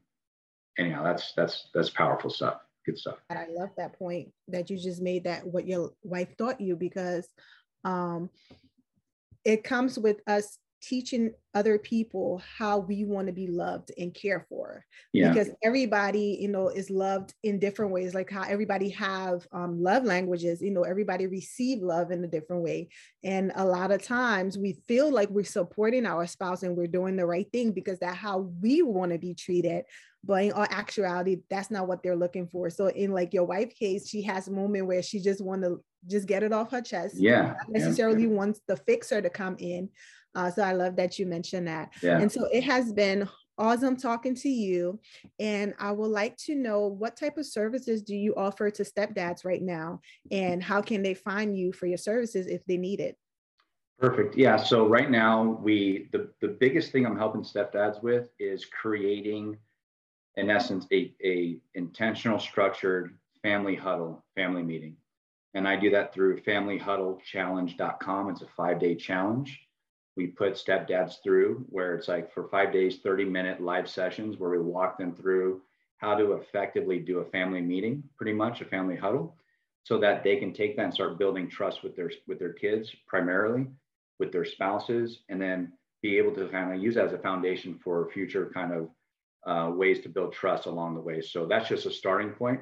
anyhow 0.78 1.04
that's 1.04 1.34
that's 1.34 1.68
that's 1.74 1.90
powerful 1.90 2.30
stuff. 2.30 2.62
Good 2.86 2.98
stuff. 2.98 3.18
I 3.30 3.48
love 3.50 3.72
that 3.76 4.00
point 4.00 4.32
that 4.48 4.70
you 4.70 4.78
just 4.78 5.02
made 5.02 5.26
that 5.26 5.46
what 5.46 5.68
your 5.68 5.92
wife 6.04 6.30
taught 6.38 6.62
you 6.62 6.78
because 6.78 7.28
um 7.84 8.30
it 9.46 9.64
comes 9.64 9.98
with 9.98 10.22
us 10.28 10.58
teaching 10.88 11.32
other 11.54 11.78
people 11.78 12.42
how 12.58 12.78
we 12.78 13.04
want 13.04 13.28
to 13.28 13.34
be 13.34 13.48
loved 13.48 13.92
and 13.98 14.14
cared 14.14 14.46
for 14.48 14.86
yeah. 15.12 15.30
because 15.30 15.50
everybody 15.64 16.38
you 16.40 16.48
know 16.48 16.70
is 16.70 16.90
loved 16.90 17.34
in 17.44 17.60
different 17.60 17.92
ways 17.92 18.14
like 18.14 18.30
how 18.30 18.44
everybody 18.44 18.90
have 18.90 19.46
um, 19.52 19.82
love 19.82 20.04
languages 20.04 20.62
you 20.62 20.72
know 20.72 20.84
everybody 20.84 21.28
receive 21.28 21.82
love 21.82 22.12
in 22.12 22.24
a 22.24 22.28
different 22.28 22.64
way 22.64 22.88
and 23.24 23.52
a 23.56 23.66
lot 23.66 23.92
of 23.92 24.02
times 24.02 24.58
we 24.58 24.78
feel 24.88 25.12
like 25.12 25.30
we're 25.30 25.44
supporting 25.44 26.06
our 26.06 26.26
spouse 26.26 26.64
and 26.64 26.78
we're 26.78 26.88
doing 26.88 27.16
the 27.16 27.26
right 27.26 27.48
thing 27.52 27.72
because 27.72 28.00
that's 28.00 28.18
how 28.18 28.50
we 28.62 28.82
want 28.82 29.12
to 29.12 29.18
be 29.18 29.34
treated 29.34 29.84
but 30.24 30.44
in 30.44 30.52
all 30.52 30.68
actuality 30.70 31.38
that's 31.50 31.72
not 31.72 31.88
what 31.88 32.04
they're 32.04 32.16
looking 32.16 32.48
for 32.48 32.70
so 32.70 32.88
in 32.88 33.12
like 33.12 33.34
your 33.34 33.46
wife 33.46 33.74
case 33.76 34.08
she 34.08 34.22
has 34.22 34.48
a 34.48 34.52
moment 34.52 34.86
where 34.86 35.02
she 35.02 35.20
just 35.20 35.44
want 35.44 35.64
to 35.64 35.84
just 36.06 36.28
get 36.28 36.44
it 36.44 36.54
off 36.54 36.72
her 36.72 36.82
chest 36.82 37.16
yeah 37.18 37.48
not 37.48 37.70
necessarily 37.70 38.24
yeah. 38.24 38.30
wants 38.30 38.62
the 38.68 38.78
fixer 38.78 39.22
to 39.22 39.30
come 39.30 39.56
in 39.60 39.90
uh, 40.38 40.52
so 40.52 40.62
I 40.62 40.74
love 40.74 40.96
that 40.98 41.18
you 41.18 41.26
mentioned 41.26 41.68
that. 41.68 41.94
Yeah. 42.04 42.20
And 42.20 42.32
so 42.32 42.46
it 42.54 42.64
has 42.64 42.94
been 42.94 43.28
awesome 43.58 43.98
talking 43.98 44.36
to 44.36 44.50
you. 44.50 45.00
And 45.40 45.74
I 45.80 45.92
would 45.92 46.12
like 46.12 46.38
to 46.46 46.54
know 46.54 46.86
what 46.86 47.18
type 47.18 47.40
of 47.40 47.48
services 47.48 48.04
do 48.04 48.16
you 48.16 48.36
offer 48.36 48.70
to 48.70 48.84
stepdads 48.84 49.44
right 49.44 49.64
now? 49.64 50.00
And 50.30 50.62
how 50.62 50.84
can 50.84 51.02
they 51.02 51.16
find 51.16 51.58
you 51.58 51.74
for 51.74 51.88
your 51.88 51.98
services 51.98 52.46
if 52.46 52.64
they 52.66 52.78
need 52.78 53.00
it? 53.00 53.18
Perfect. 53.98 54.38
Yeah. 54.38 54.58
So 54.58 54.88
right 54.88 55.10
now 55.10 55.42
we 55.44 56.08
the, 56.12 56.30
the 56.40 56.50
biggest 56.50 56.92
thing 56.92 57.08
I'm 57.08 57.18
helping 57.18 57.42
stepdads 57.42 58.04
with 58.04 58.30
is 58.38 58.66
creating 58.66 59.58
in 60.36 60.52
essence 60.52 60.86
a, 60.94 61.16
a 61.26 61.58
intentional 61.74 62.38
structured 62.38 63.18
family 63.42 63.74
huddle 63.76 64.24
family 64.36 64.62
meeting. 64.62 64.98
And 65.56 65.68
I 65.68 65.78
do 65.78 65.90
that 65.90 66.14
through 66.14 66.42
familyhuddlechallenge.com. 66.42 68.30
It's 68.30 68.44
a 68.44 68.48
five-day 68.56 68.94
challenge 68.98 69.67
we 70.18 70.28
put 70.28 70.56
stepdads 70.56 71.22
through 71.24 71.64
where 71.70 71.96
it's 71.96 72.08
like 72.08 72.34
for 72.34 72.50
five 72.50 72.74
days 72.74 72.98
30 72.98 73.24
minute 73.26 73.62
live 73.62 73.88
sessions 73.88 74.38
where 74.38 74.50
we 74.50 74.60
walk 74.60 74.98
them 74.98 75.16
through 75.16 75.62
how 75.98 76.16
to 76.16 76.34
effectively 76.34 77.00
do 77.00 77.20
a 77.20 77.26
family 77.26 77.62
meeting 77.62 78.04
pretty 78.18 78.34
much 78.34 78.60
a 78.60 78.66
family 78.66 78.96
huddle 78.96 79.36
so 79.84 79.98
that 80.00 80.24
they 80.24 80.36
can 80.36 80.52
take 80.52 80.76
that 80.76 80.86
and 80.86 80.94
start 80.94 81.20
building 81.20 81.48
trust 81.48 81.84
with 81.84 81.96
their 81.96 82.12
with 82.28 82.40
their 82.40 82.52
kids 82.52 82.94
primarily 83.08 83.68
with 84.20 84.32
their 84.32 84.44
spouses 84.44 85.20
and 85.30 85.40
then 85.40 85.72
be 86.02 86.18
able 86.18 86.34
to 86.34 86.48
kind 86.50 86.74
of 86.74 86.82
use 86.82 86.96
that 86.96 87.06
as 87.06 87.14
a 87.14 87.20
foundation 87.20 87.80
for 87.84 88.10
future 88.12 88.52
kind 88.54 88.74
of 88.74 88.90
uh, 89.46 89.72
ways 89.72 90.02
to 90.02 90.10
build 90.10 90.34
trust 90.34 90.66
along 90.66 90.94
the 90.94 91.02
way. 91.02 91.22
So 91.22 91.46
that's 91.46 91.70
just 91.70 91.86
a 91.86 91.92
starting 91.92 92.32
point. 92.32 92.60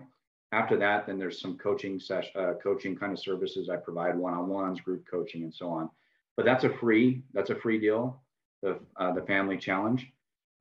After 0.52 0.78
that 0.78 1.08
then 1.08 1.18
there's 1.18 1.40
some 1.40 1.58
coaching 1.58 2.00
session 2.00 2.32
uh, 2.36 2.54
coaching 2.62 2.98
kind 2.98 3.14
of 3.14 3.20
services. 3.20 3.70
I 3.70 3.78
provide 3.78 4.18
one-on-ones 4.18 4.82
group 4.82 5.06
coaching 5.10 5.44
and 5.44 5.54
so 5.54 5.70
on 5.70 5.90
but 6.38 6.46
that's 6.46 6.64
a 6.64 6.70
free 6.70 7.24
that's 7.34 7.50
a 7.50 7.56
free 7.56 7.80
deal. 7.80 8.22
The 8.62 8.80
uh, 8.98 9.14
the 9.14 9.22
family 9.22 9.58
challenge. 9.58 10.08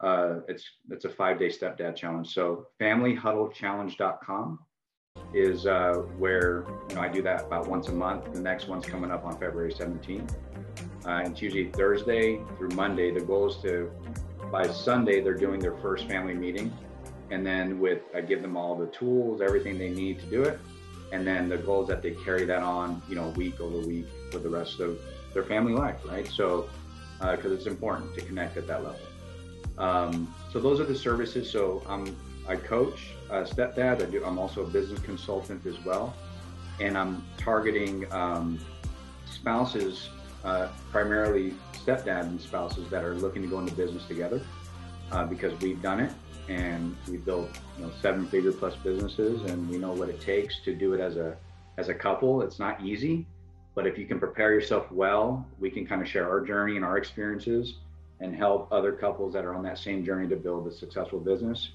Uh, 0.01 0.41
it's 0.49 0.65
it's 0.91 1.05
a 1.05 1.09
five 1.09 1.39
day 1.39 1.49
stepdad 1.49 1.97
challenge. 1.97 2.33
So 2.35 2.67
familyhuddlechallenge.com 2.81 4.59
is 5.33 5.67
uh, 5.67 5.95
where 6.19 6.65
you 6.89 6.97
know 6.97 7.01
I 7.01 7.09
do 7.09 7.23
that 7.23 7.43
about 7.47 7.69
once 7.69 7.89
a 7.89 7.93
month. 7.93 8.33
The 8.33 8.41
next 8.41 8.69
one's 8.69 8.87
coming 8.87 9.11
up 9.11 9.25
on 9.25 9.33
February 9.39 9.73
17th. 9.73 10.35
Uh, 11.07 11.23
it's 11.25 11.41
usually 11.41 11.71
Thursday 11.71 12.41
through 12.57 12.71
Monday. 12.71 13.11
The 13.13 13.21
goal 13.21 13.49
is 13.49 13.57
to 13.63 13.91
by 14.51 14.67
Sunday 14.69 15.21
they're 15.21 15.35
doing 15.35 15.61
their 15.61 15.77
first 15.77 16.07
family 16.07 16.35
meeting, 16.35 16.73
and 17.31 17.47
then 17.47 17.79
with 17.81 18.03
I 18.15 18.21
give 18.21 18.43
them 18.43 18.57
all 18.57 18.75
the 18.77 18.87
tools, 18.87 19.41
everything 19.41 19.79
they 19.79 19.91
need 19.91 20.21
to 20.21 20.27
do 20.27 20.43
it, 20.43 20.59
and 21.13 21.27
then 21.27 21.49
the 21.49 21.59
goal 21.59 21.83
is 21.83 21.89
that 21.89 22.03
they 22.03 22.13
carry 22.13 22.45
that 22.45 22.63
on, 22.63 23.03
you 23.09 23.15
know, 23.15 23.29
week 23.31 23.61
over 23.61 23.79
week 23.87 24.07
for 24.31 24.39
the 24.39 24.49
rest 24.49 24.81
of 24.81 24.99
their 25.35 25.45
family 25.45 25.75
life, 25.75 26.01
right? 26.07 26.27
So, 26.27 26.69
because 27.19 27.53
uh, 27.53 27.55
it's 27.55 27.67
important 27.67 28.15
to 28.15 28.23
connect 28.23 28.57
at 28.57 28.67
that 28.67 28.83
level. 28.83 29.01
Um, 29.79 30.33
so 30.53 30.61
those 30.61 30.81
are 30.81 30.85
the 30.85 30.95
services. 30.95 31.51
So 31.51 31.83
I'm 31.89 32.17
I 32.47 32.57
coach 32.57 33.15
uh, 33.31 33.43
stepdad. 33.43 34.03
I 34.03 34.11
do. 34.11 34.25
I'm 34.25 34.39
also 34.39 34.63
a 34.63 34.67
business 34.67 35.01
consultant 35.01 35.67
as 35.67 35.83
well, 35.85 36.15
and 36.81 36.97
I'm 36.97 37.25
targeting 37.39 38.11
um, 38.13 38.59
spouses, 39.27 40.11
uh, 40.45 40.69
primarily 40.91 41.55
stepdad 41.73 42.23
and 42.23 42.41
spouses 42.41 42.89
that 42.91 43.03
are 43.03 43.15
looking 43.15 43.43
to 43.43 43.49
go 43.49 43.59
into 43.59 43.75
business 43.75 44.05
together, 44.07 44.43
uh, 45.11 45.25
because 45.25 45.59
we've 45.61 45.81
done 45.81 46.01
it 46.01 46.13
and 46.49 46.95
we 47.09 47.17
built 47.17 47.49
you 47.79 47.85
know 47.87 47.91
seven 48.03 48.27
figure 48.27 48.53
plus 48.53 48.77
businesses, 48.77 49.51
and 49.51 49.69
we 49.71 49.79
know 49.79 49.93
what 49.93 50.09
it 50.09 50.21
takes 50.21 50.61
to 50.65 50.75
do 50.75 50.93
it 50.93 51.01
as 51.01 51.17
a 51.17 51.37
as 51.79 51.89
a 51.89 51.95
couple. 51.95 52.43
It's 52.43 52.59
not 52.59 52.83
easy. 52.85 53.27
But 53.75 53.87
if 53.87 53.99
you 53.99 54.07
can 54.07 54.19
prepare 54.19 54.53
yourself 54.53 54.91
well, 54.93 55.47
we 55.59 55.71
can 55.71 55.87
kind 55.87 56.01
of 56.01 56.09
share 56.09 56.29
our 56.29 56.41
journey 56.41 56.77
and 56.77 56.85
our 56.85 56.97
experiences 56.97 57.75
and 58.21 58.35
help 58.35 58.69
other 58.71 58.93
couples 58.93 59.33
that 59.33 59.45
are 59.45 59.55
on 59.55 59.63
that 59.65 59.79
same 59.79 60.05
journey 60.05 60.29
to 60.29 60.37
build 60.37 60.67
a 60.69 60.73
successful 60.73 61.19
business 61.19 61.71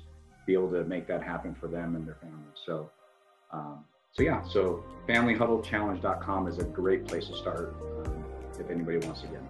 be 0.49 0.53
able 0.53 0.71
to 0.71 0.83
make 0.85 1.05
that 1.05 1.21
happen 1.21 1.53
for 1.53 1.67
them 1.67 1.95
and 1.95 2.07
their 2.07 2.15
families. 2.15 2.57
So, 2.65 2.89
um, 3.53 3.85
so 4.11 4.23
yeah, 4.23 4.41
so 4.41 4.83
familyhuddlechallenge.com 5.07 6.47
is 6.47 6.57
a 6.57 6.63
great 6.63 7.07
place 7.07 7.27
to 7.27 7.35
start 7.35 7.75
um, 8.05 8.25
if 8.59 8.69
anybody 8.71 8.97
wants 8.97 9.21
to 9.21 9.27
get 9.27 9.41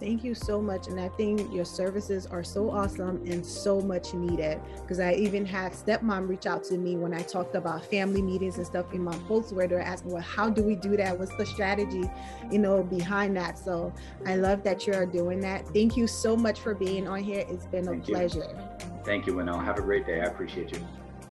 Thank 0.00 0.24
you 0.24 0.34
so 0.34 0.60
much. 0.60 0.88
And 0.88 0.98
I 0.98 1.08
think 1.08 1.52
your 1.52 1.64
services 1.64 2.26
are 2.26 2.42
so 2.42 2.70
awesome 2.70 3.22
and 3.26 3.44
so 3.44 3.80
much 3.80 4.12
needed. 4.12 4.60
Because 4.80 5.00
I 5.00 5.14
even 5.14 5.46
had 5.46 5.72
stepmom 5.72 6.28
reach 6.28 6.46
out 6.46 6.64
to 6.64 6.76
me 6.76 6.96
when 6.96 7.14
I 7.14 7.22
talked 7.22 7.54
about 7.54 7.84
family 7.84 8.20
meetings 8.20 8.56
and 8.56 8.66
stuff 8.66 8.92
in 8.92 9.02
my 9.02 9.16
posts 9.28 9.52
where 9.52 9.68
they're 9.68 9.80
asking, 9.80 10.12
well, 10.12 10.22
how 10.22 10.50
do 10.50 10.62
we 10.62 10.74
do 10.74 10.96
that? 10.96 11.18
What's 11.18 11.34
the 11.36 11.46
strategy, 11.46 12.10
you 12.50 12.58
know, 12.58 12.82
behind 12.82 13.36
that? 13.36 13.58
So 13.58 13.92
I 14.26 14.36
love 14.36 14.62
that 14.64 14.86
you 14.86 14.94
are 14.94 15.06
doing 15.06 15.40
that. 15.40 15.66
Thank 15.68 15.96
you 15.96 16.06
so 16.06 16.36
much 16.36 16.60
for 16.60 16.74
being 16.74 17.06
on 17.06 17.22
here. 17.22 17.44
It's 17.48 17.66
been 17.66 17.86
a 17.86 17.90
Thank 17.92 18.04
pleasure. 18.04 18.48
You. 18.48 19.00
Thank 19.04 19.26
you, 19.26 19.34
Winell. 19.34 19.60
Have 19.60 19.78
a 19.78 19.82
great 19.82 20.06
day. 20.06 20.20
I 20.20 20.24
appreciate 20.24 20.72
you. 20.72 20.86